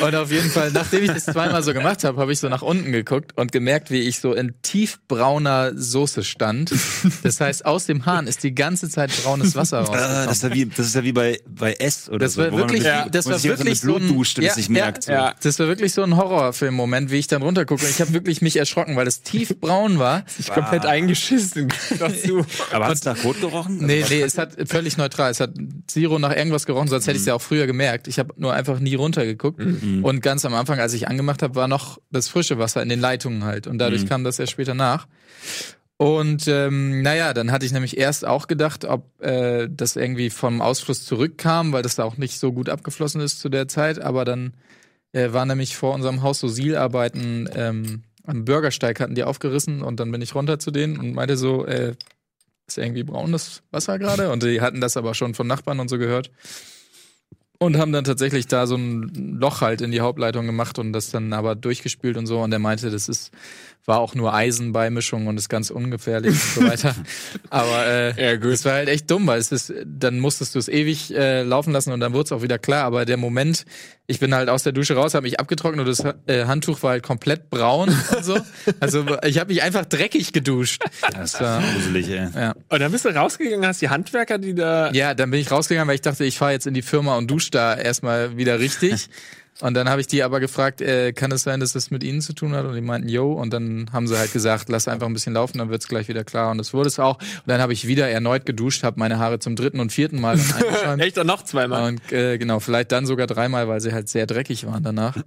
Und 0.03 0.15
auf 0.15 0.31
jeden 0.31 0.49
Fall, 0.49 0.71
nachdem 0.71 1.03
ich 1.03 1.11
das 1.11 1.25
zweimal 1.25 1.63
so 1.63 1.73
gemacht 1.73 2.03
habe, 2.03 2.19
habe 2.21 2.31
ich 2.31 2.39
so 2.39 2.49
nach 2.49 2.61
unten 2.61 2.91
geguckt 2.91 3.31
und 3.37 3.51
gemerkt, 3.51 3.91
wie 3.91 4.01
ich 4.01 4.19
so 4.19 4.33
in 4.33 4.53
tiefbrauner 4.61 5.71
Soße 5.75 6.23
stand. 6.23 6.71
Das 7.23 7.39
heißt, 7.41 7.65
aus 7.65 7.85
dem 7.85 8.05
Hahn 8.05 8.27
ist 8.27 8.43
die 8.43 8.53
ganze 8.55 8.89
Zeit 8.89 9.11
braunes 9.23 9.55
Wasser 9.55 9.77
Ah, 9.77 9.81
rausgekommen. 9.81 10.25
das 10.27 10.37
ist 10.37 10.43
ja 10.43 10.53
wie, 10.53 10.65
das 10.65 10.85
ist 10.87 10.95
ja 10.95 11.03
wie 11.03 11.11
bei, 11.11 11.39
bei 11.47 11.73
S 11.73 12.09
oder 12.09 12.19
Das 12.19 12.33
so. 12.33 12.41
war 12.41 12.51
man 12.51 12.59
wirklich, 12.59 12.83
Ja. 12.83 13.07
das 13.09 13.25
war 13.25 13.41
wirklich 13.43 13.79
so 13.81 13.95
ein, 13.95 14.07
duscht 14.07 14.37
und 14.39 14.45
es 14.45 14.57
nicht 14.57 14.69
merkt. 14.69 15.03
So. 15.03 15.11
ja. 15.11 15.33
Das 15.41 15.59
war 15.59 15.67
wirklich 15.67 15.93
so 15.93 16.03
ein 16.03 16.15
Horrorfilm-Moment, 16.15 17.11
wie 17.11 17.17
ich 17.17 17.27
dann 17.27 17.41
runtergucke. 17.41 17.83
Und 17.83 17.89
ich 17.89 18.01
habe 18.01 18.13
wirklich 18.13 18.41
mich 18.41 18.57
erschrocken, 18.57 18.95
weil 18.95 19.07
es 19.07 19.21
tiefbraun 19.21 19.99
war. 19.99 20.23
Ich 20.39 20.47
komplett 20.49 20.85
eingeschissen. 20.85 21.71
dazu. 21.99 22.45
Aber 22.71 22.87
hat's 22.87 23.03
nach 23.05 23.17
Kot 23.21 23.39
gerochen? 23.41 23.77
Nee, 23.85 24.03
nee, 24.09 24.21
es 24.21 24.37
hat 24.37 24.53
völlig 24.69 24.97
neutral. 24.97 25.31
Es 25.31 25.39
hat 25.39 25.51
Zero 25.87 26.19
nach 26.19 26.35
irgendwas 26.35 26.65
gerochen, 26.65 26.87
sonst 26.87 27.07
hätte 27.07 27.15
ich 27.17 27.21
es 27.21 27.27
ja 27.27 27.33
auch 27.33 27.41
früher 27.41 27.67
gemerkt. 27.67 28.07
Ich 28.07 28.19
habe 28.19 28.33
nur 28.37 28.53
einfach 28.53 28.79
nie 28.79 28.95
runtergeguckt. 28.95 29.56
Und 30.03 30.21
ganz 30.21 30.45
am 30.45 30.53
Anfang, 30.53 30.79
als 30.79 30.93
ich 30.93 31.07
angemacht 31.07 31.41
habe, 31.41 31.55
war 31.55 31.67
noch 31.67 31.99
das 32.11 32.27
frische 32.27 32.57
Wasser 32.57 32.81
in 32.81 32.89
den 32.89 32.99
Leitungen 32.99 33.43
halt. 33.43 33.67
Und 33.67 33.79
dadurch 33.79 34.05
kam 34.05 34.23
das 34.23 34.39
erst 34.39 34.51
später 34.51 34.73
nach. 34.73 35.07
Und 35.97 36.47
ähm, 36.47 37.01
naja, 37.01 37.33
dann 37.33 37.51
hatte 37.51 37.65
ich 37.65 37.71
nämlich 37.71 37.97
erst 37.97 38.25
auch 38.25 38.47
gedacht, 38.47 38.85
ob 38.85 39.19
äh, 39.19 39.67
das 39.67 39.95
irgendwie 39.95 40.29
vom 40.29 40.61
Ausfluss 40.61 41.05
zurückkam, 41.05 41.73
weil 41.73 41.81
das 41.81 41.95
da 41.95 42.03
auch 42.03 42.17
nicht 42.17 42.39
so 42.39 42.53
gut 42.53 42.69
abgeflossen 42.69 43.19
ist 43.19 43.39
zu 43.39 43.49
der 43.49 43.67
Zeit. 43.67 43.99
Aber 43.99 44.23
dann 44.23 44.53
äh, 45.11 45.33
war 45.33 45.45
nämlich 45.47 45.75
vor 45.75 45.95
unserem 45.95 46.21
Haus 46.21 46.39
so 46.39 46.47
Siilarbeiten 46.47 47.49
ähm, 47.55 48.03
am 48.27 48.45
Bürgersteig 48.45 48.99
hatten 48.99 49.15
die 49.15 49.23
aufgerissen 49.23 49.81
und 49.81 49.99
dann 49.99 50.11
bin 50.11 50.21
ich 50.21 50.35
runter 50.35 50.59
zu 50.59 50.69
denen 50.69 50.97
und 50.97 51.13
meinte 51.13 51.37
so, 51.37 51.65
äh, 51.65 51.95
ist 52.67 52.77
irgendwie 52.77 53.03
braunes 53.03 53.63
Wasser 53.71 53.97
gerade? 53.97 54.29
Und 54.29 54.43
die 54.43 54.59
hatten 54.59 54.81
das 54.81 54.97
aber 54.97 55.13
schon 55.13 55.33
von 55.33 55.47
Nachbarn 55.47 55.79
und 55.79 55.89
so 55.89 55.97
gehört. 55.97 56.29
Und 57.59 57.77
haben 57.77 57.91
dann 57.91 58.03
tatsächlich 58.03 58.45
da 58.47 58.67
so 58.67 58.75
ein 58.75 59.37
Loch 59.39 59.61
halt 59.61 59.81
in 59.81 59.91
die 59.91 60.01
Hauptleitung 60.01 60.45
gemacht 60.45 60.77
und 60.77 60.93
das 60.93 61.09
dann 61.09 61.33
aber 61.33 61.55
durchgespült 61.55 62.15
und 62.15 62.27
so. 62.27 62.39
Und 62.39 62.51
der 62.51 62.59
meinte, 62.59 62.91
das 62.91 63.09
ist, 63.09 63.31
war 63.87 63.99
auch 63.99 64.15
nur 64.15 64.33
Eisenbeimischung 64.33 65.27
und 65.27 65.37
ist 65.37 65.47
ganz 65.47 65.69
ungefährlich 65.69 66.33
und 66.33 66.63
so 66.63 66.69
weiter. 66.69 66.93
Aber 67.49 67.87
äh, 67.87 68.21
Ja, 68.21 68.35
das 68.35 68.65
war 68.65 68.73
halt 68.73 68.89
echt 68.89 69.09
dumm, 69.09 69.25
weil 69.27 69.39
es 69.39 69.53
ist, 69.53 69.73
dann 69.85 70.19
musstest 70.19 70.55
du 70.55 70.59
es 70.59 70.67
ewig 70.67 71.15
äh, 71.15 71.43
laufen 71.43 71.71
lassen 71.71 71.93
und 71.93 72.01
dann 72.01 72.11
wurde 72.11 72.25
es 72.25 72.31
auch 72.33 72.41
wieder 72.41 72.59
klar. 72.59 72.83
Aber 72.83 73.05
der 73.05 73.15
Moment, 73.15 73.65
ich 74.05 74.19
bin 74.19 74.35
halt 74.35 74.49
aus 74.49 74.63
der 74.63 74.73
Dusche 74.73 74.95
raus, 74.95 75.13
habe 75.13 75.23
mich 75.23 75.39
abgetrocknet 75.39 75.87
und 75.87 75.87
das 75.87 76.03
äh, 76.27 76.45
Handtuch 76.45 76.83
war 76.83 76.91
halt 76.91 77.03
komplett 77.03 77.49
braun 77.49 77.87
und 77.87 78.25
so. 78.25 78.37
Also 78.81 79.05
ich 79.23 79.39
habe 79.39 79.53
mich 79.53 79.63
einfach 79.63 79.85
dreckig 79.85 80.33
geduscht. 80.33 80.83
Das 81.13 81.35
ist 81.35 81.39
gruselig, 81.39 82.09
ey. 82.09 82.27
Ja. 82.35 82.55
Und 82.67 82.79
dann 82.81 82.91
bist 82.91 83.05
du 83.05 83.09
rausgegangen, 83.09 83.65
hast 83.65 83.81
die 83.81 83.87
Handwerker, 83.87 84.37
die 84.37 84.53
da. 84.53 84.91
Ja, 84.91 85.13
dann 85.13 85.31
bin 85.31 85.39
ich 85.39 85.49
rausgegangen, 85.49 85.87
weil 85.87 85.95
ich 85.95 86.01
dachte, 86.01 86.25
ich 86.25 86.37
fahre 86.37 86.51
jetzt 86.51 86.67
in 86.67 86.73
die 86.73 86.81
Firma 86.81 87.15
und 87.15 87.31
dusche 87.31 87.51
da 87.51 87.73
erstmal 87.73 88.35
wieder 88.35 88.59
richtig. 88.59 89.07
Und 89.59 89.73
dann 89.73 89.89
habe 89.89 89.99
ich 90.01 90.07
die 90.07 90.21
aber 90.21 90.39
gefragt, 90.39 90.81
äh, 90.81 91.13
kann 91.13 91.31
es 91.31 91.41
sein, 91.41 91.59
dass 91.59 91.73
das 91.73 91.89
mit 91.89 92.03
ihnen 92.03 92.21
zu 92.21 92.33
tun 92.33 92.53
hat? 92.53 92.65
Und 92.65 92.75
die 92.75 92.81
meinten, 92.81 93.09
yo. 93.09 93.33
Und 93.33 93.51
dann 93.51 93.89
haben 93.91 94.07
sie 94.07 94.17
halt 94.17 94.31
gesagt, 94.31 94.69
lass 94.69 94.87
einfach 94.87 95.07
ein 95.07 95.13
bisschen 95.13 95.33
laufen, 95.33 95.57
dann 95.57 95.69
wird's 95.69 95.87
gleich 95.87 96.07
wieder 96.07 96.23
klar. 96.23 96.51
Und 96.51 96.59
das 96.59 96.73
wurde 96.75 96.87
es 96.89 96.99
auch. 96.99 97.17
Und 97.17 97.47
dann 97.47 97.59
habe 97.59 97.73
ich 97.73 97.87
wieder 97.87 98.07
erneut 98.07 98.45
geduscht, 98.45 98.83
habe 98.83 98.99
meine 98.99 99.17
Haare 99.17 99.39
zum 99.39 99.55
dritten 99.55 99.79
und 99.79 99.91
vierten 99.91 100.21
Mal 100.21 100.37
eingeschäumt. 100.39 101.01
Echt, 101.01 101.17
und 101.17 101.25
noch 101.25 101.43
zweimal. 101.43 101.87
Und 101.87 102.11
äh, 102.11 102.37
genau, 102.37 102.59
vielleicht 102.59 102.91
dann 102.91 103.07
sogar 103.07 103.25
dreimal, 103.25 103.67
weil 103.67 103.81
sie 103.81 103.93
halt 103.93 104.09
sehr 104.09 104.27
dreckig 104.27 104.67
waren 104.67 104.83
danach. 104.83 105.17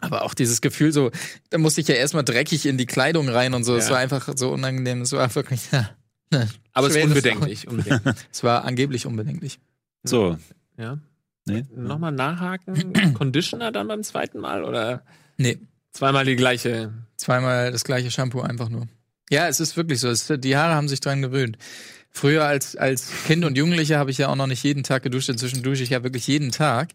Aber 0.00 0.22
auch 0.22 0.34
dieses 0.34 0.60
Gefühl 0.60 0.92
so, 0.92 1.10
da 1.50 1.58
musste 1.58 1.80
ich 1.80 1.86
ja 1.88 1.94
erstmal 1.94 2.24
dreckig 2.24 2.66
in 2.66 2.76
die 2.76 2.86
Kleidung 2.86 3.28
rein 3.28 3.54
und 3.54 3.62
so. 3.64 3.76
Es 3.76 3.86
Ja. 3.86 3.92
war 3.92 3.98
einfach 3.98 4.28
so 4.34 4.50
unangenehm. 4.50 5.02
Es 5.02 5.12
war 5.12 5.32
wirklich, 5.34 5.70
ja. 5.70 5.90
ne, 6.32 6.48
Aber 6.72 6.88
es 6.88 6.94
ist 6.96 7.00
schweres- 7.02 7.08
unbedenklich. 7.08 7.68
unbedenklich. 7.68 8.14
Es 8.32 8.42
war 8.42 8.64
angeblich 8.64 9.06
unbedenklich. 9.06 9.60
So. 10.02 10.36
ja. 10.76 10.98
Nee? 11.48 11.64
Nochmal 11.74 12.12
nachhaken. 12.12 12.92
Conditioner 13.14 13.72
dann 13.72 13.88
beim 13.88 14.02
zweiten 14.02 14.38
Mal 14.38 14.64
oder 14.64 15.02
Nee, 15.36 15.58
zweimal 15.92 16.24
die 16.24 16.36
gleiche? 16.36 16.92
zweimal 17.16 17.72
das 17.72 17.84
gleiche 17.84 18.10
Shampoo 18.10 18.40
einfach 18.40 18.68
nur. 18.68 18.86
Ja, 19.30 19.48
es 19.48 19.60
ist 19.60 19.76
wirklich 19.76 20.00
so. 20.00 20.08
Es, 20.08 20.32
die 20.38 20.56
Haare 20.56 20.74
haben 20.74 20.88
sich 20.88 21.00
dran 21.00 21.20
gewöhnt. 21.22 21.58
Früher 22.10 22.44
als, 22.44 22.74
als 22.76 23.10
Kind 23.26 23.44
und 23.44 23.56
Jugendlicher 23.58 23.98
habe 23.98 24.10
ich 24.10 24.18
ja 24.18 24.28
auch 24.28 24.36
noch 24.36 24.46
nicht 24.46 24.62
jeden 24.62 24.82
Tag 24.82 25.02
geduscht. 25.02 25.28
Inzwischen 25.28 25.62
dusche 25.62 25.82
ich 25.82 25.90
ja 25.90 26.02
wirklich 26.02 26.26
jeden 26.26 26.50
Tag. 26.50 26.88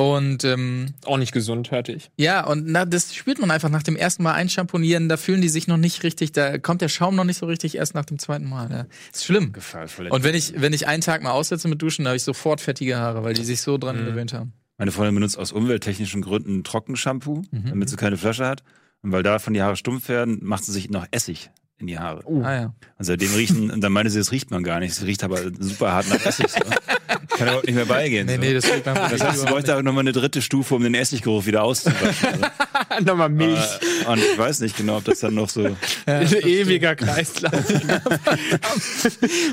Und 0.00 0.44
ähm, 0.44 0.94
Auch 1.06 1.16
nicht 1.16 1.32
gesund, 1.32 1.72
hörte 1.72 1.90
ich. 1.90 2.12
ja, 2.16 2.46
und 2.46 2.68
na, 2.68 2.84
das 2.84 3.12
spürt 3.16 3.40
man 3.40 3.50
einfach 3.50 3.68
nach 3.68 3.82
dem 3.82 3.96
ersten 3.96 4.22
Mal 4.22 4.32
einschamponieren. 4.34 5.08
Da 5.08 5.16
fühlen 5.16 5.40
die 5.40 5.48
sich 5.48 5.66
noch 5.66 5.76
nicht 5.76 6.04
richtig, 6.04 6.30
da 6.30 6.56
kommt 6.58 6.82
der 6.82 6.88
Schaum 6.88 7.16
noch 7.16 7.24
nicht 7.24 7.38
so 7.38 7.46
richtig 7.46 7.74
erst 7.74 7.96
nach 7.96 8.04
dem 8.04 8.20
zweiten 8.20 8.48
Mal. 8.48 8.70
Ja. 8.70 8.86
Ist 9.12 9.24
schlimm. 9.24 9.52
Gefahrvoll. 9.52 10.06
Und 10.06 10.22
wenn 10.22 10.36
ich, 10.36 10.52
wenn 10.60 10.72
ich 10.72 10.86
einen 10.86 11.02
Tag 11.02 11.24
mal 11.24 11.32
aussetze 11.32 11.66
mit 11.66 11.82
Duschen, 11.82 12.04
dann 12.04 12.10
habe 12.10 12.16
ich 12.16 12.22
sofort 12.22 12.60
fettige 12.60 12.96
Haare, 12.96 13.24
weil 13.24 13.34
die 13.34 13.44
sich 13.44 13.60
so 13.60 13.76
dran 13.76 14.00
Mhm. 14.00 14.06
gewöhnt 14.06 14.32
haben. 14.32 14.52
Meine 14.76 14.92
Freundin 14.92 15.16
benutzt 15.16 15.36
aus 15.36 15.50
umwelttechnischen 15.50 16.22
Gründen 16.22 16.62
Trockenshampoo, 16.62 17.42
Mhm. 17.50 17.64
damit 17.70 17.88
sie 17.90 17.96
keine 17.96 18.16
Flasche 18.16 18.46
hat. 18.46 18.62
Und 19.02 19.10
weil 19.10 19.24
davon 19.24 19.52
die 19.52 19.62
Haare 19.62 19.74
stumpf 19.74 20.08
werden, 20.08 20.38
macht 20.42 20.64
sie 20.64 20.70
sich 20.70 20.90
noch 20.90 21.06
Essig 21.10 21.50
in 21.80 21.86
die 21.86 21.98
Haare. 21.98 22.22
Ah 22.42 22.52
ja. 22.54 22.64
Und 22.98 23.04
seitdem 23.04 23.32
riechen, 23.34 23.70
und 23.70 23.80
dann 23.80 23.92
meinte 23.92 24.10
sie, 24.10 24.18
das 24.18 24.32
riecht 24.32 24.50
man 24.50 24.64
gar 24.64 24.80
nicht. 24.80 24.90
Es 24.92 25.04
riecht 25.04 25.22
aber 25.22 25.38
super 25.60 25.92
hart 25.92 26.08
nach 26.08 26.24
Essig. 26.26 26.48
So. 26.50 26.58
Kann 26.58 27.46
überhaupt 27.46 27.66
nicht 27.66 27.76
mehr 27.76 27.84
beigehen. 27.86 28.26
Nee, 28.26 28.34
so. 28.34 28.40
nee, 28.40 28.54
das 28.54 28.64
liegt 28.66 28.84
beim 28.84 28.94
Das 28.96 29.22
heißt, 29.22 29.40
sie 29.40 29.46
bräuchte 29.46 29.76
auch 29.76 29.82
nochmal 29.82 30.00
eine 30.00 30.12
dritte 30.12 30.42
Stufe, 30.42 30.74
um 30.74 30.82
den 30.82 30.94
Essiggeruch 30.94 31.46
wieder 31.46 31.62
auszuwaschen. 31.62 32.44
Also, 32.88 33.04
Nochmal 33.04 33.28
Milch. 33.28 33.58
äh, 34.04 34.10
und 34.10 34.18
ich 34.18 34.36
weiß 34.36 34.60
nicht 34.60 34.76
genau, 34.76 34.96
ob 34.96 35.04
das 35.04 35.20
dann 35.20 35.34
noch 35.34 35.48
so. 35.48 35.76
Ein 36.06 36.26
ewiger 36.42 36.96
Kreislauf. 36.96 37.52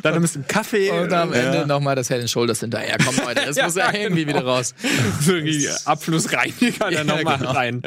dann 0.01 0.13
ein 0.15 0.21
bisschen 0.21 0.47
Kaffee. 0.47 0.89
Und 0.91 1.13
am 1.13 1.31
Ja. 1.33 1.39
Ende 1.39 1.67
nochmal 1.67 1.95
das 1.95 2.07
Head 2.07 2.21
and 2.21 2.29
Shoulders 2.29 2.61
hinterher. 2.61 2.97
Komm, 3.05 3.15
Leute, 3.23 3.41
das 3.45 3.55
Ja, 3.55 3.65
muss 3.65 3.75
ja 3.75 3.93
irgendwie 3.93 4.25
genau. 4.25 4.39
wieder 4.39 4.47
raus. 4.47 4.73
so 5.21 5.33
Abflussreiniger 5.85 6.91
Ja, 6.91 7.03
dann 7.03 7.07
nochmal 7.07 7.37
genau. 7.37 7.51
rein. 7.51 7.81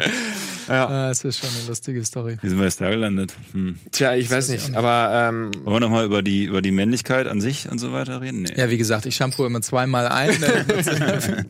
Ja. 0.68 0.86
Ah, 0.86 1.08
das 1.08 1.24
ist 1.24 1.38
schon 1.38 1.48
eine 1.48 1.66
lustige 1.66 2.04
Story. 2.04 2.36
Wie 2.42 2.48
sind 2.48 2.58
wir 2.58 2.64
jetzt 2.64 2.80
da 2.80 2.90
gelandet? 2.90 3.34
Hm. 3.52 3.78
Tja, 3.90 4.14
ich 4.14 4.30
weiß 4.30 4.48
nicht, 4.50 4.74
aber 4.74 5.28
ähm, 5.28 5.50
Wollen 5.64 5.76
wir 5.76 5.80
nochmal 5.80 6.04
über 6.04 6.22
die, 6.22 6.44
über 6.44 6.62
die 6.62 6.70
Männlichkeit 6.70 7.26
an 7.26 7.40
sich 7.40 7.70
und 7.70 7.78
so 7.78 7.92
weiter 7.92 8.20
reden? 8.20 8.42
Nee. 8.42 8.52
Ja, 8.56 8.70
wie 8.70 8.78
gesagt, 8.78 9.06
ich 9.06 9.16
shampoo 9.16 9.46
immer 9.46 9.62
zweimal 9.62 10.08
ein. 10.08 10.30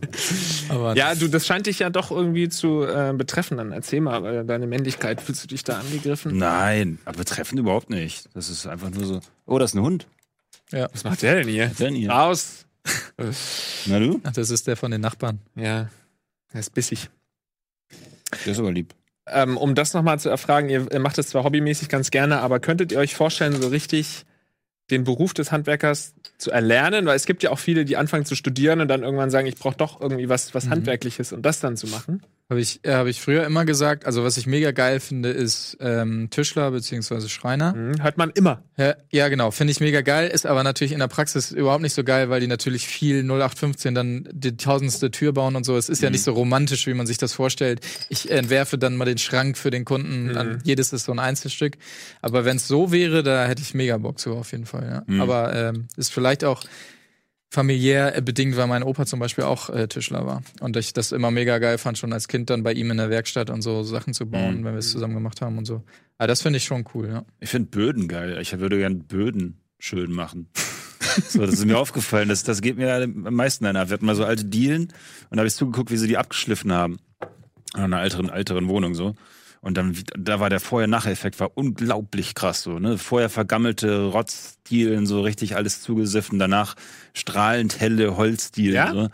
Aber 0.69 0.95
ja, 0.97 1.15
du, 1.15 1.29
das 1.29 1.47
scheint 1.47 1.67
dich 1.67 1.79
ja 1.81 1.91
doch 1.91 2.11
irgendwie 2.11 2.49
zu 2.49 2.85
äh, 2.85 3.13
betreffen. 3.17 3.57
Dann 3.57 3.73
erzähl 3.73 4.01
mal, 4.01 4.25
äh, 4.25 4.45
deine 4.45 4.67
Männlichkeit, 4.67 5.21
fühlst 5.21 5.45
du 5.45 5.49
dich 5.49 5.65
da 5.65 5.79
angegriffen? 5.81 6.37
Nein, 6.37 6.99
aber 7.05 7.25
treffen 7.25 7.59
überhaupt 7.59 7.91
nicht. 7.91 8.29
Das 8.35 8.49
ist 8.51 8.67
einfach 8.67 8.91
nur 8.91 9.05
so. 9.05 9.21
Oh, 9.47 9.59
das 9.59 9.71
ist 9.73 9.77
ein 9.77 9.83
Hund. 9.83 10.07
Was 10.71 11.05
macht 11.05 11.23
der 11.23 11.37
denn 11.37 11.49
hier? 11.49 11.69
Denn 11.79 11.95
hier. 11.95 12.11
Raus! 12.11 12.67
Na 13.87 13.99
du? 13.99 14.21
Ach, 14.23 14.33
das 14.33 14.51
ist 14.51 14.67
der 14.67 14.77
von 14.77 14.91
den 14.91 15.01
Nachbarn. 15.01 15.41
Ja, 15.55 15.89
er 16.53 16.61
ist 16.61 16.75
bissig. 16.75 17.09
Der 18.45 18.53
ist 18.53 18.59
aber 18.59 18.73
lieb. 18.73 18.95
Ähm, 19.33 19.57
um 19.57 19.75
das 19.75 19.95
nochmal 19.95 20.19
zu 20.19 20.29
erfragen, 20.29 20.69
ihr, 20.69 20.87
macht 21.01 21.19
das 21.19 21.29
zwar 21.29 21.45
hobbymäßig 21.45 21.89
ganz 21.89 22.11
gerne, 22.11 22.41
aber 22.41 22.61
könntet 22.61 22.93
ihr 22.93 22.99
euch 22.99 23.15
vorstellen, 23.15 23.61
so 23.61 23.69
richtig 23.69 24.25
den 24.91 25.05
Beruf 25.05 25.35
des 25.35 25.53
Handwerkers 25.53 26.15
zu 26.39 26.51
erlernen? 26.51 27.07
Weil 27.07 27.17
es 27.17 27.27
gibt 27.27 27.43
ja 27.43 27.51
auch 27.51 27.59
viele, 27.59 27.85
die 27.85 27.97
anfangen 27.97 28.25
zu 28.25 28.35
studieren 28.35 28.81
und 28.81 28.89
dann 28.89 29.03
irgendwann 29.03 29.31
sagen, 29.31 29.47
ich 29.47 29.57
brauche 29.57 29.77
doch 29.77 30.01
irgendwie 30.01 30.29
was, 30.29 30.55
was 30.55 30.67
Mhm. 30.67 30.71
Handwerkliches 30.71 31.33
und 31.33 31.43
das 31.43 31.61
dann 31.61 31.77
zu 31.77 31.87
machen. 31.89 32.23
Habe 32.51 32.61
ich, 32.63 32.83
äh, 32.83 32.95
hab 32.95 33.07
ich 33.07 33.21
früher 33.21 33.45
immer 33.45 33.67
gesagt. 33.67 34.07
Also, 34.07 34.25
was 34.25 34.39
ich 34.39 34.47
mega 34.47 34.71
geil 34.71 35.01
finde, 35.01 35.29
ist 35.29 35.77
ähm, 35.81 36.31
Tischler 36.31 36.71
beziehungsweise 36.71 37.29
Schreiner. 37.29 37.75
Mhm, 37.75 38.03
hört 38.03 38.17
man 38.17 38.31
immer. 38.31 38.63
Ja, 38.79 38.95
ja, 39.11 39.29
genau. 39.29 39.51
Finde 39.51 39.73
ich 39.73 39.81
mega 39.81 40.01
geil. 40.01 40.31
Ist 40.31 40.47
aber 40.47 40.63
natürlich 40.63 40.93
in 40.93 41.01
der 41.01 41.09
Praxis 41.09 41.53
überhaupt 41.53 41.83
nicht 41.83 41.93
so 41.93 42.05
geil, 42.05 42.31
weil 42.31 42.41
die 42.41 42.47
natürlich 42.47 42.89
viel 42.89 43.23
0815 43.23 43.95
dann 43.95 44.29
die 44.33 44.57
tausendste 44.57 45.11
Tür 45.11 45.35
bauen 45.35 45.57
und 45.57 45.65
so. 45.65 45.77
Es 45.77 45.91
ist 45.91 46.03
ja 46.03 46.09
nicht 46.09 46.23
so 46.23 46.33
romantisch, 46.33 46.87
wie 46.87 46.95
man 46.95 47.07
sich 47.07 47.19
das 47.19 47.35
vorstellt. 47.35 47.81
Ich 48.09 48.31
entwerfe 48.31 48.79
dann 48.79 48.97
mal 48.97 49.05
den 49.05 49.19
Schrank 49.19 49.59
für 49.59 49.71
den 49.71 49.85
Kunden. 49.85 50.33
Dann, 50.33 50.63
jedes 50.65 50.95
ist 50.95 51.05
so 51.05 51.13
ein 51.13 51.19
Einzelstück. 51.19 51.77
Aber 52.23 52.47
wenn 52.47 52.57
es 52.57 52.67
so 52.67 52.91
wäre, 52.91 53.23
da 53.23 53.47
hätte 53.47 53.61
ich 53.61 53.75
mega 53.75 53.99
Bock 53.99 54.19
zu, 54.19 54.35
auf 54.35 54.53
jeden 54.53 54.65
Fall. 54.65 55.05
Ja. 55.07 55.23
Aber 55.23 55.55
ähm, 55.55 55.89
ist 55.99 56.15
vielleicht 56.15 56.45
auch 56.45 56.65
familiär 57.51 58.17
äh, 58.17 58.23
bedingt, 58.23 58.57
weil 58.57 58.67
mein 58.67 58.83
Opa 58.83 59.07
zum 59.07 59.21
Beispiel 59.21 59.45
auch 59.45 59.71
äh, 59.71 59.89
Tischler 59.89 60.27
war. 60.27 60.43
Und 60.61 60.77
ich 60.77 60.93
das 60.93 61.13
immer 61.13 61.31
mega 61.31 61.59
geil 61.59 61.79
fand, 61.79 61.99
schon 61.99 62.13
als 62.13 62.29
Kind 62.29 62.51
dann 62.51 62.63
bei 62.63 62.73
ihm 62.73 62.91
in 62.91 62.99
der 62.99 63.11
Werkstatt 63.11 63.51
und 63.51 63.63
so 63.63 63.83
Sachen 63.83 64.13
zu 64.15 64.27
bauen, 64.27 64.65
wenn 64.65 64.73
wir 64.73 64.79
es 64.79 64.91
zusammen 64.91 65.15
gemacht 65.15 65.41
haben 65.41 65.59
und 65.59 65.65
so. 65.65 65.83
Aber 66.19 66.27
das 66.27 66.43
finde 66.43 66.59
ich 66.59 66.65
schon 66.65 66.85
cool, 66.95 67.09
ja. 67.09 67.25
Ich 67.41 67.51
finde 67.51 67.71
Böden 67.71 68.09
geil. 68.09 68.39
Ich 68.41 68.59
würde 68.59 68.79
gern 68.79 69.01
Böden 69.05 69.61
schön 69.79 70.13
machen. 70.13 70.49
So, 71.27 71.41
das 71.41 71.55
ist 71.55 71.65
mir 71.65 71.79
aufgefallen. 71.79 72.29
Das, 72.29 72.45
das 72.45 72.61
geht 72.61 72.77
mir 72.77 73.03
am 73.03 73.35
meisten 73.35 73.67
ein. 73.67 73.75
Wir 73.75 73.81
hatten 73.81 74.07
mal 74.07 74.15
so 74.15 74.25
alte 74.25 74.45
Dielen 74.45 74.83
und 74.83 75.37
da 75.37 75.39
habe 75.39 75.49
ich 75.49 75.55
zugeguckt, 75.55 75.91
wie 75.91 75.97
sie 75.97 76.07
die 76.07 76.17
abgeschliffen 76.17 76.71
haben. 76.71 76.99
In 77.75 77.81
einer 77.81 78.03
älteren, 78.03 78.29
älteren 78.29 78.69
Wohnung 78.69 78.95
so. 78.95 79.17
Und 79.61 79.77
dann, 79.77 79.97
da 80.17 80.41
war 80.41 80.51
der 80.51 80.61
Vorher-Nachher-Effekt 80.61 81.41
war 81.41 81.51
unglaublich 81.55 82.35
krass 82.35 82.63
so, 82.63 82.79
ne? 82.79 82.97
Vorher 82.97 83.29
vergammelte 83.29 84.05
Rotzdielen, 84.05 85.07
so 85.07 85.21
richtig 85.21 85.57
alles 85.57 85.83
zugesiffen, 85.83 86.39
danach 86.39 86.75
strahlend 87.13 87.81
helle 87.81 88.17
Holzdielen, 88.17 88.75
Ja? 88.75 88.93
so. 88.93 89.09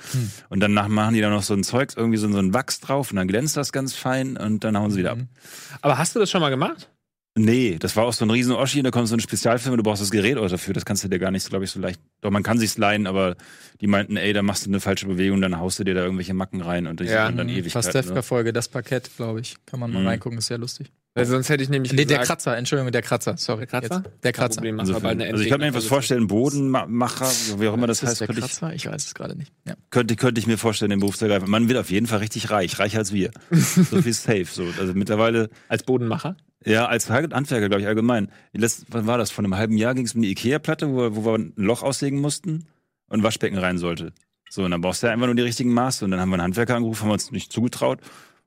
Und 0.51 0.61
danach 0.61 0.89
machen 0.89 1.15
die 1.15 1.21
da 1.21 1.31
noch 1.31 1.43
so 1.43 1.55
ein 1.55 1.65
Zeugs, 1.65 1.95
irgendwie 1.95 2.19
so, 2.19 2.31
so 2.31 2.39
ein 2.39 2.53
Wachs 2.53 2.81
drauf 2.81 3.11
und 3.11 3.17
dann 3.17 3.29
glänzt 3.29 3.57
das 3.57 3.73
ganz 3.73 3.95
fein 3.95 4.37
und 4.37 4.65
dann 4.65 4.77
hauen 4.77 4.91
sie 4.91 4.99
wieder 4.99 5.13
ab. 5.13 5.19
Aber 5.81 5.99
hast 5.99 6.15
du 6.15 6.21
das 6.21 6.31
schon 6.31 6.41
mal 6.41 6.51
gemacht? 6.51 6.91
Nee, 7.37 7.79
das 7.81 7.97
war 7.97 8.05
auch 8.05 8.13
so 8.13 8.25
ein 8.25 8.31
riesen 8.31 8.53
Oschi, 8.55 8.81
da 8.83 8.93
kommt 8.93 9.09
so 9.09 9.17
ein 9.17 9.21
Spezialfilm, 9.21 9.77
du 9.77 9.83
brauchst 9.83 10.01
das 10.01 10.13
Gerät 10.13 10.37
auch 10.39 10.49
dafür, 10.49 10.73
das 10.73 10.85
kannst 10.85 11.03
du 11.03 11.09
dir 11.09 11.19
gar 11.19 11.33
nicht, 11.33 11.49
glaube 11.49 11.65
ich, 11.65 11.71
so 11.73 11.81
leicht. 11.81 12.01
Doch, 12.21 12.31
man 12.31 12.45
kann 12.45 12.59
sich's 12.61 12.79
leihen, 12.79 13.09
aber 13.09 13.35
die 13.81 13.89
meinten, 13.89 14.17
ey, 14.17 14.33
da 14.33 14.43
machst 14.43 14.67
du 14.67 14.71
eine 14.71 14.79
falsche 14.79 15.07
Bewegung, 15.07 15.41
dann 15.41 15.59
haust 15.59 15.81
du 15.81 15.85
dir 15.85 15.95
da 15.95 16.05
irgendwelche 16.05 16.33
Macken 16.33 16.61
rein 16.61 16.87
und 16.87 17.01
die 17.01 17.07
Ja. 17.07 17.31
dann 17.33 17.49
ewig. 17.49 17.73
Pastewka-Folge, 17.73 18.53
das 18.53 18.69
Parkett, 18.69 19.11
glaube 19.17 19.41
ich. 19.41 19.57
Kann 19.67 19.81
man 19.81 19.93
mal 19.93 20.03
Mhm. 20.03 20.07
reingucken, 20.07 20.39
ist 20.39 20.47
sehr 20.47 20.59
lustig. 20.59 20.93
Weil 21.17 21.27
sonst 21.27 21.49
hätte 21.49 21.63
ich 21.63 21.69
nämlich 21.69 21.93
Nee, 21.93 22.05
der 22.07 22.19
Kratzer, 22.21 22.57
Entschuldigung, 22.57 22.91
der 22.91 23.03
Kratzer, 23.03 23.37
sorry. 23.37 23.61
Der 23.61 23.67
Kratzer? 23.69 24.03
Jetzt. 24.05 24.25
Der 24.25 24.33
Kratzer. 24.33 24.55
Problem, 24.57 24.81
Also, 24.81 24.95
also 24.95 25.43
ich 25.43 25.49
kann 25.49 25.61
mir 25.61 25.69
etwas 25.69 25.85
vorstellen, 25.87 26.27
Bodenmacher, 26.27 27.31
wie 27.59 27.69
auch 27.69 27.75
immer 27.75 27.87
das 27.87 28.03
Ist 28.03 28.09
heißt, 28.11 28.21
der 28.23 28.27
könnte 28.29 28.41
ich, 28.41 28.47
Kratzer? 28.47 28.75
Ich 28.75 28.87
weiß 28.87 29.07
es 29.07 29.15
gerade 29.15 29.37
nicht. 29.37 29.53
Ja. 29.67 29.75
könnte, 29.91 30.17
könnte 30.17 30.41
ich 30.41 30.49
mir 30.49 30.59
vorstellen, 30.59 30.91
den 30.91 30.99
Beruf 31.01 31.17
zu 31.17 31.25
ergreifen. 31.27 31.49
Man 31.51 31.69
wird 31.69 31.79
auf 31.79 31.91
jeden 31.91 32.07
Fall 32.09 32.19
richtig 32.19 32.51
reich, 32.51 32.79
reicher 32.81 32.99
als 32.99 33.13
wir. 33.13 33.31
so 33.51 34.03
viel 34.03 34.13
safe. 34.13 34.47
So. 34.51 34.65
Also 34.81 34.93
mittlerweile, 34.95 35.51
als 35.69 35.85
Bodenmacher. 35.85 36.37
Ja, 36.65 36.87
als 36.87 37.11
Handwerker, 37.11 37.69
glaube 37.69 37.83
ich, 37.83 37.87
allgemein. 37.89 38.29
Letzt, 38.53 38.87
wann 38.91 39.07
war 39.07 39.19
das? 39.19 39.31
Vor 39.31 39.45
einem 39.45 39.57
halben 39.57 39.77
Jahr 39.77 39.95
ging 39.95 40.05
es 40.07 40.15
um 40.15 40.23
die 40.23 40.31
Ikea-Platte, 40.31 40.89
wo, 40.91 40.97
wir- 40.99 41.17
wo 41.17 41.25
wir 41.25 41.35
ein 41.39 41.53
Loch 41.57 41.83
aussägen 41.83 42.21
mussten 42.21 42.67
und 43.09 43.21
ein 43.21 43.23
Waschbecken 43.23 43.59
rein 43.59 43.79
sollte. 43.79 44.13
So, 44.51 44.65
und 44.65 44.71
dann 44.71 44.81
brauchst 44.81 45.03
du 45.03 45.09
ja 45.09 45.13
einfach 45.13 45.27
nur 45.27 45.35
die 45.35 45.43
richtigen 45.43 45.73
Maße. 45.75 46.05
Und 46.05 46.11
dann 46.13 46.21
haben 46.21 46.29
wir 46.31 46.35
einen 46.35 46.43
Handwerker 46.45 46.77
angerufen, 46.77 47.03
haben 47.03 47.09
wir 47.09 47.15
uns 47.15 47.31
nicht 47.33 47.53
zugetraut. 47.53 48.01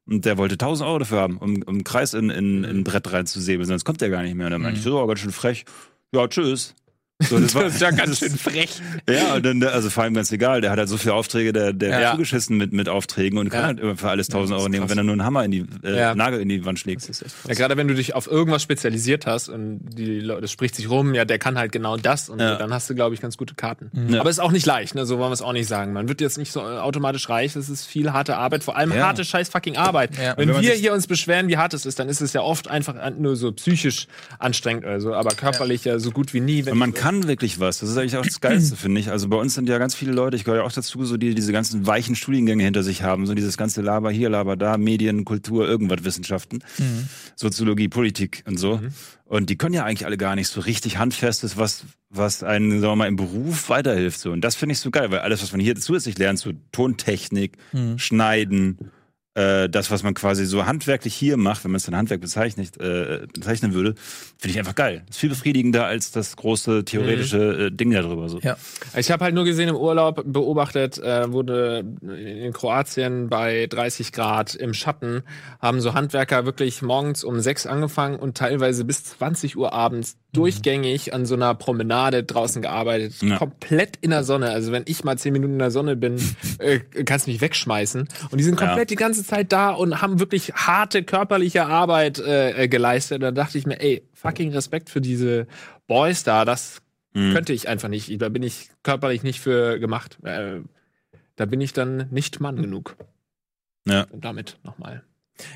Und 0.06 0.24
der 0.26 0.38
wollte 0.38 0.54
1000 0.58 0.88
Euro 0.88 1.00
dafür 1.00 1.20
haben, 1.20 1.38
um, 1.38 1.62
um 1.64 1.68
einen 1.68 1.84
Kreis 1.84 2.14
in, 2.14 2.30
in, 2.30 2.64
in 2.64 2.78
ein 2.80 2.84
Brett 2.86 3.12
reinzusäbeln, 3.12 3.68
sonst 3.68 3.84
kommt 3.84 4.00
der 4.00 4.10
gar 4.10 4.24
nicht 4.24 4.36
mehr. 4.36 4.46
Und 4.48 4.52
dann 4.54 4.62
meinte 4.62 4.78
ich, 4.80 4.84
so, 4.84 5.02
oh, 5.02 5.06
ganz 5.08 5.20
schön 5.20 5.32
frech. 5.32 5.66
Ja, 6.14 6.28
tschüss. 6.28 6.76
So, 7.20 7.40
das, 7.40 7.56
war, 7.56 7.64
Das 7.64 7.74
ist 7.76 7.82
ja 7.82 7.90
ganz 7.90 8.20
schön 8.20 8.38
frech. 8.38 8.80
ja, 9.10 9.36
und 9.36 9.44
dann, 9.46 9.64
also 9.64 9.90
vor 9.90 10.04
allem 10.04 10.14
ganz 10.14 10.32
egal, 10.32 10.62
der 10.62 10.70
hat 10.70 10.78
halt 10.78 10.88
so 10.88 10.98
viele 10.98 11.16
Aufträge, 11.16 11.52
der, 11.52 11.74
der 11.74 12.00
Ja. 12.00 12.12
zugeschissen 12.12 12.58
mit, 12.58 12.74
mit 12.74 12.90
Aufträgen 12.90 13.40
und 13.40 13.50
kann 13.50 13.62
Ja. 13.62 13.66
halt 13.68 13.80
immer 13.80 13.98
für 13.98 14.10
alles 14.10 14.28
1000 14.30 14.52
das 14.52 14.60
Euro 14.62 14.70
nehmen, 14.70 14.82
krass. 14.84 14.92
wenn 14.92 15.00
er 15.00 15.04
nur 15.04 15.14
einen 15.14 15.24
Hammer 15.24 15.44
in 15.44 15.50
die, 15.52 15.66
äh, 15.84 15.98
Ja. 15.98 16.14
Nagel 16.16 16.40
in 16.40 16.48
die 16.50 16.64
Wand 16.66 16.78
schlägt. 16.80 17.10
Ja, 17.48 17.54
gerade 17.56 17.76
wenn 17.76 17.88
du 17.88 17.96
dich 17.96 18.14
auf 18.14 18.28
irgendwas 18.28 18.62
spezialisiert 18.62 19.26
hast 19.26 19.50
und 19.50 19.80
die 19.98 20.20
Leute, 20.20 20.42
das 20.42 20.52
spricht 20.52 20.76
sich 20.76 20.90
rum, 20.92 21.16
ja, 21.16 21.26
der 21.26 21.40
kann 21.40 21.58
halt 21.58 21.72
genau 21.72 21.98
das 21.98 22.30
und 22.30 22.40
Ja. 22.40 22.52
so, 22.54 22.60
dann 22.60 22.72
hast 22.72 22.88
du, 22.88 22.94
glaube 22.94 23.16
ich, 23.16 23.22
ganz 23.22 23.36
gute 23.36 23.56
Karten. 23.56 23.90
Ja. 24.10 24.20
Aber 24.20 24.30
ist 24.30 24.40
auch 24.40 24.52
nicht 24.52 24.68
leicht, 24.68 24.94
ne? 24.94 25.08
so 25.08 25.18
wollen 25.18 25.30
wir 25.32 25.34
es 25.34 25.42
auch 25.42 25.54
nicht 25.54 25.68
sagen. 25.68 25.94
Man 25.94 26.08
wird 26.10 26.22
jetzt 26.22 26.38
nicht 26.38 26.52
so 26.52 26.60
äh, 26.60 26.64
automatisch 26.78 27.28
reich, 27.30 27.54
das 27.54 27.68
ist 27.68 27.86
viel 27.88 28.14
harte 28.14 28.38
Arbeit, 28.38 28.64
vor 28.64 28.78
allem 28.78 28.92
Ja. 28.94 29.08
harte 29.08 29.26
scheiß 29.26 29.50
fucking 29.50 29.76
Arbeit. 29.76 30.12
Ja. 30.18 30.38
Wenn 30.38 30.50
wenn 30.50 30.62
wir 30.62 30.74
hier 30.74 30.94
uns 30.94 31.08
beschweren, 31.08 31.48
wie 31.48 31.58
hart 31.58 31.74
es 31.74 31.88
ist, 31.88 31.98
dann 31.98 32.10
ist 32.10 32.22
es 32.22 32.34
ja 32.34 32.42
oft 32.42 32.68
einfach 32.70 32.94
nur 33.18 33.36
so 33.36 33.52
psychisch 33.54 34.06
anstrengend 34.38 34.86
oder 34.86 35.02
so, 35.02 35.16
aber 35.16 35.32
körperlich 35.32 35.84
ja, 35.84 35.98
so 35.98 36.12
gut 36.12 36.36
wie 36.36 36.42
nie. 36.42 36.64
Wenn 36.66 36.74
Und 36.74 36.80
man 36.80 36.94
kann 36.94 37.07
wirklich 37.28 37.60
was. 37.60 37.80
Das 37.80 37.90
ist 37.90 37.98
eigentlich 37.98 38.18
auch 38.18 38.26
das 38.26 38.42
Geilste, 38.42 38.76
finde 38.78 39.00
ich. 39.00 39.10
Also 39.10 39.28
bei 39.28 39.38
uns 39.38 39.54
sind 39.54 39.68
ja 39.70 39.78
ganz 39.78 39.96
viele 39.96 40.12
Leute, 40.12 40.36
ich 40.36 40.44
gehöre 40.44 40.60
ja 40.60 40.66
auch 40.66 40.72
dazu, 40.72 41.04
so 41.06 41.18
die 41.18 41.34
diese 41.34 41.52
ganzen 41.52 41.88
weichen 41.88 42.16
Studiengänge 42.16 42.64
hinter 42.64 42.84
sich 42.84 43.04
haben. 43.04 43.26
So 43.26 43.34
dieses 43.34 43.58
ganze 43.58 43.82
Laber 43.82 44.12
hier, 44.12 44.30
Laber 44.30 44.56
da, 44.56 44.78
Medien, 44.78 45.26
Kultur, 45.26 45.68
irgendwas 45.68 46.04
Wissenschaften, 46.04 46.60
Soziologie, 47.36 47.88
Politik 47.88 48.44
und 48.48 48.58
so. 48.58 48.82
Und 49.26 49.50
die 49.50 49.58
können 49.58 49.74
ja 49.74 49.84
eigentlich 49.84 50.06
alle 50.06 50.18
gar 50.18 50.36
nicht 50.36 50.48
so 50.48 50.62
richtig 50.62 50.98
handfestes, 50.98 51.58
was, 51.58 51.86
was 52.10 52.44
einen, 52.44 52.80
sagen 52.80 52.92
wir 52.92 52.96
mal, 52.96 53.08
im 53.08 53.16
Beruf 53.18 53.70
weiterhilft. 53.70 54.20
So. 54.20 54.32
Und 54.32 54.42
das 54.42 54.56
finde 54.56 54.74
ich 54.74 54.80
so 54.80 54.92
geil, 54.92 55.12
weil 55.12 55.20
alles, 55.20 55.42
was 55.42 55.52
man 55.52 55.60
hier 55.62 55.76
zusätzlich 55.76 56.18
lernt, 56.18 56.40
so 56.40 56.52
Tontechnik, 56.72 57.58
Schneiden, 57.98 58.92
äh, 59.38 59.70
das, 59.70 59.92
was 59.92 60.02
man 60.02 60.14
quasi 60.16 60.46
so 60.46 60.66
handwerklich 60.66 61.14
hier 61.14 61.38
macht, 61.38 61.64
wenn 61.64 61.72
man 61.72 61.78
es 61.78 61.86
dann 61.86 61.96
Handwerk 61.96 62.22
bezeichnet, 62.22 62.80
äh, 62.82 63.28
bezeichnen 63.32 63.74
würde, 63.74 63.94
finde 64.38 64.52
ich 64.52 64.60
einfach 64.60 64.74
geil. 64.76 65.04
Ist 65.10 65.20
viel 65.20 65.30
befriedigender 65.30 65.86
als 65.86 66.12
das 66.12 66.36
große 66.36 66.84
theoretische 66.86 67.68
äh, 67.68 67.72
Ding 67.72 67.92
darüber. 67.92 68.30
So. 68.30 68.40
Ja. 68.40 68.58
Ich 68.96 69.12
habe 69.12 69.24
halt 69.24 69.36
nur 69.36 69.44
gesehen 69.46 69.70
im 69.70 69.76
Urlaub 69.76 70.24
beobachtet, 70.26 70.98
äh, 70.98 71.32
wurde 71.32 71.86
in 72.02 72.52
Kroatien 72.54 73.30
bei 73.30 73.68
30 73.68 74.12
Grad 74.12 74.56
im 74.56 74.74
Schatten, 74.74 75.22
haben 75.62 75.82
so 75.82 75.94
Handwerker 75.94 76.46
wirklich 76.46 76.82
morgens 76.82 77.24
um 77.24 77.40
sechs 77.40 77.68
angefangen 77.68 78.18
und 78.18 78.36
teilweise 78.38 78.86
bis 78.86 79.04
20 79.04 79.56
Uhr 79.56 79.72
abends 79.72 80.18
durchgängig 80.34 81.14
an 81.14 81.26
so 81.26 81.36
einer 81.36 81.54
Promenade 81.56 82.24
draußen 82.24 82.62
gearbeitet. 82.62 83.22
Ja. 83.22 83.38
Komplett 83.38 83.98
in 84.02 84.12
der 84.12 84.24
Sonne. 84.24 84.50
Also 84.50 84.72
wenn 84.72 84.84
ich 84.86 85.04
mal 85.04 85.18
zehn 85.18 85.34
Minuten 85.34 85.54
in 85.54 85.60
der 85.60 85.72
Sonne 85.72 85.96
bin, 85.96 86.16
äh, 86.60 86.80
kannst 87.06 87.28
du 87.28 87.32
mich 87.32 87.42
wegschmeißen. 87.42 88.08
Und 88.32 88.38
die 88.38 88.44
sind 88.44 88.60
Ja. 88.60 88.68
komplett 88.68 88.90
die 88.90 88.96
ganze 88.96 89.24
Zeit 89.28 89.52
da 89.52 89.70
und 89.72 90.02
haben 90.02 90.20
wirklich 90.20 90.54
harte 90.54 91.04
körperliche 91.04 91.66
Arbeit 91.66 92.20
äh, 92.20 92.64
äh, 92.64 92.68
geleistet. 92.68 93.22
Da 93.22 93.32
dachte 93.32 93.58
ich 93.58 93.66
mir, 93.66 93.80
ey, 93.80 94.04
fucking 94.14 94.52
Respekt 94.54 94.90
für 94.90 95.02
diese 95.02 95.48
Boys 95.88 96.24
da. 96.24 96.46
Das 96.46 96.82
Mhm. 97.14 97.34
könnte 97.34 97.54
ich 97.54 97.68
einfach 97.68 97.88
nicht. 97.90 98.22
Da 98.22 98.30
bin 98.30 98.44
ich 98.44 98.70
körperlich 98.84 99.24
nicht 99.24 99.40
für 99.40 99.80
gemacht. 99.80 100.18
Äh, 100.24 100.60
da 101.36 101.46
bin 101.46 101.62
ich 101.62 101.74
dann 101.74 102.08
nicht 102.12 102.40
Mann 102.42 102.58
genug. 102.58 102.96
Ja. 103.88 104.04
Und 104.12 104.24
damit 104.26 104.58
nochmal 104.64 105.04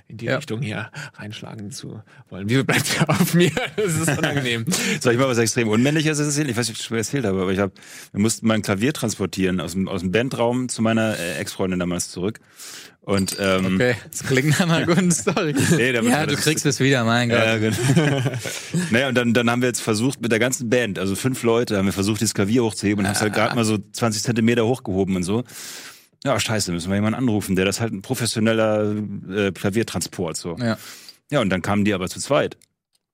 in 0.07 0.17
die 0.17 0.26
Ja. 0.26 0.38
Richtung 0.38 0.61
hier 0.61 0.91
reinschlagen 1.15 1.72
zu 1.72 2.01
wollen. 2.30 2.49
Wieso 2.49 2.63
bleibt 2.63 2.95
ihr 2.99 3.09
auf 3.09 3.34
mir? 3.34 3.51
Das 3.76 3.95
ist 3.95 4.17
unangenehm. 4.17 4.65
Soll 5.01 5.13
ich 5.13 5.19
mal 5.19 5.28
was 5.28 5.38
extrem 5.39 5.67
Unmännliches 5.67 6.19
erzählen? 6.19 6.49
Ich 6.49 6.55
weiß 6.57 6.67
nicht, 6.69 6.78
ob 6.78 6.82
ich 6.82 6.86
schon 6.88 6.97
erzählt 6.97 7.26
habe, 7.26 7.41
aber 7.41 7.51
ich 7.51 7.59
hab, 7.59 7.74
wir 8.11 8.22
mussten 8.22 8.47
mein 8.47 8.61
Klavier 8.61 8.93
transportieren 8.93 9.59
aus 9.59 9.74
dem, 9.74 9.88
aus 9.88 10.01
dem 10.01 10.11
Bandraum 10.11 10.69
zu 10.69 10.82
meiner 10.82 11.17
äh, 11.19 11.38
Ex-Freundin 11.39 11.80
damals 11.80 12.09
zurück. 12.09 12.39
Und 13.03 13.35
ähm, 13.39 13.75
Okay, 13.75 13.95
das 14.11 14.23
klingt 14.23 14.49
nach 14.59 14.69
einer 14.69 14.85
guten 14.85 15.11
Story. 15.11 15.55
Nee, 15.71 15.91
ja, 15.91 16.25
du 16.25 16.35
das- 16.35 16.43
kriegst 16.43 16.65
es 16.67 16.79
wieder, 16.79 17.03
mein 17.03 17.29
Gott. 17.29 17.39
Ja, 17.39 17.57
genau. 17.57 17.75
naja, 18.91 19.07
und 19.09 19.15
dann, 19.15 19.33
dann 19.33 19.49
haben 19.49 19.61
wir 19.61 19.67
jetzt 19.69 19.81
versucht, 19.81 20.21
mit 20.21 20.31
der 20.31 20.37
ganzen 20.39 20.69
Band, 20.69 20.99
also 20.99 21.15
fünf 21.15 21.41
Leute, 21.41 21.77
haben 21.77 21.85
wir 21.85 21.93
versucht, 21.93 22.21
dieses 22.21 22.35
Klavier 22.35 22.63
hochzuheben 22.63 22.99
und 23.03 23.07
haben 23.07 23.15
es 23.15 23.21
halt 23.21 23.33
gerade 23.33 23.55
mal 23.55 23.65
so 23.65 23.79
20 23.91 24.21
Zentimeter 24.21 24.65
hochgehoben 24.67 25.15
und 25.15 25.23
so. 25.23 25.43
Ja, 26.23 26.39
scheiße, 26.39 26.71
müssen 26.71 26.89
wir 26.89 26.95
jemanden 26.95 27.17
anrufen, 27.17 27.55
der 27.55 27.65
das 27.65 27.81
halt 27.81 27.91
ein 27.91 28.03
professioneller 28.03 28.93
äh, 29.31 29.51
Klaviertransport 29.51 30.37
so. 30.37 30.55
Ja. 30.59 30.77
Ja, 31.31 31.39
und 31.41 31.49
dann 31.49 31.63
kamen 31.63 31.83
die 31.85 31.93
aber 31.95 32.07
zu 32.07 32.19
zweit. 32.19 32.57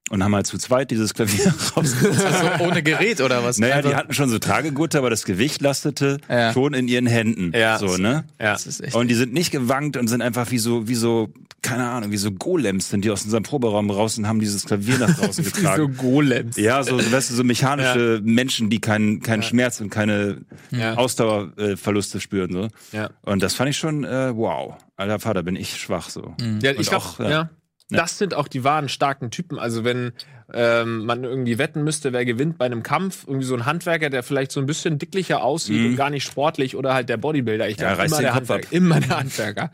Und 0.10 0.24
haben 0.24 0.34
halt 0.34 0.48
zu 0.48 0.58
zweit 0.58 0.90
dieses 0.92 1.14
Klavier 1.14 1.54
rausgeholt. 1.76 2.18
Also 2.26 2.64
ohne 2.64 2.82
Gerät 2.82 3.20
oder 3.20 3.44
was? 3.44 3.58
Naja, 3.58 3.82
die 3.82 3.88
Einfach- 3.90 4.00
hatten 4.00 4.14
schon 4.14 4.30
so 4.30 4.40
Tragegurte, 4.40 4.98
aber 5.00 5.10
das 5.10 5.26
Gewicht 5.26 5.62
lastete 5.62 6.18
Ja. 6.30 6.54
schon 6.54 6.74
in 6.74 6.88
ihren 6.88 7.08
Händen. 7.08 7.52
Ja. 7.54 7.78
So, 7.78 7.98
ne? 7.98 8.24
Ja. 8.40 8.54
Das 8.54 8.66
ist 8.68 8.80
echt. 8.82 8.96
Und 8.96 9.10
die 9.10 9.16
sind 9.16 9.34
nicht 9.34 9.52
gewankt 9.52 9.98
und 9.98 10.08
sind 10.08 10.22
einfach 10.22 10.50
wie 10.52 10.60
so, 10.60 10.88
wie 10.88 10.96
so, 10.96 11.30
keine 11.62 11.90
Ahnung, 11.90 12.12
wie 12.12 12.18
so 12.18 12.32
Golems 12.32 12.90
sind 12.90 13.04
die 13.04 13.12
aus 13.12 13.24
unserem 13.26 13.44
Proberaum 13.44 13.90
raus 13.92 14.18
und 14.18 14.28
haben 14.30 14.40
dieses 14.40 14.64
Klavier 14.66 14.98
nach 14.98 15.14
draußen 15.14 15.44
so 15.44 15.52
getragen. 15.52 15.98
Golems. 15.98 16.56
Ja, 16.56 16.82
so, 16.84 16.98
so, 16.98 17.12
weißt 17.12 17.32
du, 17.32 17.34
so 17.36 17.44
mechanische 17.44 18.22
Menschen, 18.24 18.70
die 18.70 18.80
keinen 18.80 19.20
keinen 19.22 19.44
Schmerz 19.44 19.82
und 19.82 19.90
keine 19.90 20.38
Ja. 20.72 20.94
Ausdauerverluste 20.96 22.20
spüren. 22.20 22.52
So. 22.54 22.68
Ja. 22.92 23.10
Und 23.24 23.44
das 23.44 23.56
fand 23.56 23.70
ich 23.70 23.78
schon, 23.78 24.04
äh, 24.04 24.36
wow. 24.36 24.76
Alter 24.96 25.20
Vater, 25.20 25.44
bin 25.44 25.56
ich 25.56 25.76
schwach 25.78 26.10
so. 26.10 26.34
Ja, 26.62 26.72
ich 26.72 26.78
Und 26.80 26.90
glaube, 26.90 26.96
auch, 27.06 27.20
ja. 27.20 27.50
Ja. 27.90 28.00
Das 28.00 28.18
sind 28.18 28.34
auch 28.34 28.48
die 28.48 28.64
wahren 28.64 28.90
starken 28.90 29.32
Typen. 29.32 29.60
Also 29.60 29.84
wenn 29.84 30.12
ähm, 30.54 31.06
man 31.06 31.24
irgendwie 31.24 31.58
wetten 31.58 31.84
müsste, 31.84 32.14
wer 32.14 32.24
gewinnt 32.26 32.58
bei 32.58 32.66
einem 32.66 32.84
Kampf, 32.84 33.26
irgendwie 33.28 33.46
so 33.46 33.56
ein 33.56 33.66
Handwerker, 33.66 34.10
der 34.10 34.24
vielleicht 34.24 34.52
so 34.52 34.60
ein 34.60 34.66
bisschen 34.66 34.98
dicklicher 34.98 35.44
aussieht 35.44 35.86
und 35.86 35.96
gar 35.98 36.10
nicht 36.10 36.24
sportlich 36.24 36.76
oder 36.76 36.94
halt 36.94 37.10
der 37.10 37.18
Bodybuilder. 37.18 37.68
Ich 37.68 37.78
Mhm. 37.78 37.84
Ja, 37.84 37.94
glaube 37.96 38.06
immer 38.08 38.22
der 38.22 38.34
Handwerker. 38.36 38.72
Immer 38.72 39.00
der 39.02 39.20
Handwerker. 39.20 39.72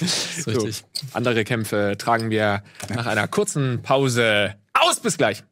ist 0.00 0.46
richtig. 0.46 0.84
Andere 1.12 1.44
Kämpfe 1.44 1.94
tragen 1.98 2.30
wir 2.30 2.62
nach 2.94 3.06
einer 3.06 3.28
kurzen 3.28 3.82
Pause 3.82 4.54
aus. 4.72 5.00
Bis 5.00 5.16
gleich. 5.16 5.44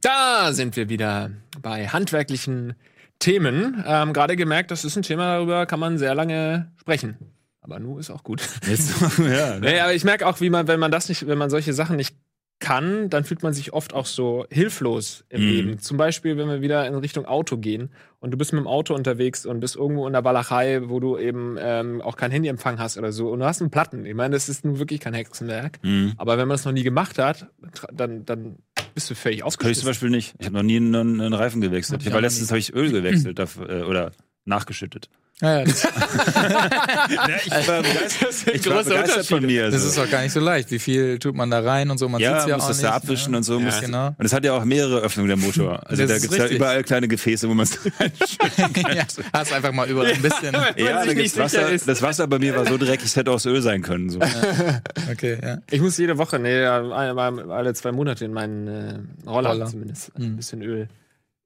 Da 0.00 0.52
sind 0.52 0.76
wir 0.76 0.88
wieder 0.88 1.30
bei 1.60 1.88
handwerklichen 1.88 2.74
Themen. 3.18 3.82
Ähm, 3.86 4.12
Gerade 4.12 4.36
gemerkt, 4.36 4.70
das 4.70 4.84
ist 4.84 4.96
ein 4.96 5.02
Thema, 5.02 5.36
darüber 5.36 5.66
kann 5.66 5.80
man 5.80 5.98
sehr 5.98 6.14
lange 6.14 6.70
sprechen. 6.80 7.16
Aber 7.60 7.80
nu 7.80 7.98
ist 7.98 8.10
auch 8.10 8.22
gut. 8.22 8.40
Jetzt, 8.66 9.00
ja, 9.18 9.58
ne? 9.58 9.60
Nee, 9.60 9.80
aber 9.80 9.92
ich 9.92 10.04
merke 10.04 10.26
auch, 10.26 10.40
wie 10.40 10.50
man, 10.50 10.68
wenn 10.68 10.80
man 10.80 10.90
das 10.90 11.08
nicht, 11.08 11.26
wenn 11.26 11.38
man 11.38 11.50
solche 11.50 11.72
Sachen 11.72 11.96
nicht 11.96 12.16
kann, 12.60 13.08
dann 13.08 13.22
fühlt 13.24 13.42
man 13.44 13.52
sich 13.52 13.72
oft 13.72 13.94
auch 13.94 14.06
so 14.06 14.44
hilflos 14.50 15.24
im 15.28 15.42
Mhm. 15.42 15.48
Leben. 15.48 15.78
Zum 15.78 15.96
Beispiel, 15.96 16.36
wenn 16.36 16.48
wir 16.48 16.60
wieder 16.60 16.86
in 16.86 16.94
Richtung 16.96 17.24
Auto 17.24 17.56
gehen 17.56 17.90
und 18.18 18.32
du 18.32 18.36
bist 18.36 18.52
mit 18.52 18.60
dem 18.60 18.66
Auto 18.66 18.94
unterwegs 18.94 19.46
und 19.46 19.60
bist 19.60 19.76
irgendwo 19.76 20.06
in 20.08 20.12
der 20.12 20.24
Walachei, 20.24 20.80
wo 20.88 20.98
du 20.98 21.16
eben 21.18 21.56
ähm, 21.60 22.00
auch 22.02 22.16
kein 22.16 22.30
Handyempfang 22.32 22.78
hast 22.80 22.98
oder 22.98 23.12
so 23.12 23.30
und 23.30 23.38
du 23.40 23.44
hast 23.46 23.60
einen 23.60 23.70
Platten. 23.70 24.04
Ich 24.06 24.14
meine, 24.14 24.32
das 24.34 24.48
ist 24.48 24.64
nun 24.64 24.78
wirklich 24.80 24.98
kein 25.00 25.14
Hexenwerk. 25.14 25.78
Mhm. 25.82 26.14
Aber 26.16 26.36
wenn 26.36 26.48
man 26.48 26.56
es 26.56 26.64
noch 26.64 26.72
nie 26.72 26.82
gemacht 26.82 27.18
hat, 27.18 27.46
dann, 27.92 28.24
dann 28.24 28.56
bist 28.94 29.08
du 29.08 29.14
völlig 29.14 29.42
Das 29.44 29.56
könnte 29.58 29.72
ich 29.72 29.78
zum. 29.78 29.86
Beispiel 29.86 30.10
nicht. 30.10 30.34
Ich 30.40 30.46
habe 30.46 30.56
noch 30.56 30.64
nie 30.64 30.78
einen, 30.78 31.20
einen 31.20 31.34
Reifen 31.34 31.60
gewechselt. 31.60 32.00
Ich 32.02 32.08
ich 32.08 32.12
war 32.12 32.20
letztens 32.20 32.50
habe 32.50 32.58
ich 32.58 32.74
Öl 32.74 32.90
gewechselt 32.92 33.38
äh, 33.38 33.82
oder 33.82 34.10
nachgeschüttet. 34.44 35.08
Ja, 35.40 35.58
ja, 35.60 35.64
das, 35.64 35.82
Ja, 37.10 37.28
ich 37.44 37.68
war 37.68 37.82
begeistert, 37.82 38.32
sind 38.32 38.54
ich 38.56 38.66
war 38.66 38.76
große 38.82 38.88
begeistert 38.90 39.26
von 39.26 39.46
mir. 39.46 39.70
das 39.70 39.82
so. 39.82 39.88
ist 39.88 39.98
auch 39.98 40.10
gar 40.10 40.22
nicht 40.22 40.32
so 40.32 40.40
leicht. 40.40 40.70
Wie 40.72 40.78
viel 40.80 41.18
tut 41.20 41.34
man 41.36 41.48
da 41.50 41.60
rein 41.60 41.90
und 41.90 41.98
so? 41.98 42.08
Man 42.08 42.20
ja, 42.20 42.34
sieht's 42.40 42.48
ja 42.50 42.56
muss 42.56 42.64
auch 42.64 42.68
das 42.68 42.76
nicht. 42.78 42.88
da 42.88 42.92
abwischen 42.94 43.30
ne? 43.32 43.36
und 43.38 43.42
so. 43.44 43.58
Ja, 43.58 43.64
muss, 43.64 43.80
genau. 43.80 44.08
Und 44.18 44.24
es 44.26 44.32
hat 44.32 44.44
ja 44.44 44.52
auch 44.54 44.64
mehrere 44.64 44.98
Öffnungen 45.00 45.28
der 45.28 45.36
Motor. 45.36 45.80
Also 45.88 46.02
Das 46.02 46.08
da 46.10 46.16
ist 46.16 46.22
gibt's 46.22 46.36
ja 46.38 46.46
überall 46.48 46.82
kleine 46.82 47.06
Gefäße, 47.06 47.48
wo 47.48 47.54
man 47.54 47.64
es 47.66 47.78
ja, 48.94 49.04
hast 49.32 49.52
einfach 49.52 49.72
mal 49.72 49.88
überall 49.88 50.12
ein 50.12 50.22
bisschen. 50.22 50.54
Ja, 50.76 51.04
da 51.04 51.14
gibt's 51.14 51.36
Wasser. 51.38 51.68
ist. 51.70 51.86
Das 51.88 52.02
Wasser 52.02 52.26
bei 52.26 52.38
mir 52.40 52.56
war 52.56 52.66
so 52.66 52.76
dreckig, 52.76 53.04
es 53.06 53.14
hätte 53.16 53.30
aus 53.30 53.46
Öl 53.46 53.62
sein 53.62 53.82
können. 53.82 54.10
So. 54.10 54.18
Okay, 55.10 55.38
ja. 55.42 55.58
Ich 55.70 55.80
muss 55.80 55.96
jede 55.98 56.18
Woche, 56.18 56.38
nee, 56.38 56.64
alle, 56.64 57.52
alle 57.52 57.74
zwei 57.74 57.92
Monate 57.92 58.24
in 58.24 58.32
meinen 58.32 58.66
äh, 58.66 58.98
Roller, 59.28 59.50
Roller. 59.50 59.66
zumindest 59.66 60.16
Mhm. 60.18 60.24
ein 60.24 60.36
bisschen 60.36 60.62
Öl, 60.62 60.88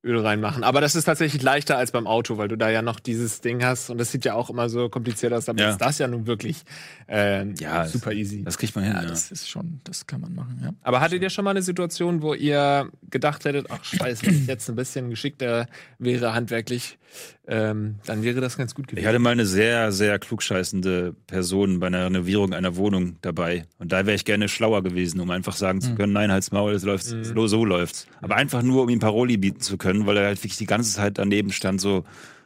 Öl 0.04 0.18
reinmachen. 0.18 0.64
Aber 0.64 0.80
das 0.80 0.94
ist 0.96 1.04
tatsächlich 1.04 1.42
leichter 1.42 1.76
als 1.78 1.92
beim 1.92 2.06
Auto, 2.08 2.36
weil 2.36 2.48
du 2.48 2.56
da 2.56 2.68
ja 2.70 2.82
noch 2.82 2.98
dieses 2.98 3.40
Ding 3.40 3.64
hast 3.64 3.88
und 3.88 3.98
das 3.98 4.10
sieht 4.10 4.24
ja 4.24 4.34
auch 4.34 4.50
immer 4.50 4.68
so 4.68 4.88
kompliziert 4.88 5.32
aus. 5.32 5.48
Aber 5.48 5.60
Ja. 5.60 5.70
ist 5.70 5.78
das 5.80 5.98
ja 5.98 6.08
nun 6.08 6.26
wirklich 6.26 6.62
äh, 7.08 7.48
Ja, 7.54 7.86
super 7.86 8.12
easy. 8.12 8.42
Das 8.42 8.58
kriegt 8.58 8.74
man 8.74 8.84
hin. 8.84 8.94
Ja, 8.94 9.02
Ja, 9.02 9.08
das 9.08 9.30
ist 9.30 9.48
schon, 9.48 9.80
das 9.84 10.06
kann 10.06 10.20
man 10.20 10.34
machen, 10.34 10.60
ja. 10.62 10.70
Aber 10.82 11.00
hattet 11.00 11.22
ihr 11.22 11.30
schon 11.30 11.44
mal 11.44 11.52
eine 11.52 11.62
Situation, 11.62 12.20
wo 12.22 12.34
ihr 12.34 12.90
gedacht 13.10 13.44
hättet, 13.44 13.66
ach 13.70 13.84
scheiße, 13.84 14.26
wenn 14.26 14.34
ich 14.34 14.46
jetzt 14.46 14.68
ein 14.68 14.74
bisschen 14.76 15.08
geschickter 15.10 15.68
wäre 15.98 16.34
handwerklich, 16.34 16.98
ähm, 17.46 17.96
dann 18.06 18.22
wäre 18.22 18.40
das 18.40 18.56
ganz 18.56 18.74
gut 18.74 18.86
Ich 18.86 18.90
gewesen. 18.90 19.08
hatte 19.08 19.18
mal 19.18 19.30
eine 19.30 19.46
sehr, 19.46 19.92
sehr 19.92 20.18
klugscheißende 20.18 21.14
Person 21.26 21.80
bei 21.80 21.88
einer 21.88 22.06
Renovierung 22.06 22.52
einer 22.54 22.76
Wohnung 22.76 23.16
dabei. 23.20 23.64
Und 23.78 23.92
da 23.92 24.06
wäre 24.06 24.14
ich 24.14 24.24
gerne 24.24 24.48
schlauer 24.48 24.82
gewesen, 24.82 25.20
um 25.20 25.30
einfach 25.30 25.56
sagen 25.56 25.80
zu 25.80 25.94
können, 25.94 26.12
nein, 26.12 26.30
halt's 26.30 26.52
Maul, 26.52 26.72
es 26.72 26.84
läuft, 26.84 27.04
so, 27.04 27.46
so 27.46 27.64
läuft's. 27.64 28.06
Aber 28.20 28.36
einfach 28.36 28.62
nur, 28.62 28.82
um 28.82 28.88
ihm 28.88 29.00
Paroli 29.00 29.36
bieten 29.36 29.60
zu 29.60 29.76
können, 29.76 30.06
weil 30.06 30.16
er 30.16 30.26
halt 30.26 30.38
wirklich 30.38 30.56
die 30.58 30.66
ganze 30.66 30.94
Zeit 30.94 31.18
daneben 31.18 31.52
stand, 31.52 31.80
so 31.80 32.04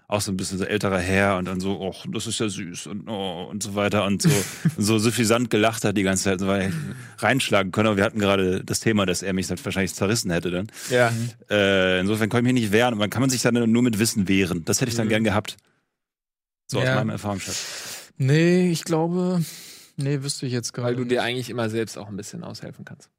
auch 0.09 0.21
so 0.21 0.31
ein 0.31 0.37
bisschen 0.37 0.59
so 0.59 0.65
älterer 0.65 0.99
Herr 1.01 1.37
und 1.37 1.47
dann 1.47 1.59
so, 1.59 1.93
ach, 1.93 2.07
das 2.13 2.27
ist 2.29 2.39
ja 2.39 2.49
süß 2.49 2.87
und 2.87 3.09
oh, 3.09 3.49
und 3.51 3.63
so 3.63 3.75
weiter 3.75 4.05
und 4.05 4.23
so 4.23 4.31
so 4.79 4.99
suffisant 4.99 5.51
gelacht 5.51 5.85
hat 5.85 5.97
die 5.97 6.05
ganze 6.05 6.25
Zeit, 6.25 6.39
so, 6.41 6.47
weil 6.47 6.63
er 6.63 6.73
reinschlagen 7.19 7.73
können. 7.73 7.89
Aber 7.89 7.97
wir 7.97 8.05
hatten 8.05 8.21
gerade 8.21 8.63
das 8.65 8.79
Thema, 8.81 9.05
dass 9.05 9.23
er 9.23 9.33
mich 9.33 9.49
halt 9.49 9.65
wahrscheinlich 9.65 9.95
zerrissen 9.95 10.31
hätte 10.31 10.51
dann. 10.53 10.69
ja. 10.91 11.13
Äh, 11.51 11.99
insofern 12.01 12.29
konnte 12.29 12.49
ich 12.49 12.55
mich 12.55 12.63
nicht 12.63 12.73
wehren. 12.73 12.93
Und 12.95 12.99
man 13.01 13.11
kann 13.11 13.21
man 13.21 13.31
sich 13.31 13.43
dann 13.43 13.55
nur 13.71 13.83
mit 13.83 13.99
Wissen 13.99 14.29
wehren. 14.29 14.65
Das 14.65 14.81
hätte 14.81 14.91
ich 14.91 14.97
dann 14.97 15.07
Mhm. 15.07 15.11
gern 15.11 15.25
gehabt. 15.25 15.57
So 16.69 16.79
aus 16.79 16.85
Ja. 16.85 16.95
meinem 16.97 17.11
Erfahrungsschatz. 17.11 18.13
Nee, 18.17 18.71
ich 18.71 18.85
glaube, 18.85 19.43
nee, 19.97 20.23
wüsste 20.23 20.47
ich 20.47 20.53
jetzt 20.53 20.73
gerade. 20.73 20.89
Weil 20.89 20.95
du 20.97 21.03
nicht. 21.03 21.11
dir 21.13 21.23
eigentlich 21.23 21.51
immer 21.51 21.69
selbst 21.69 21.99
auch 21.99 22.09
ein 22.09 22.17
bisschen 22.17 22.45
aushelfen 22.45 22.85
kannst. 22.85 23.11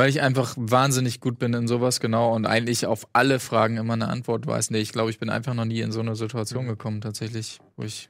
Weil 0.00 0.08
ich 0.08 0.22
einfach 0.22 0.54
wahnsinnig 0.56 1.20
gut 1.20 1.38
bin 1.38 1.52
in 1.52 1.68
sowas, 1.68 2.00
genau, 2.00 2.34
und 2.34 2.46
eigentlich 2.46 2.86
auf 2.86 3.06
alle 3.12 3.38
Fragen 3.38 3.76
immer 3.76 3.92
eine 3.92 4.08
Antwort 4.08 4.46
weiß. 4.46 4.70
Nee, 4.70 4.78
ich 4.78 4.92
glaube, 4.92 5.10
ich 5.10 5.18
bin 5.18 5.28
einfach 5.28 5.52
noch 5.52 5.66
nie 5.66 5.82
in 5.82 5.92
so 5.92 6.00
eine 6.00 6.16
Situation 6.16 6.66
gekommen, 6.66 7.02
tatsächlich, 7.02 7.58
wo 7.76 7.82
ich, 7.82 8.08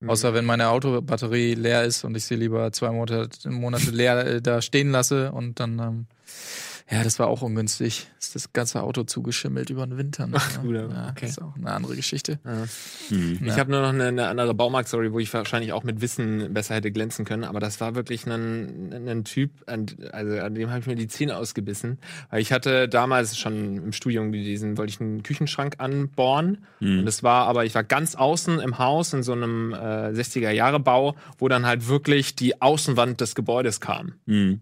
Mhm. 0.00 0.10
außer 0.10 0.34
wenn 0.34 0.44
meine 0.44 0.70
Autobatterie 0.70 1.54
leer 1.54 1.84
ist 1.84 2.02
und 2.02 2.16
ich 2.16 2.24
sie 2.24 2.34
lieber 2.34 2.72
zwei 2.72 2.90
Monate, 2.90 3.28
Monate 3.48 3.92
leer 3.92 4.26
äh, 4.26 4.42
da 4.42 4.60
stehen 4.60 4.90
lasse 4.90 5.30
und 5.30 5.60
dann, 5.60 5.78
ähm, 5.78 6.06
ja, 6.90 7.04
das 7.04 7.20
war 7.20 7.28
auch 7.28 7.42
ungünstig. 7.42 8.08
Ist 8.18 8.34
das 8.34 8.52
ganze 8.52 8.82
Auto 8.82 9.04
zugeschimmelt 9.04 9.70
über 9.70 9.86
den 9.86 9.96
Winter. 9.96 10.26
Ne? 10.26 10.36
Ach, 10.36 10.56
du, 10.56 10.72
ja, 10.72 10.86
okay. 11.10 11.20
Das 11.20 11.30
ist 11.30 11.42
auch 11.42 11.54
eine 11.54 11.70
andere 11.70 11.94
Geschichte. 11.94 12.40
Ja. 12.44 12.64
Hm. 13.08 13.38
Ich 13.44 13.58
habe 13.60 13.70
nur 13.70 13.80
noch 13.80 13.90
eine, 13.90 14.06
eine 14.06 14.26
andere 14.26 14.54
Baumarkt-Story, 14.54 15.12
wo 15.12 15.20
ich 15.20 15.32
wahrscheinlich 15.32 15.72
auch 15.72 15.84
mit 15.84 16.00
Wissen 16.00 16.52
besser 16.52 16.74
hätte 16.74 16.90
glänzen 16.90 17.24
können. 17.24 17.44
Aber 17.44 17.60
das 17.60 17.80
war 17.80 17.94
wirklich 17.94 18.26
ein, 18.26 18.92
ein 18.92 19.22
Typ, 19.22 19.52
an, 19.66 19.86
also 20.10 20.38
an 20.38 20.54
dem 20.56 20.70
habe 20.70 20.80
ich 20.80 20.86
mir 20.86 20.96
die 20.96 21.06
Zähne 21.06 21.36
ausgebissen. 21.36 21.98
Weil 22.28 22.40
ich 22.40 22.52
hatte 22.52 22.88
damals 22.88 23.38
schon 23.38 23.76
im 23.76 23.92
Studium 23.92 24.32
diesen, 24.32 24.76
wollte 24.76 24.90
ich 24.90 25.00
einen 25.00 25.22
Küchenschrank 25.22 25.76
anbohren. 25.78 26.58
Hm. 26.80 27.00
Und 27.00 27.06
es 27.06 27.22
war 27.22 27.46
aber, 27.46 27.64
ich 27.64 27.74
war 27.76 27.84
ganz 27.84 28.16
außen 28.16 28.58
im 28.58 28.78
Haus 28.78 29.12
in 29.12 29.22
so 29.22 29.32
einem 29.32 29.72
äh, 29.74 30.10
60er-Jahre-Bau, 30.10 31.14
wo 31.38 31.48
dann 31.48 31.66
halt 31.66 31.86
wirklich 31.86 32.34
die 32.34 32.60
Außenwand 32.60 33.20
des 33.20 33.36
Gebäudes 33.36 33.80
kam. 33.80 34.14
Hm. 34.26 34.60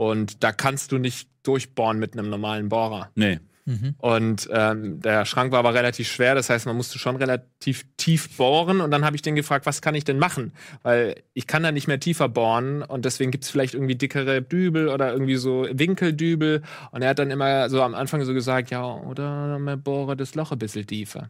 Und 0.00 0.42
da 0.42 0.50
kannst 0.50 0.92
du 0.92 0.98
nicht 0.98 1.28
durchbohren 1.42 1.98
mit 1.98 2.14
einem 2.14 2.30
normalen 2.30 2.70
Bohrer. 2.70 3.10
Nee. 3.16 3.38
Mhm. 3.66 3.96
Und 3.98 4.48
ähm, 4.50 4.98
der 5.02 5.26
Schrank 5.26 5.52
war 5.52 5.58
aber 5.58 5.74
relativ 5.74 6.10
schwer, 6.10 6.34
das 6.34 6.48
heißt, 6.48 6.64
man 6.64 6.74
musste 6.74 6.98
schon 6.98 7.16
relativ 7.16 7.84
tief 7.98 8.34
bohren. 8.38 8.80
Und 8.80 8.92
dann 8.92 9.04
habe 9.04 9.14
ich 9.16 9.20
den 9.20 9.34
gefragt, 9.34 9.66
was 9.66 9.82
kann 9.82 9.94
ich 9.94 10.04
denn 10.04 10.18
machen? 10.18 10.54
Weil 10.82 11.16
ich 11.34 11.46
kann 11.46 11.62
da 11.62 11.70
nicht 11.70 11.86
mehr 11.86 12.00
tiefer 12.00 12.30
bohren 12.30 12.80
und 12.80 13.04
deswegen 13.04 13.30
gibt 13.30 13.44
es 13.44 13.50
vielleicht 13.50 13.74
irgendwie 13.74 13.94
dickere 13.94 14.40
Dübel 14.40 14.88
oder 14.88 15.12
irgendwie 15.12 15.36
so 15.36 15.66
Winkeldübel. 15.70 16.62
Und 16.92 17.02
er 17.02 17.10
hat 17.10 17.18
dann 17.18 17.30
immer 17.30 17.68
so 17.68 17.82
am 17.82 17.94
Anfang 17.94 18.24
so 18.24 18.32
gesagt, 18.32 18.70
ja, 18.70 18.82
oder 18.82 19.58
man 19.58 19.82
bohre 19.82 20.16
das 20.16 20.34
Loch 20.34 20.50
ein 20.50 20.58
bisschen 20.58 20.86
tiefer. 20.86 21.28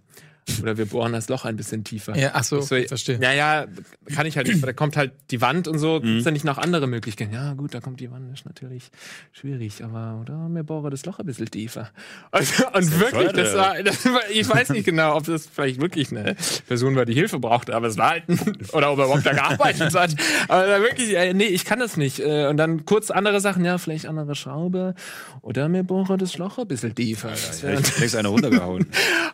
Oder 0.63 0.77
wir 0.79 0.87
bohren 0.87 1.13
das 1.13 1.29
Loch 1.29 1.45
ein 1.45 1.57
bisschen 1.57 1.85
tiefer. 1.85 2.17
Ja, 2.17 2.31
ach 2.35 2.45
so, 2.45 2.57
Das 2.57 2.71
wär- 2.71 2.89
verstehe. 2.89 3.19
Naja, 3.19 3.67
kann 4.15 4.27
ich 4.27 4.37
halt 4.37 4.49
nicht, 4.49 4.65
da 4.67 4.73
kommt 4.73 4.97
halt 4.97 5.13
die 5.31 5.41
Wand 5.41 5.69
und 5.69 5.79
so, 5.79 6.01
Mhm. 6.01 6.03
gibt's 6.05 6.25
da 6.25 6.31
nicht 6.31 6.45
noch 6.45 6.59
andere 6.59 6.87
Möglichkeiten? 6.87 7.33
Ja, 7.33 7.53
gut, 7.55 7.75
da 7.75 7.81
kommt 7.81 8.01
die 8.01 8.11
Wand, 8.11 8.33
ist 8.35 8.47
natürlich 8.47 8.91
schwierig, 9.33 9.83
aber 9.85 10.19
oder 10.21 10.49
wir 10.51 10.63
bohren 10.63 10.91
das 10.91 11.05
Loch 11.07 11.19
ein 11.19 11.27
bisschen 11.27 11.51
tiefer. 11.51 11.91
Und, 12.33 12.41
und 12.75 13.01
wirklich, 13.01 13.33
das 13.33 13.55
war, 13.57 13.83
das 13.83 14.05
war, 14.07 14.21
ich 14.33 14.49
weiß 14.49 14.71
nicht 14.71 14.85
genau, 14.85 15.17
ob 15.17 15.25
das 15.25 15.47
vielleicht 15.47 15.81
wirklich 15.81 16.11
eine 16.11 16.35
Person 16.67 16.97
war, 16.97 17.05
die 17.05 17.15
Hilfe 17.15 17.39
brauchte, 17.39 17.75
aber 17.75 17.87
es 17.89 17.97
war 17.97 18.11
halt, 18.11 18.25
oder 18.73 18.93
ob 18.93 18.99
er 18.99 19.05
überhaupt 19.07 19.27
da 19.27 19.33
gearbeitet 19.33 19.95
hat. 19.95 20.15
Aber 20.49 20.67
da 20.67 20.81
wirklich, 20.81 21.15
äh, 21.17 21.33
nee, 21.35 21.45
ich 21.47 21.65
kann 21.65 21.79
das 21.79 21.97
nicht. 21.97 22.21
Äh, 22.21 22.49
Und 22.49 22.57
dann 22.57 22.85
kurz 22.85 23.11
andere 23.11 23.41
Sachen, 23.41 23.65
ja, 23.65 23.79
vielleicht 23.79 24.07
andere 24.07 24.35
Schraube, 24.35 24.95
oder 25.43 25.69
wir 25.73 25.83
bohren 25.83 26.19
das 26.19 26.37
Loch 26.39 26.59
ein 26.59 26.67
bisschen 26.69 26.95
tiefer. 26.95 27.29
Das 27.31 27.63
wär- 27.63 27.71
Vielleicht 27.79 27.95
kriegst 27.95 28.15
du 28.15 28.19
eine 28.19 28.29
runtergehauen. 28.29 28.87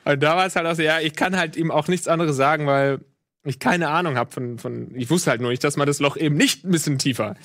und 0.04 0.22
da 0.22 0.36
war 0.36 0.46
es 0.46 0.56
halt 0.56 0.66
auch 0.66 0.74
so, 0.74 0.82
ja, 0.82 1.00
ich 1.06 1.14
kann 1.14 1.36
halt 1.36 1.56
ihm 1.56 1.70
auch 1.70 1.88
nichts 1.88 2.08
anderes 2.08 2.36
sagen, 2.36 2.66
weil 2.66 3.00
ich 3.44 3.58
keine 3.58 3.88
Ahnung 3.88 4.16
habe 4.16 4.30
von, 4.32 4.58
von, 4.58 4.94
ich 4.94 5.08
wusste 5.08 5.30
halt 5.30 5.40
nur 5.40 5.50
nicht, 5.50 5.62
dass 5.62 5.76
man 5.76 5.86
das 5.86 6.00
Loch 6.00 6.16
eben 6.16 6.36
nicht 6.36 6.64
ein 6.64 6.70
bisschen 6.70 6.98
tiefer 6.98 7.36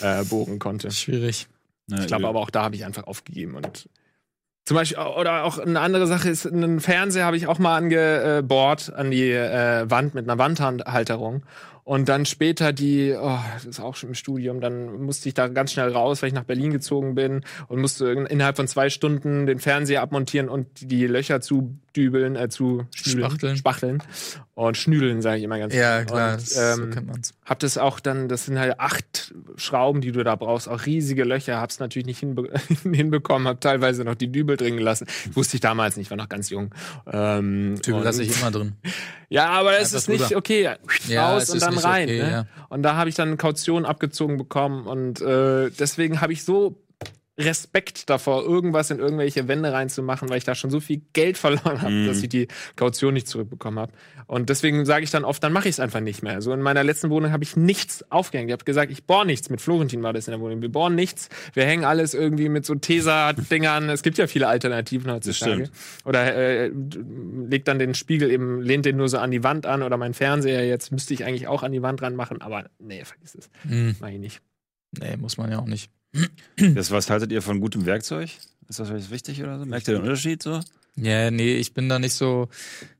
äh, 0.00 0.24
bohren 0.24 0.58
konnte. 0.58 0.90
Schwierig. 0.90 1.48
Na, 1.88 2.00
Ich 2.00 2.06
glaube 2.06 2.28
aber 2.28 2.40
auch 2.40 2.50
da 2.50 2.62
habe 2.62 2.76
ich 2.76 2.84
einfach 2.84 3.04
aufgegeben 3.04 3.54
und 3.54 3.88
zum 4.64 4.76
Beispiel, 4.76 4.98
oder 4.98 5.44
auch 5.44 5.58
eine 5.58 5.80
andere 5.80 6.06
Sache 6.06 6.28
ist, 6.28 6.46
einen 6.46 6.80
Fernseher 6.80 7.24
habe 7.24 7.38
ich 7.38 7.46
auch 7.46 7.58
mal 7.58 7.74
angebohrt 7.74 8.92
an 8.92 9.10
die 9.10 9.30
äh, 9.30 9.90
Wand 9.90 10.14
mit 10.14 10.28
einer 10.28 10.36
Wandhalterung. 10.36 11.42
Und 11.88 12.10
dann 12.10 12.26
später 12.26 12.74
die, 12.74 13.14
oh, 13.18 13.38
das 13.54 13.64
ist 13.64 13.80
auch 13.80 13.96
schon 13.96 14.10
im 14.10 14.14
Studium, 14.14 14.60
dann 14.60 15.00
musste 15.04 15.26
ich 15.26 15.34
da 15.34 15.48
ganz 15.48 15.72
schnell 15.72 15.90
raus, 15.90 16.20
weil 16.20 16.28
ich 16.28 16.34
nach 16.34 16.44
Berlin 16.44 16.70
gezogen 16.70 17.14
bin 17.14 17.40
und 17.68 17.80
musste 17.80 18.10
innerhalb 18.10 18.56
von 18.56 18.68
zwei 18.68 18.90
Stunden 18.90 19.46
den 19.46 19.58
Fernseher 19.58 20.02
abmontieren 20.02 20.50
und 20.50 20.66
die 20.82 21.06
Löcher 21.06 21.40
zudübeln, 21.40 22.36
äh, 22.36 22.50
zu 22.50 22.84
schnüdeln, 22.94 23.30
Spachteln. 23.30 23.56
spachteln 23.56 24.02
und 24.54 24.76
schnüdeln, 24.76 25.22
sage 25.22 25.38
ich 25.38 25.44
immer 25.44 25.58
ganz 25.58 25.72
Ja, 25.74 26.04
klar, 26.04 26.32
Und, 26.32 26.42
das, 26.42 26.50
so 26.50 26.60
ähm, 26.82 26.90
kennt 26.90 27.06
man's. 27.06 27.32
hab 27.46 27.58
das 27.60 27.78
auch 27.78 28.00
dann, 28.00 28.28
das 28.28 28.44
sind 28.44 28.58
halt 28.58 28.78
acht 28.78 29.32
Schrauben, 29.56 30.02
die 30.02 30.12
du 30.12 30.22
da 30.24 30.36
brauchst, 30.36 30.68
auch 30.68 30.84
riesige 30.84 31.24
Löcher, 31.24 31.58
hab's 31.58 31.78
natürlich 31.78 32.04
nicht 32.04 32.18
hinbe 32.18 32.50
hinbekommen, 32.82 33.48
hab 33.48 33.62
teilweise 33.62 34.04
noch 34.04 34.14
die 34.16 34.30
Dübel 34.30 34.58
drin 34.58 34.76
gelassen. 34.76 35.06
Wusste 35.32 35.56
ich 35.56 35.62
damals 35.62 35.96
nicht, 35.96 36.10
war 36.10 36.18
noch 36.18 36.28
ganz 36.28 36.50
jung. 36.50 36.74
Ähm, 37.10 37.76
und- 37.86 38.02
lasse 38.04 38.22
ich 38.24 38.38
immer 38.38 38.50
drin. 38.50 38.72
ja, 39.30 39.46
aber 39.48 39.78
es 39.78 39.94
ist 39.94 40.08
nicht 40.10 40.36
okay. 40.36 40.68
Ja, 41.06 41.32
raus 41.32 41.48
und 41.48 41.62
dann 41.62 41.77
rein. 41.84 42.08
okay, 42.08 42.22
ne? 42.22 42.30
ja. 42.30 42.46
Und 42.68 42.82
da 42.82 42.96
habe 42.96 43.08
ich 43.08 43.16
dann 43.16 43.36
Kaution 43.36 43.84
abgezogen 43.84 44.36
bekommen 44.36 44.86
und 44.86 45.20
äh, 45.20 45.70
deswegen 45.70 46.20
habe 46.20 46.32
ich 46.32 46.44
so 46.44 46.76
Respekt 47.38 48.10
davor, 48.10 48.42
irgendwas 48.44 48.90
in 48.90 48.98
irgendwelche 48.98 49.46
Wände 49.48 49.72
reinzumachen, 49.72 50.28
weil 50.28 50.38
ich 50.38 50.44
da 50.44 50.54
schon 50.54 50.70
so 50.70 50.80
viel 50.80 51.02
Geld 51.12 51.38
verloren 51.38 51.80
habe, 51.82 51.90
Mhm. 51.92 52.06
dass 52.08 52.22
ich 52.22 52.28
die 52.28 52.48
Kaution 52.76 53.14
nicht 53.14 53.28
zurückbekommen 53.28 53.78
habe. 53.78 53.92
Und 54.26 54.48
deswegen 54.50 54.84
sage 54.84 55.04
ich 55.04 55.10
dann 55.10 55.24
oft, 55.24 55.42
dann 55.42 55.52
mache 55.52 55.68
ich 55.68 55.76
es 55.76 55.80
einfach 55.80 56.00
nicht 56.00 56.22
mehr. 56.22 56.42
So 56.42 56.52
in 56.52 56.60
meiner 56.60 56.84
letzten 56.84 57.10
Wohnung 57.10 57.30
habe 57.32 57.44
ich 57.44 57.56
nichts 57.56 58.04
aufgehängt. 58.10 58.50
Ich 58.50 58.52
habe 58.52 58.64
gesagt, 58.64 58.90
ich 58.92 59.04
bohre 59.04 59.24
nichts. 59.24 59.48
Mit 59.50 59.60
Florentin 59.60 60.02
war 60.02 60.12
das 60.12 60.26
in 60.28 60.32
der 60.32 60.40
Wohnung. 60.40 60.60
Wir 60.60 60.68
bohren 60.70 60.94
nichts. 60.94 61.28
Wir 61.54 61.64
hängen 61.64 61.84
alles 61.84 62.12
irgendwie 62.12 62.48
mit 62.48 62.66
so 62.66 62.74
Tesa-Dingern. 62.74 63.88
es 63.90 64.02
gibt 64.02 64.18
ja 64.18 64.26
viele 64.26 64.48
Alternativen 64.48 65.10
heutzutage. 65.12 65.70
Oder 66.04 66.34
äh, 66.34 66.72
legt 67.48 67.68
dann 67.68 67.78
den 67.78 67.94
Spiegel 67.94 68.30
eben, 68.30 68.60
lehnt 68.60 68.84
den 68.84 68.96
nur 68.96 69.08
so 69.08 69.18
an 69.18 69.30
die 69.30 69.42
Wand 69.44 69.64
an 69.66 69.82
oder 69.82 69.96
mein 69.96 70.14
Fernseher 70.14 70.66
jetzt 70.66 70.92
müsste 70.92 71.14
ich 71.14 71.24
eigentlich 71.24 71.46
auch 71.46 71.62
an 71.62 71.72
die 71.72 71.82
Wand 71.82 72.02
ranmachen, 72.02 72.42
aber 72.42 72.68
nee, 72.78 73.04
vergiss 73.04 73.34
es. 73.34 73.48
Hm, 73.68 73.96
Mach 74.00 74.08
ich 74.08 74.18
nicht. 74.18 74.40
nee, 74.98 75.16
muss 75.16 75.36
man 75.36 75.50
ja 75.50 75.58
auch 75.60 75.66
nicht. 75.66 75.90
Das, 76.56 76.90
was 76.90 77.10
haltet 77.10 77.32
ihr 77.32 77.42
von 77.42 77.60
gutem 77.60 77.86
Werkzeug? 77.86 78.30
Ist 78.68 78.80
das 78.80 78.88
vielleicht 78.88 79.10
wichtig 79.10 79.42
oder 79.42 79.58
so? 79.58 79.64
Merkt 79.64 79.88
ihr 79.88 79.94
den 79.94 80.02
Unterschied 80.02 80.42
so? 80.42 80.60
Ja, 80.96 81.30
nee, 81.30 81.56
ich 81.56 81.74
bin 81.74 81.88
da 81.88 81.98
nicht 81.98 82.14
so. 82.14 82.48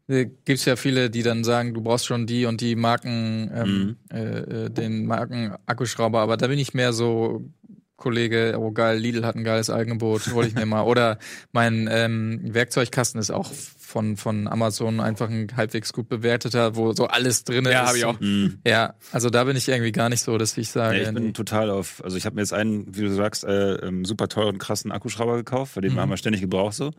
äh, 0.07 0.27
Gibt's 0.45 0.65
ja 0.65 0.77
viele, 0.77 1.11
die 1.11 1.23
dann 1.23 1.43
sagen, 1.45 1.75
du 1.75 1.81
brauchst 1.81 2.07
schon 2.07 2.27
die 2.27 2.47
und 2.47 2.61
die 2.61 2.77
Marken, 2.77 3.51
ähm, 3.53 3.97
äh, 4.13 4.67
äh, 4.67 4.71
den 4.71 5.07
Marken 5.07 5.55
Akkuschrauber, 5.67 6.21
aber 6.21 6.37
da 6.37 6.47
bin 6.47 6.59
ich 6.59 6.75
mehr 6.75 6.93
so 6.93 7.51
Kollege, 7.97 8.55
oh 8.59 8.71
geil, 8.71 8.99
Lidl 8.99 9.27
hat 9.27 9.35
ein 9.35 9.43
geiles 9.43 9.71
Angebot, 9.71 10.33
hol 10.33 10.47
ich 10.47 10.55
mir 10.55 10.67
mal. 10.67 10.83
Oder 10.87 11.19
mein 11.53 11.89
ähm, 11.91 12.41
Werkzeugkasten 12.43 13.21
ist 13.21 13.31
auch 13.33 13.51
von, 13.89 14.19
von 14.19 14.47
Amazon 14.49 15.01
einfach 15.01 15.31
ein 15.31 15.47
halbwegs 15.57 15.95
gut 15.95 16.09
bewerteter, 16.11 16.77
wo 16.77 16.93
so 16.93 17.07
alles 17.07 17.45
drin 17.45 17.65
Ja, 17.65 17.85
ist. 17.85 17.89
hab 17.89 17.97
ich 17.97 18.05
auch. 18.05 18.21
Mhm. 18.21 18.59
Ja, 18.67 18.95
also 19.13 19.31
da 19.31 19.45
bin 19.45 19.57
ich 19.57 19.67
irgendwie 19.67 19.93
gar 19.93 20.11
nicht 20.11 20.21
so, 20.21 20.37
dass 20.37 20.59
ich 20.59 20.69
sage, 20.69 21.01
Ja, 21.03 21.09
ich 21.09 21.15
bin 21.15 21.33
total 21.33 21.71
auf, 21.71 22.05
also 22.05 22.17
ich 22.19 22.27
habe 22.27 22.35
mir 22.37 22.43
jetzt 22.43 22.53
einen, 22.53 22.95
wie 22.95 23.01
du 23.01 23.11
sagst, 23.15 23.45
äh, 23.45 23.77
ähm, 23.77 24.05
super 24.05 24.29
teuren, 24.29 24.59
krassen 24.59 24.93
Akkuschrauber 24.93 25.37
gekauft, 25.37 25.75
weil 25.77 25.83
den 25.83 25.95
Mhm. 25.95 26.01
haben 26.01 26.11
wir 26.11 26.19
ständig 26.19 26.43
gebraucht 26.43 26.75
so. 26.75 26.91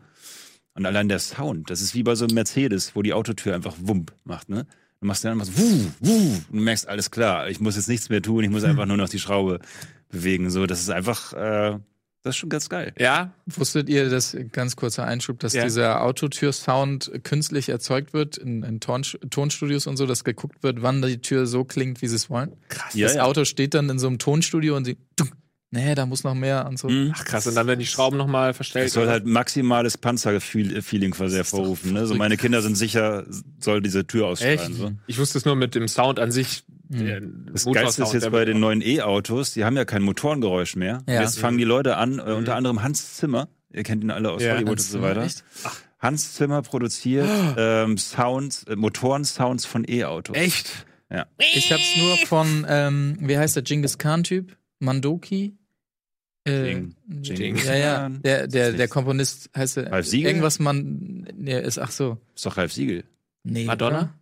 Und 0.74 0.84
allein 0.84 1.08
der 1.08 1.20
Sound, 1.20 1.70
das 1.70 1.80
ist 1.80 1.94
wie 1.94 2.02
bei 2.02 2.14
so 2.16 2.24
einem 2.24 2.34
Mercedes, 2.34 2.96
wo 2.96 3.02
die 3.02 3.12
Autotür 3.12 3.54
einfach 3.54 3.76
Wump 3.80 4.12
macht, 4.24 4.48
ne? 4.48 4.66
Du 5.00 5.06
machst 5.06 5.24
dann 5.24 5.32
einfach 5.32 5.46
so, 5.46 5.56
wuh, 5.56 5.86
wuh, 6.00 6.34
und 6.50 6.58
du 6.58 6.60
merkst, 6.62 6.86
alles 6.88 7.10
klar, 7.10 7.48
ich 7.48 7.58
muss 7.60 7.76
jetzt 7.76 7.88
nichts 7.88 8.08
mehr 8.10 8.20
tun, 8.20 8.44
ich 8.44 8.50
muss 8.50 8.64
einfach 8.64 8.84
nur 8.84 8.96
noch 8.98 9.08
die 9.08 9.18
Schraube 9.18 9.60
bewegen. 10.10 10.50
So, 10.50 10.66
das 10.66 10.80
ist 10.80 10.90
einfach, 10.90 11.32
äh, 11.32 11.78
das 12.22 12.34
ist 12.34 12.38
schon 12.38 12.50
ganz 12.50 12.68
geil. 12.68 12.92
Ja, 12.98 13.32
Wusstet 13.46 13.88
ihr, 13.88 14.10
dass, 14.10 14.36
ganz 14.52 14.76
kurzer 14.76 15.04
Einschub, 15.04 15.38
dass 15.40 15.54
Ja. 15.54 15.64
dieser 15.64 16.02
Autotür-Sound 16.02 17.10
künstlich 17.24 17.68
erzeugt 17.68 18.12
wird 18.12 18.36
in, 18.36 18.62
in 18.62 18.80
Ton, 18.80 19.02
Tonstudios 19.30 19.86
und 19.86 19.96
so, 19.96 20.06
dass 20.06 20.24
geguckt 20.24 20.62
wird, 20.62 20.82
wann 20.82 21.00
die 21.02 21.20
Tür 21.22 21.46
so 21.46 21.64
klingt, 21.64 22.02
wie 22.02 22.08
sie 22.08 22.16
es 22.16 22.28
wollen? 22.28 22.52
Krass. 22.68 22.94
Ja, 22.94 23.06
das 23.06 23.16
ja. 23.16 23.24
Auto 23.24 23.44
steht 23.44 23.74
dann 23.74 23.88
in 23.88 23.98
so 23.98 24.06
einem 24.06 24.18
Tonstudio 24.18 24.76
und 24.76 24.84
sie, 24.84 24.98
tunk, 25.16 25.32
nee, 25.70 25.94
da 25.94 26.04
muss 26.04 26.22
noch 26.24 26.34
mehr 26.34 26.66
und 26.66 26.78
so. 26.78 26.88
Mhm. 26.88 27.12
ach 27.14 27.24
krass. 27.24 27.46
Und 27.46 27.54
dann 27.54 27.66
werden 27.66 27.80
die 27.80 27.86
Schrauben 27.86 28.18
nochmal 28.18 28.52
verstellt. 28.52 28.88
Es 28.88 28.92
soll 28.92 29.08
halt 29.08 29.24
maximales 29.24 29.96
Panzerfeeling 29.96 31.12
quasi 31.12 31.36
hervorrufen. 31.36 31.92
Ne? 31.94 32.06
So 32.06 32.14
meine 32.16 32.36
Kinder 32.36 32.60
sind 32.60 32.76
sicher, 32.76 33.24
soll 33.58 33.80
diese 33.80 34.06
Tür 34.06 34.26
ausstrahlen. 34.26 34.58
Echt? 34.58 34.74
So. 34.74 34.92
Ich 35.06 35.18
wusste 35.18 35.38
es 35.38 35.44
nur 35.44 35.56
mit 35.56 35.74
dem 35.74 35.88
Sound 35.88 36.18
an 36.18 36.32
sich. 36.32 36.64
Der 36.90 37.20
Das 37.20 37.64
Motorsound, 37.64 37.74
Geilste 37.74 38.02
ist 38.02 38.12
jetzt 38.14 38.30
bei 38.32 38.44
den 38.44 38.60
neuen 38.60 38.82
E-Autos, 38.82 39.52
die 39.54 39.64
haben 39.64 39.76
ja 39.76 39.84
kein 39.84 40.02
Motorengeräusch 40.02 40.76
mehr. 40.76 41.02
Ja. 41.08 41.22
Jetzt 41.22 41.38
fangen 41.38 41.56
die 41.58 41.64
Leute 41.64 41.96
an, 41.96 42.18
äh, 42.18 42.22
unter 42.32 42.56
anderem 42.56 42.82
Hans 42.82 43.16
Zimmer, 43.16 43.48
ihr 43.72 43.82
kennt 43.84 44.02
ihn 44.04 44.10
alle 44.10 44.30
aus 44.32 44.42
Ja, 44.42 44.54
Hollywood 44.54 44.70
und 44.72 44.78
Hans 44.78 44.88
so 44.90 44.98
Zimmer, 44.98 45.08
weiter. 45.10 45.22
echt? 45.24 45.44
Hans 46.00 46.34
Zimmer 46.34 46.62
produziert 46.62 47.28
ähm, 47.56 47.96
Sounds, 47.98 48.64
äh, 48.64 48.74
Motoren-Sounds 48.76 49.66
von 49.66 49.84
E-Autos. 49.88 50.36
Echt? 50.36 50.86
Ja. 51.10 51.26
Ich 51.38 51.72
hab's 51.72 51.96
nur 51.98 52.16
von, 52.26 52.66
ähm, 52.68 53.16
wie 53.20 53.36
heißt 53.38 53.56
der 53.56 53.62
Genghis 53.62 53.98
Khan-Typ? 53.98 54.56
Mandoki? 54.78 55.54
Äh, 56.46 56.72
Jing- 56.72 56.94
Jing- 57.22 57.56
ja, 57.66 57.74
ja, 57.76 57.94
Khan. 57.98 58.22
der, 58.22 58.46
der, 58.46 58.72
der 58.72 58.88
Komponist 58.88 59.50
heißt 59.54 59.76
er. 59.76 59.92
Ralf 59.92 60.06
Siegel? 60.06 60.28
Irgendwas 60.30 60.58
man, 60.58 61.28
der 61.34 61.62
ist, 61.64 61.78
ach 61.78 61.90
so. 61.90 62.16
Ist 62.34 62.46
doch 62.46 62.56
Ralf 62.56 62.72
Siegel. 62.72 63.04
Nee, 63.44 63.64
Madonna? 63.66 64.14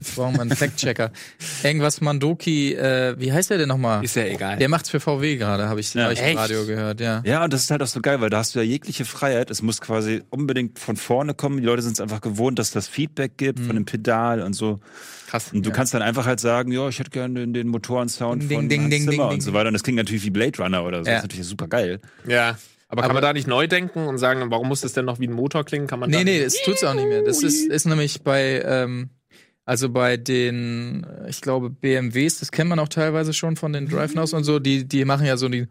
Jetzt 0.00 0.16
brauchen 0.16 0.34
wir 0.34 0.40
einen 0.42 0.50
Fact-Checker. 0.56 1.12
Irgendwas 1.62 2.00
Mandoki, 2.00 2.74
äh, 2.74 3.14
wie 3.18 3.32
heißt 3.32 3.50
der 3.50 3.58
denn 3.58 3.68
nochmal? 3.68 4.04
Ist 4.04 4.16
ja 4.16 4.24
egal. 4.24 4.58
Der 4.58 4.68
macht's 4.68 4.90
für 4.90 4.98
VW 4.98 5.36
gerade, 5.36 5.68
habe 5.68 5.78
ich, 5.78 5.94
Ja. 5.94 6.06
hab 6.06 6.12
ich 6.12 6.20
im? 6.20 6.36
Radio 6.36 6.66
gehört, 6.66 7.00
ja. 7.00 7.22
Ja, 7.24 7.44
und 7.44 7.52
das 7.52 7.62
ist 7.62 7.70
halt 7.70 7.80
auch 7.80 7.86
so 7.86 8.00
geil, 8.00 8.20
weil 8.20 8.28
da 8.28 8.38
hast 8.38 8.54
du 8.54 8.58
ja 8.58 8.64
jegliche 8.64 9.04
Freiheit. 9.04 9.50
Es 9.52 9.62
muss 9.62 9.80
quasi 9.80 10.22
unbedingt 10.30 10.80
von 10.80 10.96
vorne 10.96 11.32
kommen. 11.34 11.58
Die 11.58 11.62
Leute 11.64 11.80
sind 11.82 11.92
es 11.92 12.00
einfach 12.00 12.20
gewohnt, 12.20 12.58
dass 12.58 12.72
das 12.72 12.88
Feedback 12.88 13.36
gibt 13.36 13.60
Mhm. 13.60 13.66
von 13.66 13.76
dem 13.76 13.84
Pedal 13.84 14.42
und 14.42 14.54
so. 14.54 14.80
Krass. 15.28 15.52
Und 15.52 15.64
du 15.64 15.70
Ja. 15.70 15.76
kannst 15.76 15.94
dann 15.94 16.02
einfach 16.02 16.26
halt 16.26 16.40
sagen, 16.40 16.72
ja, 16.72 16.88
ich 16.88 16.98
hätte 16.98 17.10
gerne 17.10 17.38
den, 17.40 17.54
den 17.54 17.68
Motorensound 17.68 18.42
Ding, 18.42 18.58
von 18.58 18.68
ding, 18.68 18.90
ding, 18.90 19.02
Zimmer 19.02 19.10
ding, 19.12 19.20
und 19.20 19.30
ding, 19.30 19.40
so 19.42 19.52
weiter. 19.52 19.68
Und 19.68 19.74
das 19.74 19.84
klingt 19.84 19.96
natürlich 19.96 20.24
wie 20.24 20.30
Blade 20.30 20.60
Runner 20.60 20.84
oder 20.84 21.04
so. 21.04 21.08
Ja. 21.08 21.14
Das 21.14 21.22
ist 21.24 21.30
natürlich 21.30 21.46
super 21.48 21.68
geil. 21.68 22.00
Ja. 22.26 22.58
Aber 22.88 23.02
kann 23.02 23.10
Aber- 23.12 23.14
man 23.14 23.22
da 23.22 23.32
nicht 23.32 23.46
neu 23.46 23.68
denken 23.68 24.06
und 24.08 24.18
sagen, 24.18 24.42
warum 24.50 24.68
muss 24.68 24.80
das 24.82 24.92
denn 24.92 25.04
noch 25.04 25.20
wie 25.20 25.28
ein 25.28 25.32
Motor 25.32 25.64
klingen? 25.64 25.86
Kann 25.86 26.00
man 26.00 26.10
Nee, 26.10 26.18
da 26.18 26.24
nee, 26.24 26.42
das 26.44 26.56
tut's 26.64 26.82
auch 26.84 26.94
nicht 26.94 27.08
mehr. 27.08 27.22
Das 27.22 27.42
ist, 27.44 27.66
ist 27.68 27.86
nämlich 27.86 28.22
bei, 28.22 28.60
ähm, 28.66 29.10
also 29.64 29.88
bei 29.88 30.16
den, 30.16 31.06
ich 31.28 31.40
glaube, 31.40 31.70
BMWs, 31.70 32.40
das 32.40 32.52
kennt 32.52 32.68
man 32.70 32.78
auch 32.78 32.88
teilweise 32.88 33.32
schon 33.32 33.56
von 33.56 33.72
den 33.72 33.88
Drive 33.88 34.14
Nows 34.14 34.32
und 34.32 34.44
so, 34.44 34.58
die, 34.58 34.86
die 34.86 35.04
machen 35.04 35.26
ja 35.26 35.36
so 35.36 35.48
die, 35.48 35.66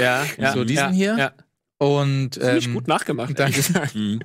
ja, 0.00 0.24
ja, 0.38 0.52
So 0.52 0.64
diesen 0.64 0.86
ja, 0.86 0.90
hier? 0.90 1.18
Ja. 1.18 1.32
und, 1.78 2.34
Ziemlich 2.34 2.66
ähm, 2.66 2.74
gut 2.74 2.88
nachgemacht. 2.88 3.38
danke. 3.38 3.60
Mhm. 3.94 4.20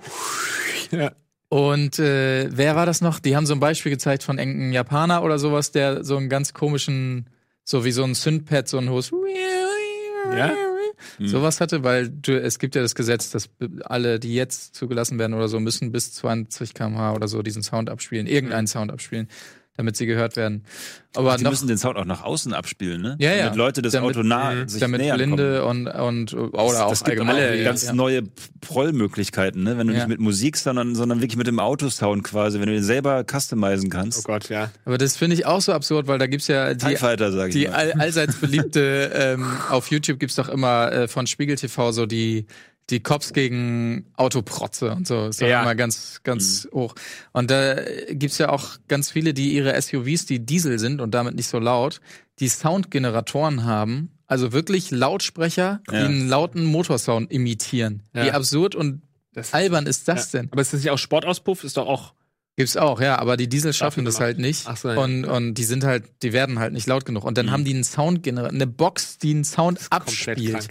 Ja. 0.91 1.11
Und 1.47 1.99
äh, 1.99 2.49
wer 2.49 2.75
war 2.75 2.85
das 2.85 3.01
noch? 3.01 3.19
Die 3.19 3.35
haben 3.35 3.45
so 3.45 3.53
ein 3.53 3.59
Beispiel 3.59 3.91
gezeigt 3.91 4.23
von 4.23 4.39
irgendeinem 4.39 4.71
Japaner 4.71 5.21
oder 5.23 5.37
sowas, 5.37 5.71
der 5.71 6.03
so 6.03 6.17
einen 6.17 6.29
ganz 6.29 6.53
komischen, 6.53 7.29
so 7.63 7.83
wie 7.85 7.91
so 7.91 8.03
ein 8.03 8.13
Synthpad, 8.13 8.67
so 8.67 8.77
ein 8.77 8.89
hohes 8.89 9.11
Ja? 10.35 10.51
Sowas 11.19 11.61
hatte, 11.61 11.83
weil 11.83 12.09
du, 12.09 12.39
es 12.39 12.59
gibt 12.59 12.75
ja 12.75 12.81
das 12.81 12.95
Gesetz, 12.95 13.31
dass 13.31 13.49
alle, 13.83 14.19
die 14.19 14.33
jetzt 14.33 14.75
zugelassen 14.75 15.19
werden 15.19 15.33
oder 15.33 15.47
so, 15.47 15.59
müssen 15.59 15.91
bis 15.91 16.13
20 16.13 16.73
km/h 16.73 17.13
oder 17.13 17.27
so 17.27 17.41
diesen 17.41 17.63
Sound 17.63 17.89
abspielen, 17.89 18.27
irgendeinen 18.27 18.67
Sound 18.67 18.91
abspielen, 18.91 19.27
damit 19.81 19.97
sie 19.97 20.05
gehört 20.05 20.35
werden. 20.35 20.63
Aber 21.15 21.35
die 21.35 21.43
noch, 21.43 21.51
müssen 21.51 21.67
den 21.67 21.77
Sound 21.77 21.97
auch 21.97 22.05
nach 22.05 22.23
außen 22.23 22.53
abspielen, 22.53 23.01
ne? 23.01 23.17
Ja, 23.19 23.31
ja. 23.33 23.43
Damit 23.45 23.57
Leute 23.57 23.81
das 23.81 23.91
Damit- 23.93 24.11
Auto 24.15 24.23
nah 24.23 24.51
Mhm. 24.53 24.67
sich 24.69 24.79
damit 24.79 25.01
nähern 25.01 25.17
Blinde 25.17 25.59
kommen. 25.61 25.87
und, 25.87 26.33
und 26.33 26.53
oder 26.53 26.71
Das, 26.71 26.79
auch 26.81 26.89
das 26.91 26.99
gibt 27.03 27.09
allgemein 27.19 27.35
alle 27.35 27.63
ganz 27.63 27.83
ja. 27.83 27.93
neue 27.93 28.23
Prollmöglichkeiten, 28.61 29.63
ne? 29.63 29.77
Wenn 29.77 29.87
du 29.87 29.93
Ja. 29.93 29.99
nicht 29.99 30.07
mit 30.07 30.19
Musik, 30.19 30.55
sondern, 30.57 30.95
sondern 30.95 31.19
wirklich 31.21 31.37
mit 31.37 31.47
dem 31.47 31.59
Autosound 31.59 32.23
quasi, 32.23 32.59
wenn 32.59 32.67
du 32.67 32.73
den 32.73 32.83
selber 32.83 33.23
customizen 33.29 33.87
Oh 33.87 33.89
kannst. 33.89 34.23
Gott, 34.23 34.49
ja. 34.49 34.71
Aber 34.85 34.97
das 34.97 35.17
finde 35.17 35.35
ich 35.35 35.45
auch 35.45 35.61
so 35.61 35.73
absurd, 35.73 36.07
weil 36.07 36.17
da 36.19 36.27
gibt's 36.27 36.47
ja 36.47 36.73
die 36.73 36.95
Fighter, 36.95 37.31
sag 37.31 37.49
ich 37.49 37.55
Die 37.55 37.67
mal. 37.67 37.73
all, 37.75 37.91
allseits 37.93 38.35
beliebte, 38.37 39.11
ähm, 39.13 39.45
auf 39.69 39.91
YouTube 39.91 40.19
gibt's 40.19 40.35
doch 40.35 40.47
immer 40.49 40.91
äh, 40.91 41.07
von 41.07 41.27
Spiegel 41.27 41.55
TV 41.57 41.91
so 41.91 42.05
die, 42.05 42.45
die 42.91 42.99
Cops 42.99 43.33
gegen 43.33 44.05
Autoprotze 44.17 44.91
und 44.91 45.07
so. 45.07 45.27
Ist 45.27 45.41
ja 45.41 45.61
immer 45.61 45.75
ganz, 45.75 46.21
ganz 46.23 46.67
hoch. 46.73 46.93
Und 47.31 47.49
da 47.49 47.75
gibt's 48.11 48.37
ja 48.37 48.49
auch 48.49 48.77
ganz 48.87 49.09
viele, 49.09 49.33
die 49.33 49.53
ihre 49.53 49.79
SUVs, 49.81 50.25
die 50.25 50.45
Diesel 50.45 50.77
sind 50.77 51.01
und 51.01 51.11
damit 51.11 51.35
nicht 51.35 51.47
so 51.47 51.57
laut, 51.59 52.01
die 52.39 52.49
Soundgeneratoren 52.49 53.63
haben. 53.65 54.11
Also 54.27 54.53
wirklich 54.53 54.91
Lautsprecher, 54.91 55.81
die 55.89 55.95
Ja. 55.95 56.05
einen 56.05 56.27
lauten 56.29 56.63
Motorsound 56.65 57.31
imitieren. 57.31 58.03
Ja. 58.13 58.25
Wie 58.25 58.31
absurd 58.31 58.75
und 58.75 59.01
Das- 59.33 59.53
albern 59.53 59.85
ist 59.87 60.07
das 60.07 60.31
denn? 60.31 60.49
Aber 60.51 60.61
ist 60.61 60.73
das 60.73 60.81
nicht 60.81 60.89
auch 60.89 60.97
Sportauspuff? 60.97 61.63
Ist 61.63 61.77
doch 61.77 61.87
auch. 61.87 62.13
Gibt's 62.57 62.75
auch, 62.75 62.99
ja, 62.99 63.17
aber 63.17 63.37
die 63.37 63.47
Diesel 63.47 63.71
schaffen 63.71 64.03
das 64.03 64.19
halt 64.19 64.37
nicht. 64.37 64.63
Ach 64.67 64.75
so, 64.75 64.89
ja. 64.89 64.97
und, 64.99 65.23
und 65.23 65.53
die 65.53 65.63
sind 65.63 65.85
halt, 65.85 66.03
die 66.21 66.33
werden 66.33 66.59
halt 66.59 66.73
nicht 66.73 66.85
laut 66.85 67.05
genug. 67.05 67.23
Und 67.23 67.37
dann 67.37 67.49
haben 67.49 67.63
die 67.63 67.73
einen 67.73 67.85
Soundgenerator, 67.85 68.53
eine 68.53 68.67
Box, 68.67 69.17
die 69.17 69.31
einen 69.31 69.45
Sound 69.45 69.79
abspielt. 69.89 70.67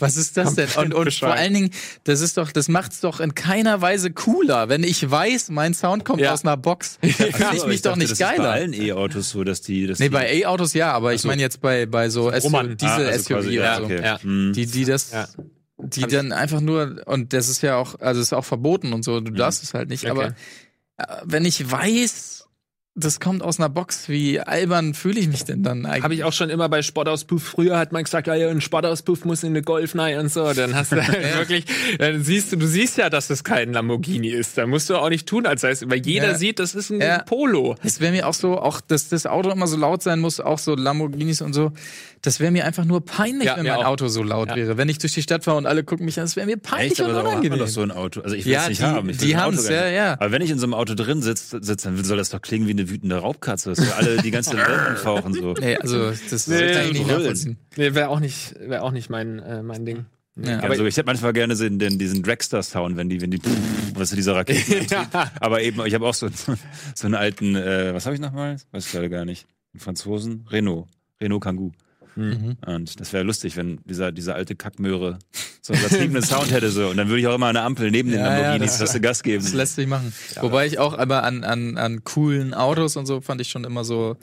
Was 0.00 0.16
ist 0.16 0.36
das 0.36 0.54
denn? 0.54 0.68
Und, 0.76 0.94
und 0.94 1.12
vor 1.14 1.32
allen 1.32 1.54
Dingen, 1.54 1.70
das 2.04 2.20
ist 2.20 2.36
doch, 2.36 2.52
das 2.52 2.68
macht's 2.68 3.00
doch 3.00 3.20
in 3.20 3.34
keiner 3.34 3.80
Weise 3.80 4.10
cooler, 4.12 4.68
wenn 4.68 4.82
ich 4.84 5.08
weiß, 5.10 5.50
mein 5.50 5.74
Sound 5.74 6.04
kommt 6.04 6.20
Ja. 6.20 6.32
aus 6.32 6.44
einer 6.44 6.56
Box. 6.56 6.98
Dann 7.02 7.10
fühle 7.10 7.30
ich 7.56 7.66
mich 7.66 7.82
doch 7.82 7.90
dachte, 7.90 7.98
nicht 8.00 8.10
das 8.12 8.20
Ist 8.20 8.26
bei 8.26 8.36
geiler. 8.36 8.50
allen 8.50 8.72
E-Autos 8.72 9.30
so, 9.30 9.44
dass 9.44 9.60
die. 9.62 9.86
Dass 9.86 9.98
Nee, 9.98 10.08
bei 10.08 10.32
E-Autos 10.34 10.74
ja, 10.74 10.92
aber 10.92 11.14
ich 11.14 11.22
so. 11.22 11.28
meine 11.28 11.42
jetzt 11.42 11.60
bei, 11.60 11.86
bei 11.86 12.08
so 12.10 12.28
Roman. 12.30 12.76
Diesel 12.76 13.06
Ah, 13.06 13.08
also 13.08 13.18
SUV 13.18 13.28
quasi, 13.28 13.50
ja, 13.54 13.80
okay. 13.82 14.00
Ja. 14.02 14.22
Hm. 14.22 14.52
Die, 14.54 14.66
die 14.66 14.84
das, 14.84 15.10
Ja. 15.12 15.28
die 15.78 16.02
dann 16.02 16.32
einfach 16.32 16.60
nur, 16.60 17.02
und 17.06 17.32
das 17.32 17.48
ist 17.48 17.62
ja 17.62 17.76
auch, 17.76 17.98
also 18.00 18.20
ist 18.20 18.32
auch 18.32 18.44
verboten 18.44 18.92
und 18.92 19.04
so, 19.04 19.20
du 19.20 19.30
darfst 19.32 19.62
es 19.62 19.74
halt 19.74 19.88
nicht, 19.88 20.04
Okay. 20.04 20.10
aber 20.10 20.26
äh, 20.98 21.22
wenn 21.24 21.44
ich 21.44 21.70
weiß, 21.70 22.37
das 22.98 23.20
kommt 23.20 23.42
aus 23.42 23.58
einer 23.58 23.68
Box, 23.68 24.08
wie 24.08 24.40
albern 24.40 24.94
fühle 24.94 25.20
ich 25.20 25.28
mich 25.28 25.44
denn 25.44 25.62
dann 25.62 25.86
eigentlich? 25.86 26.02
Habe 26.04 26.14
ich 26.14 26.24
auch 26.24 26.32
schon 26.32 26.50
immer 26.50 26.68
bei 26.68 26.82
Sportauspuff. 26.82 27.42
Früher 27.42 27.78
hat 27.78 27.92
man 27.92 28.04
gesagt, 28.04 28.26
ja, 28.26 28.34
ein 28.34 28.60
Sportauspuff 28.60 29.24
muss 29.24 29.42
in 29.42 29.50
eine 29.50 29.62
Golf 29.62 29.96
rein 29.96 30.18
und 30.18 30.32
so. 30.32 30.52
Dann 30.52 30.74
hast 30.74 30.92
du 30.92 30.96
halt 31.06 31.22
wirklich, 31.38 31.64
dann 31.98 32.22
siehst 32.22 32.52
du, 32.52 32.56
du 32.56 32.66
siehst 32.66 32.96
ja, 32.98 33.10
dass 33.10 33.28
das 33.28 33.44
kein 33.44 33.72
Lamborghini 33.72 34.28
ist. 34.28 34.58
Da 34.58 34.66
musst 34.66 34.90
du 34.90 34.96
auch 34.96 35.08
nicht 35.08 35.26
tun, 35.28 35.46
als 35.46 35.60
sei 35.62 35.70
es, 35.70 35.88
weil 35.88 36.04
jeder 36.04 36.28
Ja. 36.32 36.34
sieht, 36.34 36.58
das 36.58 36.74
ist 36.74 36.90
ein 36.90 37.00
Ja. 37.00 37.18
Polo. 37.22 37.76
Es 37.82 38.00
wäre 38.00 38.12
mir 38.12 38.26
auch 38.26 38.34
so, 38.34 38.58
auch 38.58 38.80
dass 38.80 39.08
das 39.08 39.26
Auto 39.26 39.50
immer 39.50 39.66
so 39.66 39.76
laut 39.76 40.02
sein 40.02 40.20
muss, 40.20 40.40
auch 40.40 40.58
so 40.58 40.74
Lamborghinis 40.74 41.40
und 41.40 41.52
so. 41.52 41.72
Das 42.22 42.40
wäre 42.40 42.50
mir 42.50 42.64
einfach 42.64 42.84
nur 42.84 43.04
peinlich, 43.04 43.46
Ja, 43.46 43.56
wenn 43.56 43.64
mein 43.66 43.76
auch. 43.76 43.84
Auto 43.86 44.08
so 44.08 44.24
laut 44.24 44.48
Ja. 44.48 44.56
wäre. 44.56 44.76
Wenn 44.76 44.88
ich 44.88 44.98
durch 44.98 45.12
die 45.14 45.22
Stadt 45.22 45.44
fahre 45.44 45.56
und 45.56 45.66
alle 45.66 45.84
gucken 45.84 46.04
mich 46.04 46.18
an, 46.18 46.24
das 46.24 46.34
wäre 46.34 46.46
mir 46.46 46.56
peinlich 46.56 46.92
Echt, 46.98 47.00
aber 47.02 47.20
und 47.20 47.26
unangenehm. 47.26 47.58
doch 47.60 47.68
so 47.68 47.80
ein 47.80 47.92
Auto? 47.92 48.22
Also 48.22 48.34
ich 48.34 48.44
will 48.44 48.52
Ja, 48.54 48.62
es 48.62 48.68
nicht 48.70 48.80
die- 48.80 48.84
haben. 48.86 49.08
Ich 49.08 49.18
die 49.18 49.34
ein 49.36 49.40
Auto 49.40 49.52
haben's, 49.52 49.68
gerne. 49.68 49.86
ja, 49.94 50.04
ja. 50.06 50.12
Aber 50.14 50.32
wenn 50.32 50.42
ich 50.42 50.50
in 50.50 50.58
so 50.58 50.66
einem 50.66 50.74
Auto 50.74 50.94
drin 50.94 51.22
sitze, 51.22 51.60
sitz, 51.62 51.82
dann 51.84 52.02
soll 52.04 52.16
das 52.16 52.30
doch 52.30 52.42
klingen 52.42 52.66
wie 52.66 52.72
eine 52.72 52.87
wütende 52.90 53.16
Raubkatze. 53.16 53.70
Dass 53.70 53.80
wir 53.80 53.96
alle 53.96 54.22
die 54.22 54.30
ganze 54.30 54.56
Welt 54.56 54.98
fauchen 55.02 55.34
so. 55.34 55.54
Nee, 55.54 55.76
also 55.76 56.10
das 56.10 56.46
Nee, 56.46 56.72
kann 56.72 56.86
ich 56.86 56.92
nicht 56.92 57.06
nachvollziehen. 57.08 57.56
Nee, 57.76 57.94
wäre 57.94 58.08
auch 58.08 58.20
nicht, 58.20 58.54
wäre 58.60 58.82
auch 58.82 58.92
nicht 58.92 59.10
mein, 59.10 59.38
äh, 59.38 59.62
mein 59.62 59.84
Ding. 59.84 60.06
Ja. 60.36 60.58
Aber 60.58 60.70
also 60.70 60.86
ich 60.86 60.96
hätte 60.96 61.06
manchmal 61.06 61.32
gerne 61.32 61.56
so 61.56 61.68
den, 61.68 61.98
diesen 61.98 62.22
Dragster-Sound, 62.22 62.96
wenn 62.96 63.08
die, 63.08 63.20
wenn 63.20 63.30
die, 63.30 63.40
was 63.94 64.10
ist 64.10 64.18
dieser 64.18 64.36
Raketen. 64.36 64.86
Ja. 64.90 65.30
Aber 65.40 65.62
eben, 65.62 65.84
ich 65.84 65.94
habe 65.94 66.06
auch 66.06 66.14
so, 66.14 66.28
so 66.94 67.06
einen 67.06 67.14
alten, 67.14 67.56
äh, 67.56 67.92
was 67.92 68.06
habe 68.06 68.14
ich 68.14 68.20
nochmal? 68.20 68.56
Weiß 68.70 68.86
ich 68.86 68.92
gerade 68.92 69.10
gar 69.10 69.24
nicht. 69.24 69.46
Einen 69.74 69.80
Franzosen? 69.80 70.46
Renault. 70.50 70.86
Renault 71.20 71.42
Kangoo. 71.42 71.72
Mhm. 72.18 72.56
Und 72.66 73.00
das 73.00 73.12
wäre 73.12 73.24
lustig, 73.24 73.56
wenn 73.56 73.80
dieser, 73.84 74.12
dieser 74.12 74.34
alte 74.34 74.56
Kackmöhre 74.56 75.18
so 75.62 75.72
einen 75.72 75.82
übertriebenen 75.82 76.22
Sound 76.22 76.50
hätte 76.50 76.70
so. 76.70 76.88
Und 76.88 76.96
dann 76.96 77.08
würde 77.08 77.20
ich 77.20 77.26
auch 77.26 77.34
immer 77.34 77.46
eine 77.46 77.62
Ampel 77.62 77.90
neben 77.90 78.10
den 78.10 78.20
Ja, 78.20 78.26
ja, 78.26 78.32
Lamborghinis, 78.40 78.72
das- 78.72 78.78
dass 78.78 78.92
du 78.92 79.00
Gas 79.00 79.22
geben. 79.22 79.44
Das 79.44 79.52
lässt 79.54 79.76
sich 79.76 79.86
machen. 79.86 80.12
Wobei 80.40 80.66
ich 80.66 80.78
auch 80.78 80.96
aber 80.98 81.22
an, 81.24 81.44
an, 81.44 81.76
an 81.76 82.04
coolen 82.04 82.54
Autos 82.54 82.96
und 82.96 83.06
so 83.06 83.20
fand 83.20 83.40
ich 83.40 83.48
schon 83.48 83.64
immer 83.64 83.84
so 83.84 84.16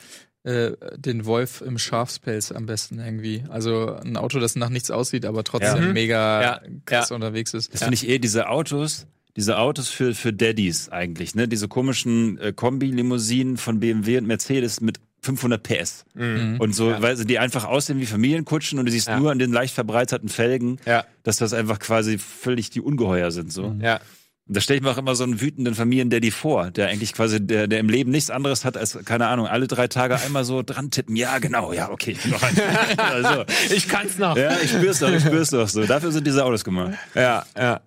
äh, 0.43 0.73
den 0.97 1.25
Wolf 1.25 1.61
im 1.61 1.77
Schafspelz 1.79 2.51
am 2.51 2.65
besten 2.67 2.99
irgendwie. 2.99 3.43
Also 3.49 3.95
ein 3.95 4.15
Auto, 4.17 4.39
das 4.39 4.55
nach 4.55 4.69
nichts 4.69 4.91
aussieht, 4.91 5.25
aber 5.25 5.43
trotzdem 5.43 5.75
Ja. 5.75 5.87
Mhm. 5.87 5.93
mega 5.93 6.41
Ja, 6.41 6.61
krass 6.85 7.09
ja. 7.09 7.15
unterwegs 7.15 7.53
ist. 7.53 7.73
Das 7.73 7.81
finde 7.81 7.95
ich 7.95 8.07
eh, 8.07 8.19
diese 8.19 8.49
Autos, 8.49 9.07
diese 9.35 9.57
Autos 9.57 9.89
für, 9.89 10.13
für 10.13 10.31
Daddies 10.33 10.89
eigentlich, 10.89 11.33
ne? 11.35 11.47
Diese 11.47 11.67
komischen 11.67 12.37
äh, 12.37 12.53
Kombi-Limousinen 12.53 13.57
von 13.57 13.79
BMW 13.79 14.17
und 14.19 14.27
Mercedes 14.27 14.81
mit 14.81 14.99
500 15.26 15.61
PS. 15.61 16.05
Mhm. 16.13 16.57
Und 16.59 16.73
so, 16.73 16.95
weil 16.99 17.17
sie 17.17 17.26
die 17.26 17.39
einfach 17.39 17.65
aussehen 17.65 17.99
wie 17.99 18.05
Familienkutschen 18.05 18.80
und 18.80 18.86
du 18.86 18.91
siehst 18.91 19.07
Ja. 19.09 19.19
nur 19.19 19.32
an 19.32 19.39
den 19.39 19.51
leicht 19.51 19.73
verbreiterten 19.73 20.30
Felgen, 20.30 20.80
Ja, 20.86 21.03
dass 21.23 21.38
das 21.38 21.53
einfach 21.53 21.80
quasi 21.80 22.17
völlig 22.17 22.69
die 22.69 22.80
Ungeheuer 22.82 23.32
sind, 23.32 23.51
so. 23.51 23.76
ja. 23.82 23.99
Und 24.47 24.55
da 24.55 24.61
stelle 24.61 24.78
ich 24.78 24.84
mir 24.84 24.91
auch 24.91 24.97
immer 24.99 25.15
so 25.15 25.23
einen 25.23 25.41
wütenden 25.41 25.73
Familiendaddy 25.73 26.30
vor, 26.30 26.69
der 26.69 26.88
eigentlich 26.89 27.13
quasi, 27.13 27.41
der, 27.41 27.65
der 27.67 27.80
im 27.80 27.89
Leben 27.89 28.11
nichts 28.11 28.30
anderes 28.30 28.63
hat 28.63 28.78
als, 28.78 28.95
keine 29.03 29.26
Ahnung, 29.26 29.47
alle 29.47 29.65
drei 29.65 29.88
Tage 29.88 30.19
einmal 30.21 30.45
so 30.45 30.61
dran 30.61 30.91
tippen. 30.91 31.15
Ja, 31.15 31.39
genau, 31.39 31.73
ja, 31.73 31.89
okay, 31.89 32.11
ich 32.11 32.21
bin 32.21 32.30
noch 32.30 32.43
ein. 32.43 32.55
also, 32.97 33.43
Ich 33.76 33.88
kann's 33.88 34.19
noch. 34.19 34.38
ja, 34.38 34.51
ich 34.63 34.69
spür's 34.69 34.99
doch, 34.99 35.11
ich 35.11 35.23
spür's 35.23 35.49
doch 35.49 35.67
so. 35.67 35.84
Dafür 35.88 36.11
sind 36.11 36.28
diese 36.28 36.45
Autos 36.45 36.63
gemacht. 36.63 36.93
Ja, 37.15 37.43
ja. 37.57 37.82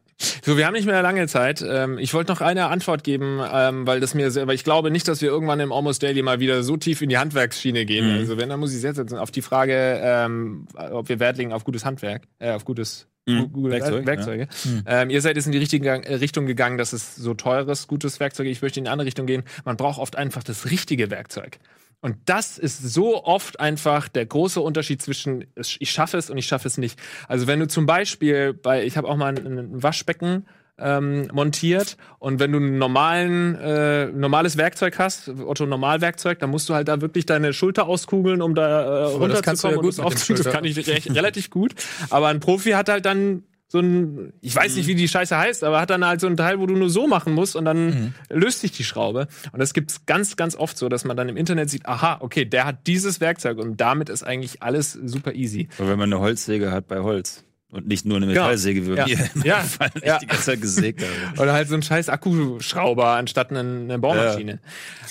So, 0.45 0.57
wir 0.57 0.67
haben 0.67 0.75
nicht 0.75 0.87
mehr 0.87 1.01
lange 1.03 1.27
Zeit. 1.29 1.65
Ähm, 1.67 1.99
ich 1.99 2.13
wollte 2.13 2.33
noch 2.33 2.41
eine 2.41 2.69
Antwort 2.69 3.05
geben, 3.05 3.41
ähm, 3.53 3.87
weil 3.87 4.01
das 4.01 4.15
mir 4.15 4.31
sehr, 4.31 4.47
weil 4.47 4.55
ich 4.55 4.65
glaube 4.65 4.91
nicht, 4.91 5.07
dass 5.07 5.21
wir 5.21 5.29
irgendwann 5.29 5.61
im 5.61 5.73
Almost 5.73 6.03
Daily 6.03 6.23
mal 6.23 6.41
wieder 6.41 6.63
so 6.63 6.77
tief 6.77 7.03
in 7.03 7.09
die 7.09 7.19
Handwerksschiene 7.19 7.85
gehen. 7.85 8.11
Also 8.19 8.37
wenn, 8.37 8.49
dann 8.49 8.59
muss 8.59 8.75
ich 8.75 8.83
jetzt 8.83 9.15
auf 9.15 9.31
die 9.31 9.43
Frage, 9.43 10.01
ähm, 10.03 10.67
ob 10.75 11.09
wir 11.09 11.21
Wert 11.21 11.37
legen 11.37 11.53
auf 11.53 11.65
gutes 11.65 11.85
Handwerk, 11.85 12.23
äh, 12.39 12.53
auf 12.53 12.65
gutes 12.65 13.07
Gu- 13.37 13.49
gute 13.49 13.71
Werkzeug, 13.71 14.07
Werkzeuge. 14.07 14.49
Ähm, 14.87 15.11
ihr 15.11 15.21
seid 15.21 15.37
jetzt 15.37 15.47
in 15.47 15.53
die 15.53 15.59
richtige 15.59 15.89
äh, 15.89 16.15
Richtung 16.15 16.47
gegangen, 16.47 16.79
dass 16.79 16.93
es 16.93 17.15
so 17.17 17.35
teures, 17.35 17.87
gutes 17.87 18.19
Werkzeug. 18.21 18.47
Ich 18.47 18.63
möchte 18.63 18.81
in 18.81 18.85
die 18.85 18.91
andere 18.91 19.07
Richtung 19.07 19.27
gehen. 19.27 19.45
Man 19.65 19.77
braucht 19.77 19.99
oft 20.01 20.17
einfach 20.17 20.43
das 20.43 20.71
richtige 20.71 21.11
Werkzeug. 21.11 21.59
Und 22.01 22.17
das 22.27 22.59
ist 22.59 22.79
so 22.93 23.25
oft 23.25 23.59
einfach 23.59 24.07
der 24.09 24.25
große 24.25 24.61
Unterschied 24.61 25.03
zwischen 25.03 25.47
ich 25.57 25.91
schaffe 25.91 26.17
es 26.17 26.31
und 26.31 26.39
ich 26.39 26.47
schaffe 26.47 26.69
es 26.69 26.79
nicht. 26.79 26.99
Also 27.27 27.47
wenn 27.49 27.59
du 27.59 27.67
zum 27.67 27.87
Beispiel 27.87 28.53
bei, 28.55 28.85
ich 28.85 28.97
habe 28.97 29.09
auch 29.09 29.17
mal 29.17 29.37
ein, 29.37 29.59
ein 29.59 29.83
Waschbecken 29.83 30.47
ähm, 30.79 31.29
montiert 31.33 31.97
und 32.19 32.41
wenn 32.41 32.53
du 32.53 32.59
ein 32.59 32.79
normalen, 32.79 33.55
äh, 33.57 34.07
normales 34.07 34.57
Werkzeug 34.57 34.99
hast, 34.99 35.29
Otto 35.29 35.67
Normalwerkzeug, 35.67 36.39
dann 36.39 36.51
musst 36.51 36.69
du 36.69 36.75
halt 36.75 36.89
da 36.89 37.01
wirklich 37.01 37.27
deine 37.27 37.53
Schulter 37.53 37.87
auskugeln, 37.87 38.43
um 38.43 38.55
da 38.55 39.09
äh, 39.09 39.29
das 39.29 39.43
kannst 39.43 39.65
du 39.65 39.69
runterzukommen 39.69 39.77
ja 39.77 39.83
gut 39.83 39.99
das 39.99 40.01
aufzunehmen. 40.01 40.45
Das 40.45 40.53
kann 40.53 40.65
ich 40.65 40.87
recht, 40.87 41.15
relativ 41.15 41.51
gut. 41.51 41.75
Aber 42.11 42.29
ein 42.29 42.41
Profi 42.41 42.71
hat 42.71 42.89
halt 42.89 43.05
dann 43.05 43.43
so 43.71 43.81
ein, 43.81 44.33
ich 44.41 44.57
weiß 44.57 44.77
nicht, 44.77 44.87
wie 44.87 44.95
die 44.95 45.09
Scheiße 45.09 45.37
heißt, 45.37 45.63
aber 45.63 45.79
hat 45.81 45.91
dann 45.91 46.05
halt 46.05 46.23
so 46.23 46.27
ein 46.27 46.39
Teil, 46.39 46.59
wo 46.59 46.65
du 46.65 46.75
nur 46.75 46.89
so 46.89 47.07
machen 47.07 47.35
musst 47.35 47.55
und 47.55 47.67
dann 47.67 48.15
löst 48.31 48.61
sich 48.61 48.73
die 48.73 48.85
Schraube. 48.85 49.29
Und 49.53 49.59
das 49.59 49.75
gibt's 49.75 50.07
ganz, 50.07 50.37
ganz 50.37 50.57
oft 50.57 50.79
so, 50.79 50.89
dass 50.89 51.05
man 51.05 51.19
dann 51.19 51.29
im 51.29 51.37
Internet 51.37 51.69
sieht, 51.69 51.85
aha, 51.85 52.17
okay, 52.21 52.47
der 52.47 52.65
hat 52.65 52.87
dieses 52.87 53.21
Werkzeug 53.21 53.59
und 53.59 53.79
damit 53.79 54.09
ist 54.09 54.23
eigentlich 54.23 54.63
alles 54.63 54.93
super 54.93 55.35
easy. 55.35 55.69
Oder 55.79 55.91
wenn 55.91 55.99
man 55.99 56.11
eine 56.11 56.21
Holzsäge 56.21 56.73
hat 56.73 56.89
bei 56.89 57.01
Holz. 57.01 57.45
Und 57.71 57.87
nicht 57.87 58.07
nur 58.07 58.17
eine. 58.17 58.27
Metallsäge 58.27 58.87
wie 58.87 58.95
Ja. 58.97 59.07
mir. 59.07 59.31
Ja. 59.45 59.65
Weil 59.79 59.91
ich 59.97 60.03
Ja. 60.05 60.19
die 60.19 60.27
ganze 60.27 60.45
Zeit 60.45 60.61
gesägt 60.63 61.03
habe. 61.03 61.41
Oder 61.43 61.53
halt 61.53 61.69
so 61.69 61.75
ein 61.75 61.83
scheiß 61.83 62.09
Akkuschrauber 62.09 63.09
anstatt 63.09 63.51
eine, 63.51 63.61
eine 63.61 63.99
Bohrmaschine. 63.99 64.59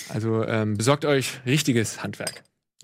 Also 0.08 0.44
ähm, 0.44 0.76
besorgt 0.76 1.04
euch 1.04 1.40
richtiges 1.46 2.02
Handwerk. 2.02 2.42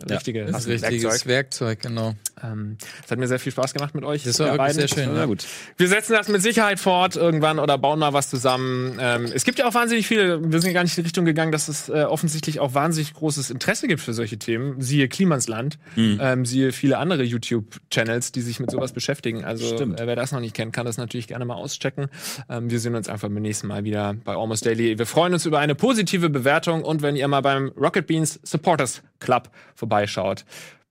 Ja, 0.09 0.17
Richtige 0.17 0.47
richtiges 0.67 1.27
Werkzeug, 1.27 1.81
genau. 1.81 2.15
Ähm, 2.45 2.77
es 3.05 3.11
hat 3.11 3.19
mir 3.19 3.27
sehr 3.27 3.39
viel 3.39 3.53
Spaß 3.53 3.73
gemacht 3.75 3.95
mit 3.95 4.05
euch. 4.05 4.25
Das 4.25 4.39
war 4.41 4.53
wirklich 4.59 4.75
sehr 4.75 4.89
schön. 4.89 5.11
Na 5.15 5.21
Ja. 5.21 5.27
gut. 5.27 5.47
Wir 5.77 5.89
setzen 5.89 6.13
das 6.13 6.29
mit 6.29 6.43
Sicherheit 6.43 6.79
fort 6.79 7.17
irgendwann 7.17 7.59
oder 7.59 7.79
bauen 7.79 7.99
mal 7.99 8.13
was 8.13 8.29
zusammen. 8.29 8.99
Ähm, 9.01 9.25
es 9.33 9.45
gibt 9.45 9.59
ja 9.59 9.67
auch 9.67 9.75
wahnsinnig 9.75 10.07
viele, 10.07 10.41
wir 10.43 10.61
sind 10.61 10.69
ja 10.71 10.75
gar 10.75 10.83
nicht 10.83 10.97
in 10.99 11.03
die 11.03 11.07
Richtung 11.07 11.25
gegangen, 11.25 11.53
dass 11.53 11.69
es 11.69 11.89
äh, 11.89 12.03
offensichtlich 12.05 12.61
auch 12.61 12.75
wahnsinnig 12.75 13.15
großes 13.15 13.51
Interesse 13.51 13.89
gibt 13.89 14.01
für 14.03 14.13
solche 14.13 14.39
Themen. 14.39 14.81
Siehe 14.81 15.09
Klimansland, 15.09 15.79
ähm, 15.97 16.45
siehe 16.45 16.73
viele 16.73 16.99
andere 16.99 17.23
YouTube-Channels, 17.23 18.33
die 18.33 18.41
sich 18.43 18.61
mit 18.61 18.71
sowas 18.71 18.93
beschäftigen. 18.93 19.45
Also 19.45 19.75
äh, 19.77 20.07
wer 20.07 20.17
das 20.17 20.33
noch 20.33 20.41
nicht 20.41 20.55
kennt, 20.55 20.73
kann 20.73 20.85
das 20.87 20.97
natürlich 20.99 21.29
gerne 21.29 21.45
mal 21.45 21.55
auschecken. 21.55 22.07
Ähm, 22.49 22.71
wir 22.71 22.81
sehen 22.81 22.95
uns 22.95 23.09
einfach 23.09 23.29
beim 23.29 23.43
nächsten 23.43 23.67
Mal 23.69 23.85
wieder 23.85 24.15
bei 24.25 24.35
Almost 24.35 24.67
Daily. 24.67 24.99
Wir 24.99 25.07
freuen 25.07 25.33
uns 25.33 25.47
über 25.47 25.59
eine 25.61 25.75
positive 25.75 26.29
Bewertung 26.31 26.83
und 26.83 27.03
wenn 27.03 27.17
ihr 27.17 27.29
mal 27.29 27.41
beim 27.41 27.69
Rocket 27.77 28.07
Beans 28.07 28.41
Supporters 28.43 29.03
Club 29.21 29.51
vorbeischaut. 29.75 30.45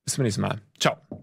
Bis 0.06 0.16
zum 0.16 0.24
nächsten 0.24 0.42
Mal. 0.42 0.58
Ciao. 0.80 1.23